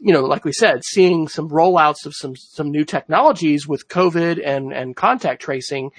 you 0.00 0.12
know, 0.12 0.22
like 0.22 0.44
we 0.44 0.52
said, 0.52 0.84
seeing 0.84 1.28
some 1.28 1.48
rollouts 1.48 2.06
of 2.06 2.14
some 2.14 2.36
some 2.36 2.70
new 2.70 2.84
technologies 2.84 3.66
with 3.66 3.88
COVID 3.88 4.40
and 4.44 4.72
and 4.72 4.96
contact 4.96 5.42
tracing. 5.42 5.90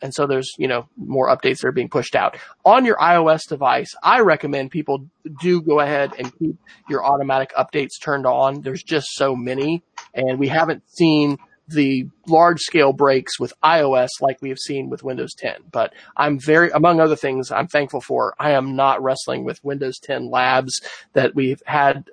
And 0.00 0.14
so 0.14 0.28
there's, 0.28 0.52
you 0.58 0.68
know, 0.68 0.88
more 0.96 1.28
updates 1.28 1.58
that 1.60 1.66
are 1.66 1.72
being 1.72 1.88
pushed 1.88 2.14
out. 2.14 2.36
On 2.64 2.84
your 2.84 2.96
iOS 2.98 3.48
device, 3.48 3.92
I 4.00 4.20
recommend 4.20 4.70
people 4.70 5.08
do 5.40 5.60
go 5.60 5.80
ahead 5.80 6.12
and 6.16 6.32
keep 6.38 6.56
your 6.88 7.04
automatic 7.04 7.52
updates 7.58 8.00
turned 8.00 8.24
on. 8.24 8.60
There's 8.60 8.84
just 8.84 9.08
so 9.14 9.34
many 9.34 9.82
and 10.14 10.38
we 10.38 10.46
haven't 10.46 10.88
seen 10.88 11.38
the 11.68 12.08
large 12.26 12.60
scale 12.60 12.92
breaks 12.92 13.38
with 13.38 13.52
iOS 13.62 14.08
like 14.20 14.40
we 14.40 14.48
have 14.48 14.58
seen 14.58 14.88
with 14.88 15.02
Windows 15.02 15.34
10. 15.36 15.64
But 15.70 15.92
I'm 16.16 16.38
very, 16.38 16.70
among 16.70 17.00
other 17.00 17.16
things, 17.16 17.52
I'm 17.52 17.68
thankful 17.68 18.00
for. 18.00 18.34
I 18.38 18.52
am 18.52 18.74
not 18.74 19.02
wrestling 19.02 19.44
with 19.44 19.62
Windows 19.62 19.98
10 19.98 20.30
labs 20.30 20.80
that 21.12 21.34
we've 21.34 21.62
had 21.66 22.08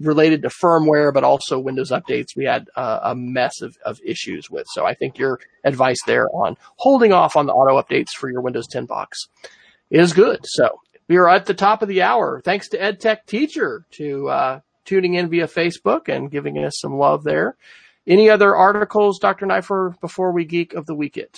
related 0.00 0.42
to 0.42 0.48
firmware, 0.48 1.12
but 1.12 1.24
also 1.24 1.58
Windows 1.58 1.90
updates, 1.90 2.34
we 2.34 2.44
had 2.44 2.68
uh, 2.74 3.00
a 3.02 3.14
mess 3.14 3.60
of, 3.60 3.76
of 3.84 4.00
issues 4.04 4.50
with. 4.50 4.66
So 4.72 4.86
I 4.86 4.94
think 4.94 5.18
your 5.18 5.40
advice 5.64 6.00
there 6.06 6.28
on 6.30 6.56
holding 6.76 7.12
off 7.12 7.36
on 7.36 7.46
the 7.46 7.52
auto 7.52 7.80
updates 7.80 8.10
for 8.18 8.30
your 8.30 8.40
Windows 8.40 8.66
10 8.66 8.86
box 8.86 9.28
is 9.90 10.12
good. 10.12 10.40
So 10.44 10.80
we 11.08 11.16
are 11.16 11.28
at 11.28 11.46
the 11.46 11.54
top 11.54 11.82
of 11.82 11.88
the 11.88 12.02
hour. 12.02 12.40
Thanks 12.40 12.68
to 12.68 12.78
EdTech 12.78 13.26
Teacher 13.26 13.84
to 13.92 14.28
uh, 14.28 14.60
tuning 14.84 15.14
in 15.14 15.28
via 15.28 15.46
Facebook 15.46 16.08
and 16.08 16.30
giving 16.30 16.58
us 16.58 16.78
some 16.80 16.96
love 16.96 17.24
there. 17.24 17.56
Any 18.06 18.30
other 18.30 18.56
articles, 18.56 19.18
Dr. 19.18 19.46
Neiffer, 19.46 19.94
before 20.00 20.32
we 20.32 20.44
geek 20.44 20.72
of 20.72 20.86
the 20.86 20.94
week 20.94 21.16
it? 21.16 21.36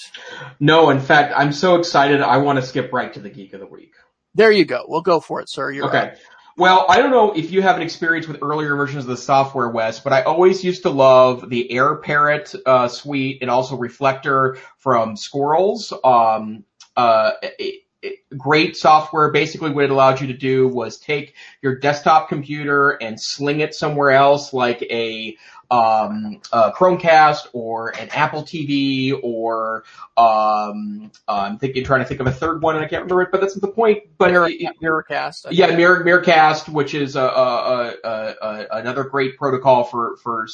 No, 0.60 0.90
in 0.90 1.00
fact, 1.00 1.34
I'm 1.36 1.52
so 1.52 1.76
excited. 1.76 2.20
I 2.20 2.38
want 2.38 2.60
to 2.60 2.64
skip 2.64 2.92
right 2.92 3.12
to 3.12 3.20
the 3.20 3.28
geek 3.28 3.52
of 3.52 3.60
the 3.60 3.66
week. 3.66 3.94
There 4.34 4.50
you 4.50 4.64
go. 4.64 4.84
We'll 4.88 5.02
go 5.02 5.20
for 5.20 5.40
it, 5.40 5.50
sir. 5.50 5.70
You're 5.70 5.86
okay. 5.88 5.98
Right. 5.98 6.18
Well, 6.56 6.84
I 6.88 6.98
don't 6.98 7.10
know 7.10 7.32
if 7.32 7.50
you 7.50 7.62
have 7.62 7.76
an 7.76 7.82
experience 7.82 8.28
with 8.28 8.42
earlier 8.42 8.76
versions 8.76 9.04
of 9.04 9.08
the 9.08 9.16
software, 9.16 9.68
Wes, 9.68 10.00
but 10.00 10.12
I 10.12 10.22
always 10.22 10.62
used 10.62 10.82
to 10.82 10.90
love 10.90 11.48
the 11.48 11.68
AirParrot 11.72 12.54
uh, 12.66 12.88
suite 12.88 13.38
and 13.40 13.50
also 13.50 13.76
Reflector 13.76 14.58
from 14.76 15.16
Squirrels. 15.16 15.94
Um, 16.04 16.64
uh, 16.94 17.32
it, 17.42 17.82
it, 18.02 18.18
great 18.36 18.76
software. 18.76 19.30
Basically, 19.30 19.70
what 19.70 19.84
it 19.84 19.90
allowed 19.90 20.20
you 20.20 20.26
to 20.26 20.36
do 20.36 20.68
was 20.68 20.98
take 20.98 21.34
your 21.62 21.78
desktop 21.78 22.28
computer 22.28 22.90
and 22.90 23.18
sling 23.18 23.60
it 23.60 23.74
somewhere 23.74 24.10
else, 24.10 24.52
like 24.52 24.82
a 24.82 25.36
um, 25.72 26.40
a 26.52 26.70
Chromecast 26.70 27.48
or 27.54 27.96
an 27.98 28.10
Apple 28.10 28.42
TV 28.42 29.18
or 29.22 29.84
um, 30.18 31.10
I'm 31.26 31.58
thinking, 31.58 31.82
trying 31.82 32.00
to 32.00 32.06
think 32.06 32.20
of 32.20 32.26
a 32.26 32.32
third 32.32 32.60
one 32.62 32.76
and 32.76 32.84
I 32.84 32.88
can't 32.88 33.04
remember 33.04 33.22
it, 33.22 33.30
but 33.32 33.40
that's 33.40 33.56
not 33.56 33.62
the 33.62 33.72
point. 33.72 34.02
But 34.18 34.32
Mirror, 34.32 34.50
Miracast. 34.82 35.46
Yeah, 35.50 35.74
Mirror, 35.74 36.04
Miracast, 36.04 36.68
which 36.68 36.92
is 36.92 37.16
a, 37.16 37.22
a, 37.22 37.94
a, 38.04 38.08
a, 38.08 38.66
another 38.72 39.04
great 39.04 39.38
protocol 39.38 39.84
for 39.84 40.16
for 40.18 40.46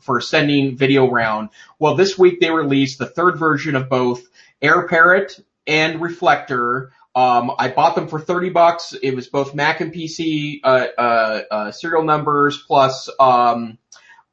for 0.00 0.20
sending 0.20 0.76
video 0.76 1.08
around. 1.08 1.50
Well, 1.78 1.94
this 1.94 2.18
week 2.18 2.40
they 2.40 2.50
released 2.50 2.98
the 2.98 3.06
third 3.06 3.38
version 3.38 3.76
of 3.76 3.88
both 3.88 4.24
AirParrot 4.60 5.40
and 5.68 6.00
Reflector. 6.02 6.92
Um, 7.14 7.52
I 7.56 7.68
bought 7.68 7.94
them 7.94 8.08
for 8.08 8.18
30 8.18 8.50
bucks. 8.50 8.92
It 9.00 9.14
was 9.14 9.28
both 9.28 9.54
Mac 9.54 9.80
and 9.80 9.94
PC, 9.94 10.60
uh, 10.64 10.86
uh, 10.98 11.42
uh, 11.48 11.70
serial 11.70 12.02
numbers 12.02 12.60
plus, 12.66 13.08
um, 13.20 13.78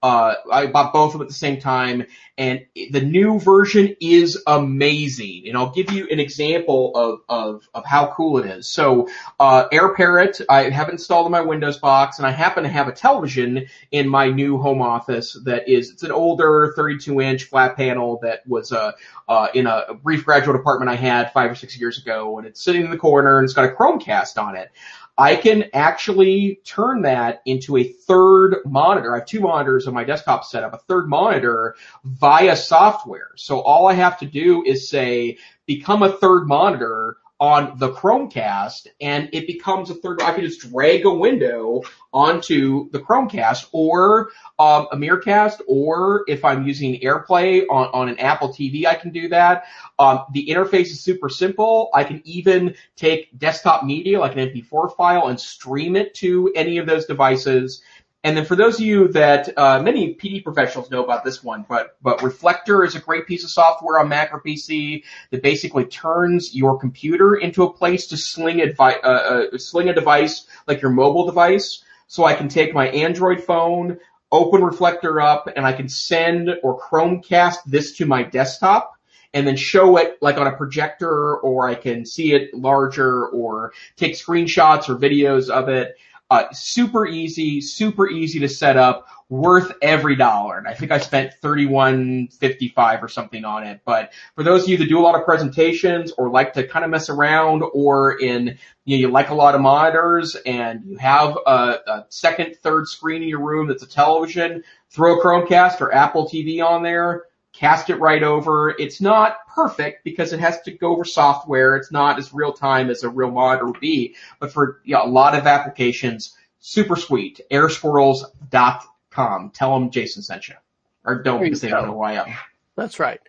uh, 0.04 0.34
I 0.52 0.68
bought 0.68 0.94
both 0.94 1.10
of 1.10 1.14
them 1.14 1.22
at 1.22 1.28
the 1.28 1.34
same 1.34 1.60
time, 1.60 2.06
and 2.38 2.66
the 2.74 3.02
new 3.02 3.40
version 3.40 3.96
is 4.02 4.42
amazing. 4.48 5.44
And 5.48 5.56
I'll 5.56 5.72
give 5.72 5.92
you 5.92 6.08
an 6.10 6.20
example 6.20 6.92
of 6.96 7.22
of, 7.30 7.70
of 7.74 7.86
how 7.86 8.14
cool 8.16 8.40
it 8.40 8.48
is. 8.48 8.68
So, 8.68 9.10
uh, 9.40 9.70
AirParrot, 9.70 10.42
I 10.50 10.70
have 10.70 10.90
installed 10.90 11.28
in 11.28 11.32
my 11.32 11.42
Windows 11.42 11.78
box, 11.78 12.18
and 12.18 12.26
I 12.26 12.32
happen 12.32 12.64
to 12.64 12.70
have 12.70 12.88
a 12.88 12.92
television 12.92 13.68
in 13.92 14.10
my 14.10 14.30
new 14.30 14.58
home 14.58 14.82
office 14.82 15.38
that 15.46 15.70
is 15.70 15.92
it's 15.92 16.04
an 16.04 16.12
older 16.12 16.74
32 16.76 17.22
inch 17.22 17.44
flat 17.44 17.76
panel 17.76 18.20
that 18.24 18.42
was 18.48 18.72
uh, 18.72 18.94
uh, 19.30 19.48
in 19.54 19.68
a 19.68 19.94
brief 19.94 20.26
graduate 20.26 20.56
apartment 20.56 20.90
I 20.90 20.96
had 20.96 21.32
five 21.32 21.52
or 21.52 21.56
six 21.56 21.80
years 21.80 22.00
ago, 22.00 22.40
and 22.40 22.48
it's 22.48 22.64
sitting 22.64 22.84
in 22.84 22.90
the 22.90 22.98
corner, 22.98 23.38
and 23.38 23.46
it's 23.46 23.54
got 23.54 23.66
a 23.66 23.74
Chromecast 23.74 24.42
on 24.42 24.56
it. 24.56 24.72
I 25.18 25.36
can 25.36 25.66
actually 25.74 26.62
turn 26.66 27.04
that 27.04 27.42
into 27.46 27.78
a 27.78 27.84
third 27.84 28.58
monitor. 28.66 29.14
I 29.14 29.20
have 29.20 29.28
two 29.28 29.42
monitors 29.42 29.88
on 29.88 29.94
my 29.94 30.04
desktop 30.04 30.46
setup, 30.46 30.74
a 30.74 30.78
third 30.78 31.10
monitor 31.10 31.76
via 32.04 32.56
software. 32.56 33.32
So 33.36 33.60
all 33.60 33.88
I 33.88 33.94
have 33.94 34.20
to 34.20 34.26
do 34.26 34.64
is 34.66 34.90
say, 34.90 35.38
become 35.66 36.04
a 36.04 36.12
third 36.12 36.48
monitor 36.48 37.18
on 37.42 37.80
the 37.80 37.92
Chromecast 37.92 38.86
and 39.02 39.28
it 39.34 39.48
becomes 39.48 39.90
a 39.90 39.96
third, 39.96 40.22
I 40.22 40.32
can 40.34 40.46
just 40.46 40.70
drag 40.70 41.06
a 41.06 41.12
window 41.12 41.82
onto 42.14 42.92
the 42.92 43.00
Chromecast 43.00 43.68
or 43.72 44.30
um, 44.60 44.88
a 44.92 44.96
Miracast 44.96 45.60
or 45.68 46.24
if 46.28 46.46
I'm 46.46 46.68
using 46.68 47.00
AirPlay 47.02 47.64
on, 47.68 47.90
on 47.94 48.10
an 48.10 48.20
Apple 48.20 48.50
TV, 48.50 48.86
I 48.86 48.94
can 48.94 49.10
do 49.10 49.30
that. 49.30 49.64
Um, 49.98 50.26
the 50.32 50.46
interface 50.50 50.92
is 50.92 51.02
super 51.02 51.30
simple. 51.30 51.90
I 51.96 52.04
can 52.04 52.22
even 52.26 52.76
take 52.96 53.36
desktop 53.36 53.84
media 53.84 54.20
like 54.20 54.38
an 54.38 54.48
MP4 54.48 54.96
file 54.96 55.28
and 55.28 55.40
stream 55.40 55.96
it 55.96 56.14
to 56.16 56.52
any 56.56 56.78
of 56.78 56.86
those 56.86 57.08
devices 57.08 57.82
and 58.24 58.38
then 58.38 58.46
for 58.46 58.56
those 58.56 58.76
of 58.76 58.86
you 58.86 59.08
that 59.10 59.58
uh, 59.58 59.82
many 59.82 60.14
PD 60.14 60.44
professionals 60.44 60.92
know 60.92 61.04
about 61.04 61.24
this 61.24 61.44
one, 61.44 61.66
but 61.68 61.98
but 62.02 62.22
Reflector 62.22 62.84
is 62.84 62.96
a 62.96 63.00
great 63.00 63.26
piece 63.26 63.44
of 63.44 63.50
software 63.50 64.00
on 64.00 64.10
Mac 64.10 64.32
or 64.32 64.42
PC 64.42 65.04
that 65.32 65.42
basically 65.42 65.86
turns 65.86 66.54
your 66.54 66.78
computer 66.78 67.36
into 67.36 67.64
a 67.64 67.74
place 67.74 68.08
to 68.08 68.18
sling 68.18 68.62
a, 68.62 68.74
uh, 68.80 68.92
uh, 69.08 69.58
sling 69.58 69.90
a 69.90 69.94
device 69.94 70.46
like 70.68 70.82
your 70.82 70.92
mobile 70.92 71.26
device. 71.26 71.84
So 72.06 72.24
I 72.24 72.36
can 72.36 72.48
take 72.48 72.74
my 72.76 72.90
Android 72.90 73.42
phone, 73.44 73.98
open 74.32 74.64
Reflector 74.64 75.20
up, 75.20 75.50
and 75.56 75.66
I 75.66 75.74
can 75.74 75.90
send 75.90 76.50
or 76.62 76.80
Chromecast 76.80 77.64
this 77.66 77.98
to 77.98 78.06
my 78.06 78.22
desktop 78.22 78.94
and 79.34 79.48
then 79.48 79.56
show 79.56 79.98
it 79.98 80.18
like 80.22 80.38
on 80.38 80.48
a 80.48 80.56
projector 80.56 81.38
or 81.38 81.68
I 81.68 81.76
can 81.76 82.06
see 82.06 82.34
it 82.34 82.54
larger 82.54 83.28
or 83.28 83.74
take 83.96 84.14
screenshots 84.14 84.90
or 84.90 84.96
videos 84.96 85.50
of 85.50 85.70
it. 85.70 85.96
Uh, 86.32 86.50
super 86.54 87.06
easy, 87.06 87.60
super 87.60 88.10
easy 88.10 88.40
to 88.40 88.48
set 88.48 88.78
up, 88.78 89.06
worth 89.28 89.74
every 89.82 90.16
dollar. 90.16 90.58
And 90.58 90.66
I 90.66 90.74
think 90.74 90.90
I 90.90 90.98
spent 90.98 91.34
thirty-one 91.42 92.30
fifty-five 92.30 93.04
or 93.04 93.10
something 93.10 93.44
on 93.44 93.66
it. 93.66 93.82
But 93.84 94.14
for 94.36 94.44
those 94.44 94.64
of 94.64 94.70
you 94.70 94.78
that 94.78 94.88
do 94.88 94.98
a 94.98 95.04
lot 95.04 95.16
of 95.16 95.26
presentations 95.26 96.14
or 96.14 96.30
like 96.30 96.54
to 96.54 96.66
kind 96.66 96.86
of 96.86 96.92
mess 96.92 97.10
around, 97.10 97.64
or 97.74 98.18
in 98.18 98.58
you, 98.86 98.98
know, 98.98 99.02
you 99.02 99.08
like 99.10 99.30
a 99.30 99.36
lot 99.36 99.56
of 99.56 99.62
monitors 99.62 100.38
and 100.46 100.86
you 100.86 100.96
have 100.96 101.38
a, 101.46 101.80
a 101.86 102.06
second, 102.08 102.56
third 102.64 102.88
screen 102.88 103.24
in 103.24 103.28
your 103.28 103.42
room 103.42 103.68
that's 103.68 103.84
a 103.84 103.88
television, 103.88 104.64
throw 104.90 105.20
a 105.20 105.22
Chromecast 105.22 105.82
or 105.82 105.94
Apple 105.94 106.30
TV 106.30 106.66
on 106.66 106.82
there 106.82 107.26
cast 107.54 107.90
it 107.90 107.96
right 107.96 108.24
over. 108.24 108.76
It's 108.78 109.02
not 109.02 109.48
perfect 109.48 110.04
because 110.04 110.34
it 110.34 110.40
has 110.40 110.62
to 110.62 110.72
go 110.72 110.94
over 110.94 111.04
software. 111.04 111.76
It's 111.76 111.92
not 111.92 112.20
as 112.20 112.34
real 112.34 112.54
time 112.54 112.90
as 112.90 113.04
a 113.04 113.10
real 113.10 113.32
monitor 113.32 113.66
would 113.66 113.80
be, 113.80 114.16
but 114.40 114.52
for 114.52 114.82
you 114.84 114.96
know, 114.96 115.04
a 115.04 115.08
lot 115.08 115.36
of 115.36 115.48
applications, 115.48 116.36
super 116.60 116.96
sweet. 116.96 117.42
Airsquirrels.com. 117.52 119.52
Tell 119.52 119.80
them 119.80 119.92
Jason 119.92 120.24
sent 120.24 120.50
you. 120.50 120.56
Or 121.04 121.22
don't 121.22 121.42
because 121.42 121.62
they 121.62 121.70
don't 121.70 121.88
know 121.88 121.94
who 121.94 122.02
I 122.02 122.14
am. 122.14 122.34
That's 122.76 123.00
right. 123.00 123.20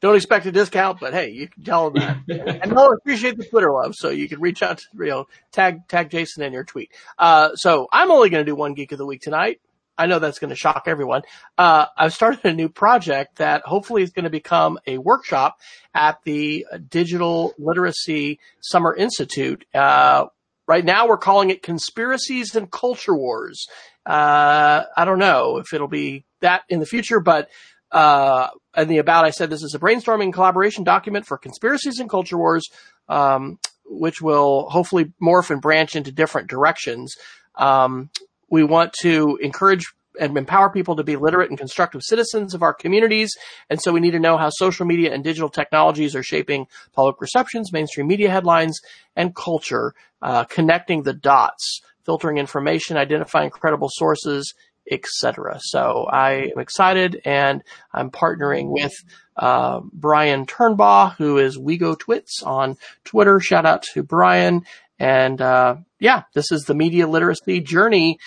Don't 0.00 0.16
expect 0.16 0.46
a 0.46 0.52
discount, 0.52 0.98
but 1.00 1.12
hey, 1.12 1.30
you 1.30 1.48
can 1.48 1.62
tell 1.62 1.90
them 1.90 2.24
that. 2.26 2.58
and 2.62 2.72
they'll 2.72 2.92
appreciate 2.92 3.36
the 3.36 3.44
Twitter 3.44 3.72
love, 3.72 3.94
so 3.94 4.08
you 4.08 4.28
can 4.28 4.40
reach 4.40 4.62
out 4.62 4.78
to, 4.78 4.84
you 4.98 5.10
know, 5.10 5.28
tag, 5.52 5.86
tag 5.88 6.10
Jason 6.10 6.42
in 6.42 6.52
your 6.52 6.64
tweet. 6.64 6.90
Uh, 7.18 7.54
so 7.54 7.86
I'm 7.92 8.10
only 8.10 8.30
going 8.30 8.44
to 8.44 8.50
do 8.50 8.54
one 8.54 8.74
geek 8.74 8.92
of 8.92 8.98
the 8.98 9.06
week 9.06 9.20
tonight. 9.20 9.60
I 10.00 10.06
know 10.06 10.18
that's 10.18 10.38
going 10.38 10.48
to 10.48 10.56
shock 10.56 10.84
everyone. 10.86 11.22
Uh, 11.58 11.84
I've 11.94 12.14
started 12.14 12.42
a 12.46 12.54
new 12.54 12.70
project 12.70 13.36
that 13.36 13.60
hopefully 13.66 14.02
is 14.02 14.12
going 14.12 14.24
to 14.24 14.30
become 14.30 14.78
a 14.86 14.96
workshop 14.96 15.58
at 15.92 16.20
the 16.24 16.64
Digital 16.88 17.52
Literacy 17.58 18.40
Summer 18.62 18.96
Institute. 18.96 19.66
Uh, 19.74 20.26
right 20.66 20.86
now 20.86 21.06
we're 21.06 21.18
calling 21.18 21.50
it 21.50 21.62
Conspiracies 21.62 22.54
and 22.54 22.70
Culture 22.70 23.14
Wars. 23.14 23.66
Uh, 24.06 24.84
I 24.96 25.04
don't 25.04 25.18
know 25.18 25.58
if 25.58 25.74
it'll 25.74 25.86
be 25.86 26.24
that 26.40 26.62
in 26.70 26.80
the 26.80 26.86
future, 26.86 27.20
but 27.20 27.50
uh, 27.92 28.48
in 28.74 28.88
the 28.88 28.98
about, 28.98 29.26
I 29.26 29.30
said 29.30 29.50
this 29.50 29.62
is 29.62 29.74
a 29.74 29.78
brainstorming 29.78 30.32
collaboration 30.32 30.82
document 30.82 31.26
for 31.26 31.36
conspiracies 31.36 31.98
and 31.98 32.08
culture 32.08 32.38
wars, 32.38 32.70
um, 33.10 33.58
which 33.84 34.22
will 34.22 34.70
hopefully 34.70 35.12
morph 35.22 35.50
and 35.50 35.60
branch 35.60 35.94
into 35.94 36.10
different 36.10 36.48
directions. 36.48 37.16
Um, 37.56 38.08
we 38.50 38.64
want 38.64 38.92
to 39.00 39.38
encourage 39.40 39.86
and 40.18 40.36
empower 40.36 40.70
people 40.70 40.96
to 40.96 41.04
be 41.04 41.16
literate 41.16 41.50
and 41.50 41.58
constructive 41.58 42.02
citizens 42.02 42.52
of 42.52 42.62
our 42.62 42.74
communities. 42.74 43.36
And 43.70 43.80
so 43.80 43.92
we 43.92 44.00
need 44.00 44.10
to 44.10 44.20
know 44.20 44.36
how 44.36 44.50
social 44.50 44.84
media 44.84 45.14
and 45.14 45.22
digital 45.22 45.48
technologies 45.48 46.16
are 46.16 46.22
shaping 46.22 46.66
public 46.92 47.16
perceptions, 47.16 47.72
mainstream 47.72 48.06
media 48.06 48.30
headlines, 48.30 48.80
and 49.16 49.34
culture, 49.34 49.94
uh, 50.20 50.44
connecting 50.44 51.04
the 51.04 51.14
dots, 51.14 51.80
filtering 52.04 52.38
information, 52.38 52.96
identifying 52.96 53.50
credible 53.50 53.88
sources, 53.90 54.52
etc. 54.90 55.58
So 55.60 56.06
I 56.10 56.50
am 56.54 56.58
excited 56.58 57.20
and 57.24 57.62
I'm 57.92 58.10
partnering 58.10 58.70
with 58.70 58.92
uh, 59.36 59.80
Brian 59.92 60.44
Turnbaugh, 60.44 61.14
who 61.16 61.38
is 61.38 61.56
WeGo 61.56 61.98
Twits 61.98 62.42
on 62.42 62.76
Twitter. 63.04 63.40
Shout 63.40 63.64
out 63.64 63.84
to 63.94 64.02
Brian. 64.02 64.64
And 65.00 65.40
uh, 65.40 65.76
yeah, 65.98 66.24
this 66.34 66.52
is 66.52 66.64
the 66.64 66.74
media 66.74 67.08
literacy 67.08 67.60
journey. 67.60 68.18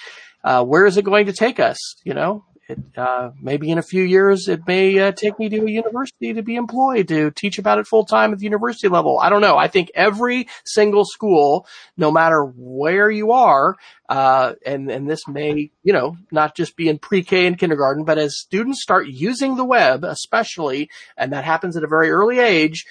Uh, 0.44 0.66
where 0.66 0.86
is 0.86 0.98
it 0.98 1.06
going 1.06 1.28
to 1.28 1.34
take 1.34 1.60
us? 1.60 1.78
You 2.04 2.16
know, 2.16 2.44
it, 2.68 2.80
uh, 2.98 3.32
maybe 3.40 3.70
in 3.70 3.78
a 3.78 3.84
few 3.84 4.04
years, 4.04 4.48
it 4.48 4.66
may 4.66 4.98
uh, 4.98 5.12
take 5.12 5.38
me 5.38 5.50
to 5.50 5.66
a 5.66 5.70
university 5.70 6.34
to 6.34 6.42
be 6.42 6.56
employed 6.56 7.10
to 7.10 7.30
teach 7.32 7.60
about 7.60 7.78
it 7.78 7.88
full 7.88 8.06
time 8.06 8.34
at 8.34 8.40
the 8.40 8.46
university 8.46 8.88
level. 8.88 9.20
I 9.20 9.30
don't 9.30 9.42
know. 9.42 9.56
I 9.56 9.68
think 9.68 9.92
every 9.94 10.48
single 10.66 11.06
school, 11.06 11.68
no 11.96 12.10
matter 12.12 12.44
where 12.44 13.12
you 13.12 13.34
are, 13.34 13.76
uh, 14.10 14.54
and 14.66 14.90
and 14.90 15.10
this 15.10 15.28
may, 15.28 15.72
you 15.84 15.94
know, 15.94 16.18
not 16.32 16.56
just 16.56 16.76
be 16.76 16.90
in 16.90 16.98
pre-K 16.98 17.46
and 17.46 17.58
kindergarten, 17.58 18.04
but 18.04 18.18
as 18.18 18.40
students 18.40 18.82
start 18.82 19.08
using 19.08 19.56
the 19.56 19.66
web, 19.66 20.04
especially, 20.04 20.90
and 21.16 21.34
that 21.34 21.46
happens 21.46 21.78
at 21.78 21.84
a 21.84 21.88
very 21.88 22.10
early 22.10 22.40
age, 22.40 22.86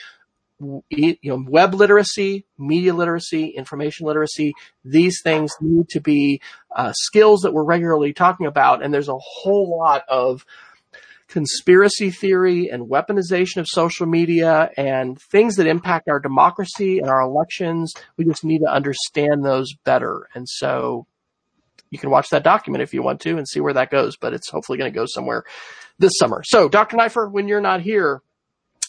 you 0.60 1.16
know, 1.24 1.44
web 1.48 1.74
literacy, 1.74 2.46
media 2.58 2.94
literacy, 2.94 3.48
information 3.48 4.06
literacy, 4.06 4.54
these 4.84 5.20
things 5.22 5.52
need 5.60 5.88
to 5.90 6.00
be 6.00 6.40
uh, 6.74 6.92
skills 6.94 7.40
that 7.40 7.52
we're 7.52 7.64
regularly 7.64 8.12
talking 8.12 8.46
about. 8.46 8.82
And 8.82 8.92
there's 8.92 9.08
a 9.08 9.18
whole 9.18 9.76
lot 9.76 10.04
of 10.08 10.44
conspiracy 11.32 12.10
theory 12.10 12.68
and 12.68 12.90
weaponization 12.90 13.56
of 13.56 13.66
social 13.66 14.06
media 14.06 14.70
and 14.76 15.18
things 15.18 15.56
that 15.56 15.66
impact 15.66 16.08
our 16.08 16.20
democracy 16.20 16.98
and 16.98 17.08
our 17.08 17.22
elections. 17.22 17.94
We 18.18 18.24
just 18.26 18.44
need 18.44 18.58
to 18.58 18.70
understand 18.70 19.44
those 19.44 19.72
better. 19.84 20.28
And 20.34 20.46
so 20.46 21.06
you 21.90 21.98
can 21.98 22.10
watch 22.10 22.28
that 22.30 22.44
document 22.44 22.82
if 22.82 22.92
you 22.92 23.02
want 23.02 23.20
to 23.22 23.38
and 23.38 23.48
see 23.48 23.60
where 23.60 23.72
that 23.72 23.90
goes, 23.90 24.16
but 24.16 24.34
it's 24.34 24.50
hopefully 24.50 24.78
going 24.78 24.92
to 24.92 24.98
go 24.98 25.06
somewhere 25.06 25.44
this 25.98 26.12
summer. 26.18 26.42
So 26.44 26.68
Dr. 26.68 26.96
Neiffer, 26.96 27.30
when 27.30 27.48
you're 27.48 27.60
not 27.60 27.80
here, 27.80 28.20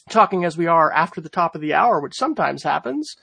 talking 0.09 0.45
as 0.45 0.57
we 0.57 0.67
are 0.67 0.91
after 0.91 1.21
the 1.21 1.29
top 1.29 1.55
of 1.55 1.61
the 1.61 1.73
hour, 1.73 1.99
which 1.99 2.15
sometimes 2.15 2.63
happens, 2.63 3.15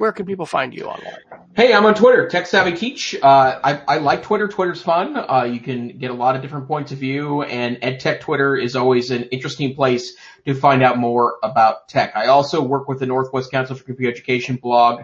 where 0.00 0.12
can 0.12 0.24
people 0.24 0.46
find 0.46 0.72
you 0.72 0.86
online? 0.86 1.16
Hey, 1.54 1.74
I'm 1.74 1.84
on 1.84 1.94
Twitter, 1.94 2.26
Tech 2.26 2.46
Savvy 2.46 2.72
Teach. 2.72 3.14
Uh, 3.22 3.60
I, 3.62 3.82
I 3.86 3.98
like 3.98 4.22
Twitter. 4.22 4.48
Twitter's 4.48 4.80
fun. 4.80 5.14
Uh, 5.14 5.44
you 5.44 5.60
can 5.60 5.98
get 5.98 6.10
a 6.10 6.14
lot 6.14 6.34
of 6.34 6.40
different 6.40 6.66
points 6.66 6.90
of 6.90 6.96
view, 6.96 7.42
and 7.42 7.76
EdTech 7.76 8.20
Twitter 8.20 8.56
is 8.56 8.76
always 8.76 9.10
an 9.10 9.24
interesting 9.24 9.74
place 9.74 10.14
to 10.46 10.54
find 10.54 10.82
out 10.82 10.96
more 10.96 11.36
about 11.42 11.86
tech. 11.88 12.16
I 12.16 12.28
also 12.28 12.62
work 12.62 12.88
with 12.88 13.00
the 13.00 13.04
Northwest 13.04 13.50
Council 13.50 13.76
for 13.76 13.84
Computer 13.84 14.10
Education 14.10 14.56
blog.ncc.org. 14.56 15.02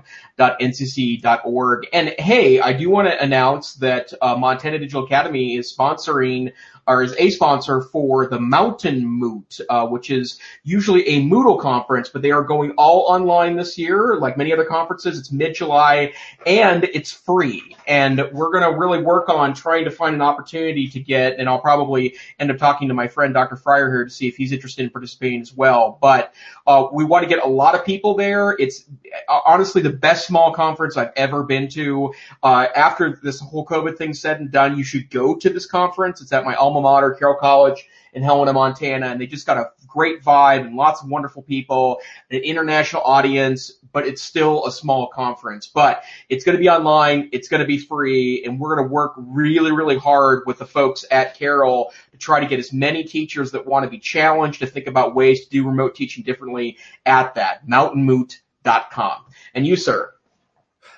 And 1.92 2.14
hey, 2.18 2.60
I 2.60 2.72
do 2.72 2.88
want 2.88 3.08
to 3.08 3.22
announce 3.22 3.74
that 3.74 4.14
uh, 4.22 4.34
Montana 4.36 4.78
Digital 4.78 5.04
Academy 5.04 5.56
is 5.56 5.76
sponsoring 5.76 6.54
or 6.86 7.02
is 7.02 7.14
a 7.18 7.30
sponsor 7.30 7.82
for 7.82 8.26
the 8.26 8.38
Mountain 8.38 9.04
Moot, 9.04 9.58
uh, 9.68 9.86
which 9.86 10.10
is 10.10 10.38
usually 10.62 11.06
a 11.08 11.22
Moodle 11.22 11.60
conference, 11.60 12.08
but 12.08 12.22
they 12.22 12.30
are 12.30 12.42
going 12.42 12.72
all 12.72 13.06
online 13.08 13.56
this 13.56 13.76
year, 13.76 14.16
like 14.16 14.36
many 14.36 14.52
other 14.52 14.64
conferences. 14.64 15.18
It's 15.18 15.32
mid-July 15.32 16.12
and 16.46 16.84
it's 16.84 17.10
free. 17.10 17.76
And 17.86 18.18
we're 18.32 18.50
going 18.50 18.70
to 18.70 18.78
really 18.78 19.02
work 19.02 19.28
on 19.28 19.54
trying 19.54 19.84
to 19.84 19.90
find 19.90 20.14
an 20.14 20.22
opportunity 20.22 20.88
to 20.88 21.00
get, 21.00 21.38
and 21.38 21.48
I'll 21.48 21.60
probably 21.60 22.16
end 22.38 22.50
up 22.50 22.58
talking 22.58 22.88
to 22.88 22.94
my 22.94 23.08
friend 23.08 23.34
Dr. 23.34 23.56
Fryer 23.56 23.90
here 23.90 24.04
to 24.04 24.10
see 24.10 24.28
if 24.28 24.36
he's 24.36 24.52
interested 24.52 24.84
in 24.84 24.90
participating 24.90 25.40
as 25.40 25.52
well. 25.52 25.98
But 26.00 26.32
uh, 26.66 26.86
we 26.92 27.04
want 27.04 27.24
to 27.24 27.28
get 27.28 27.44
a 27.44 27.48
lot 27.48 27.74
of 27.74 27.84
people 27.84 28.14
there. 28.14 28.54
It's 28.58 28.84
uh, 29.28 29.40
honestly 29.44 29.82
the 29.82 29.90
best 29.90 30.26
small 30.26 30.52
conference 30.52 30.96
I've 30.96 31.12
ever 31.16 31.42
been 31.42 31.68
to. 31.70 32.14
Uh, 32.42 32.66
after 32.74 33.18
this 33.22 33.40
whole 33.40 33.66
COVID 33.66 33.96
thing 33.98 34.14
said 34.14 34.40
and 34.40 34.50
done, 34.50 34.76
you 34.76 34.84
should 34.84 35.10
go 35.10 35.34
to 35.36 35.50
this 35.50 35.66
conference. 35.66 36.20
It's 36.20 36.32
at 36.32 36.44
my 36.44 36.54
alma 36.54 36.75
mater, 36.80 37.12
Carroll 37.12 37.36
College 37.36 37.86
in 38.12 38.22
Helena, 38.22 38.52
Montana, 38.52 39.06
and 39.08 39.20
they 39.20 39.26
just 39.26 39.46
got 39.46 39.58
a 39.58 39.70
great 39.86 40.22
vibe 40.22 40.66
and 40.66 40.74
lots 40.74 41.02
of 41.02 41.08
wonderful 41.08 41.42
people, 41.42 42.00
an 42.30 42.40
international 42.40 43.02
audience, 43.02 43.72
but 43.92 44.06
it's 44.06 44.22
still 44.22 44.66
a 44.66 44.72
small 44.72 45.08
conference. 45.08 45.66
But 45.66 46.02
it's 46.28 46.44
going 46.44 46.56
to 46.56 46.60
be 46.60 46.68
online, 46.68 47.28
it's 47.32 47.48
going 47.48 47.60
to 47.60 47.66
be 47.66 47.78
free, 47.78 48.42
and 48.44 48.58
we're 48.58 48.74
going 48.74 48.88
to 48.88 48.92
work 48.92 49.12
really, 49.16 49.72
really 49.72 49.98
hard 49.98 50.44
with 50.46 50.58
the 50.58 50.66
folks 50.66 51.04
at 51.10 51.34
Carroll 51.34 51.92
to 52.12 52.18
try 52.18 52.40
to 52.40 52.46
get 52.46 52.58
as 52.58 52.72
many 52.72 53.04
teachers 53.04 53.50
that 53.52 53.66
want 53.66 53.84
to 53.84 53.90
be 53.90 53.98
challenged 53.98 54.60
to 54.60 54.66
think 54.66 54.86
about 54.86 55.14
ways 55.14 55.44
to 55.44 55.50
do 55.50 55.66
remote 55.66 55.94
teaching 55.94 56.24
differently 56.24 56.78
at 57.04 57.34
that, 57.34 57.66
mountainmoot.com. 57.66 59.24
And 59.54 59.66
you, 59.66 59.76
sir? 59.76 60.12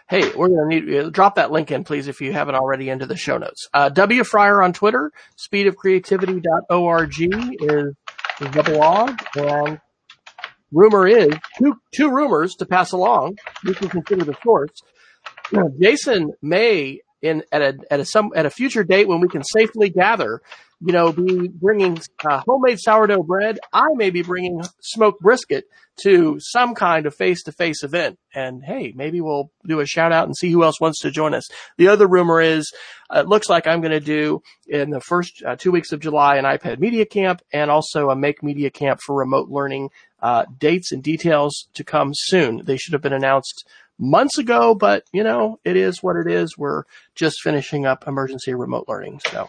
Hey, 0.08 0.22
we're 0.34 0.48
going 0.48 0.70
to 0.70 0.74
need, 0.74 0.98
uh, 0.98 1.10
drop 1.10 1.34
that 1.34 1.50
link 1.50 1.70
in, 1.70 1.84
please, 1.84 2.08
if 2.08 2.22
you 2.22 2.32
haven't 2.32 2.54
already 2.54 2.88
into 2.88 3.04
the 3.04 3.16
show 3.16 3.36
notes. 3.36 3.68
Uh, 3.74 3.90
W. 3.90 4.24
Fryer 4.24 4.62
on 4.62 4.72
Twitter, 4.72 5.12
speedofcreativity.org 5.36 7.12
is, 7.20 7.94
the 8.40 8.62
blog, 8.64 9.18
and 9.36 9.78
rumor 10.72 11.06
is, 11.06 11.28
two, 11.58 11.74
two 11.94 12.10
rumors 12.10 12.54
to 12.54 12.64
pass 12.64 12.92
along. 12.92 13.36
You 13.64 13.74
can 13.74 13.90
consider 13.90 14.24
the 14.24 14.36
source. 14.42 14.70
Jason 15.78 16.32
may, 16.40 17.00
in, 17.20 17.42
at 17.52 17.60
a, 17.60 17.74
at 17.90 18.00
a, 18.00 18.06
some, 18.06 18.30
at 18.34 18.46
a 18.46 18.50
future 18.50 18.84
date 18.84 19.08
when 19.08 19.20
we 19.20 19.28
can 19.28 19.44
safely 19.44 19.90
gather, 19.90 20.40
you 20.80 20.92
know, 20.92 21.12
be 21.12 21.48
bringing 21.48 21.98
uh, 22.24 22.42
homemade 22.46 22.78
sourdough 22.78 23.24
bread. 23.24 23.58
I 23.72 23.88
may 23.94 24.10
be 24.10 24.22
bringing 24.22 24.62
smoked 24.80 25.20
brisket 25.20 25.64
to 26.02 26.38
some 26.38 26.74
kind 26.74 27.06
of 27.06 27.14
face-to-face 27.14 27.82
event. 27.82 28.18
And 28.32 28.62
hey, 28.64 28.92
maybe 28.94 29.20
we'll 29.20 29.50
do 29.66 29.80
a 29.80 29.86
shout 29.86 30.12
out 30.12 30.26
and 30.26 30.36
see 30.36 30.50
who 30.50 30.62
else 30.62 30.80
wants 30.80 31.00
to 31.00 31.10
join 31.10 31.34
us. 31.34 31.48
The 31.76 31.88
other 31.88 32.06
rumor 32.06 32.40
is, 32.40 32.72
uh, 33.14 33.20
it 33.20 33.28
looks 33.28 33.48
like 33.48 33.66
I'm 33.66 33.80
going 33.80 33.90
to 33.90 34.00
do 34.00 34.42
in 34.68 34.90
the 34.90 35.00
first 35.00 35.42
uh, 35.44 35.56
two 35.56 35.72
weeks 35.72 35.90
of 35.90 36.00
July 36.00 36.36
an 36.36 36.44
iPad 36.44 36.78
Media 36.78 37.04
Camp 37.04 37.42
and 37.52 37.70
also 37.70 38.10
a 38.10 38.16
Make 38.16 38.42
Media 38.44 38.70
Camp 38.70 39.00
for 39.04 39.16
remote 39.16 39.48
learning. 39.48 39.90
Uh, 40.20 40.44
dates 40.58 40.90
and 40.90 41.02
details 41.02 41.68
to 41.74 41.84
come 41.84 42.10
soon. 42.12 42.64
They 42.64 42.76
should 42.76 42.92
have 42.92 43.02
been 43.02 43.12
announced 43.12 43.68
months 43.98 44.36
ago, 44.38 44.74
but 44.74 45.04
you 45.12 45.22
know, 45.22 45.60
it 45.64 45.76
is 45.76 46.02
what 46.02 46.16
it 46.16 46.26
is. 46.26 46.58
We're 46.58 46.84
just 47.14 47.40
finishing 47.42 47.86
up 47.86 48.06
emergency 48.06 48.54
remote 48.54 48.86
learning. 48.88 49.20
So. 49.30 49.48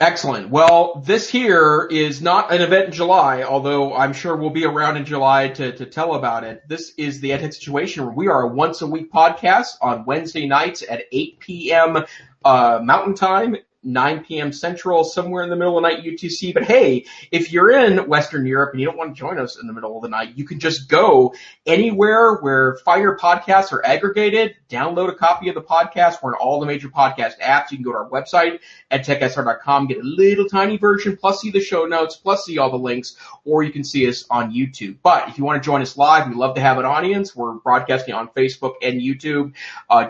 Excellent. 0.00 0.48
Well, 0.48 1.02
this 1.04 1.28
here 1.28 1.86
is 1.90 2.22
not 2.22 2.54
an 2.54 2.62
event 2.62 2.86
in 2.86 2.92
July, 2.92 3.42
although 3.42 3.94
I'm 3.94 4.14
sure 4.14 4.34
we'll 4.34 4.48
be 4.48 4.64
around 4.64 4.96
in 4.96 5.04
July 5.04 5.48
to, 5.48 5.72
to 5.72 5.84
tell 5.84 6.14
about 6.14 6.42
it. 6.42 6.66
This 6.66 6.94
is 6.96 7.20
the 7.20 7.32
EdTech 7.32 7.52
situation 7.52 8.06
where 8.06 8.14
we 8.14 8.28
are 8.28 8.44
a 8.44 8.48
once 8.48 8.80
a 8.80 8.86
week 8.86 9.12
podcast 9.12 9.76
on 9.82 10.06
Wednesday 10.06 10.46
nights 10.46 10.82
at 10.88 11.02
8 11.12 11.40
p.m. 11.40 12.04
Uh, 12.42 12.80
Mountain 12.82 13.12
Time 13.12 13.56
9 13.82 14.24
p.m. 14.24 14.52
Central, 14.52 15.04
somewhere 15.04 15.42
in 15.42 15.50
the 15.50 15.56
middle 15.56 15.76
of 15.78 15.82
the 15.82 15.88
night 15.88 16.04
UTC. 16.04 16.52
But 16.52 16.64
hey, 16.64 17.06
if 17.30 17.52
you're 17.52 17.70
in 17.70 18.08
Western 18.08 18.46
Europe 18.46 18.70
and 18.72 18.80
you 18.80 18.86
don't 18.86 18.96
want 18.96 19.14
to 19.14 19.18
join 19.18 19.38
us 19.38 19.58
in 19.58 19.66
the 19.66 19.72
middle 19.72 19.96
of 19.96 20.02
the 20.02 20.08
night, 20.08 20.36
you 20.36 20.44
can 20.44 20.60
just 20.60 20.88
go 20.88 21.34
anywhere 21.66 22.36
where 22.36 22.76
Fire 22.84 23.16
podcasts 23.16 23.72
are 23.72 23.84
aggregated, 23.84 24.56
download 24.68 25.08
a 25.08 25.14
copy 25.14 25.48
of 25.48 25.54
the 25.54 25.62
podcast. 25.62 26.22
We're 26.22 26.32
in 26.32 26.38
all 26.38 26.60
the 26.60 26.66
major 26.66 26.88
podcast 26.88 27.38
apps. 27.40 27.70
You 27.70 27.78
can 27.78 27.84
go 27.84 27.92
to 27.92 27.98
our 27.98 28.08
website 28.10 28.60
at 28.90 29.06
techsr.com, 29.06 29.86
get 29.86 29.98
a 29.98 30.02
little 30.02 30.46
tiny 30.46 30.76
version, 30.76 31.16
plus 31.16 31.40
see 31.40 31.50
the 31.50 31.60
show 31.60 31.86
notes, 31.86 32.16
plus 32.16 32.44
see 32.44 32.58
all 32.58 32.70
the 32.70 32.76
links, 32.76 33.16
or 33.44 33.62
you 33.62 33.72
can 33.72 33.84
see 33.84 34.08
us 34.08 34.24
on 34.30 34.52
YouTube. 34.52 34.98
But 35.02 35.28
if 35.28 35.38
you 35.38 35.44
want 35.44 35.62
to 35.62 35.66
join 35.66 35.82
us 35.82 35.96
live, 35.96 36.28
we 36.28 36.34
love 36.34 36.54
to 36.56 36.60
have 36.60 36.78
an 36.78 36.84
audience. 36.84 37.34
We're 37.34 37.54
broadcasting 37.54 38.14
on 38.14 38.28
Facebook 38.28 38.74
and 38.82 39.00
YouTube, 39.00 39.54
uh, 39.88 40.04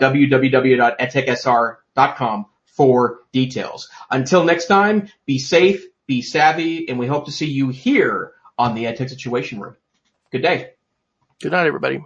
for 2.80 3.18
details. 3.30 3.90
Until 4.10 4.42
next 4.42 4.64
time, 4.64 5.10
be 5.26 5.38
safe, 5.38 5.84
be 6.06 6.22
savvy, 6.22 6.88
and 6.88 6.98
we 6.98 7.06
hope 7.06 7.26
to 7.26 7.30
see 7.30 7.44
you 7.44 7.68
here 7.68 8.32
on 8.56 8.74
the 8.74 8.84
EdTech 8.84 9.10
Situation 9.10 9.60
Room. 9.60 9.76
Good 10.32 10.40
day. 10.40 10.70
Good 11.42 11.52
night, 11.52 11.66
everybody. 11.66 12.02